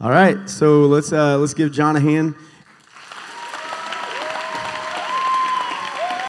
All 0.00 0.10
right, 0.10 0.48
so 0.48 0.86
let's 0.86 1.12
uh, 1.12 1.38
let's 1.38 1.54
give 1.54 1.72
John 1.72 1.96
a 1.96 2.00
hand. 2.00 2.34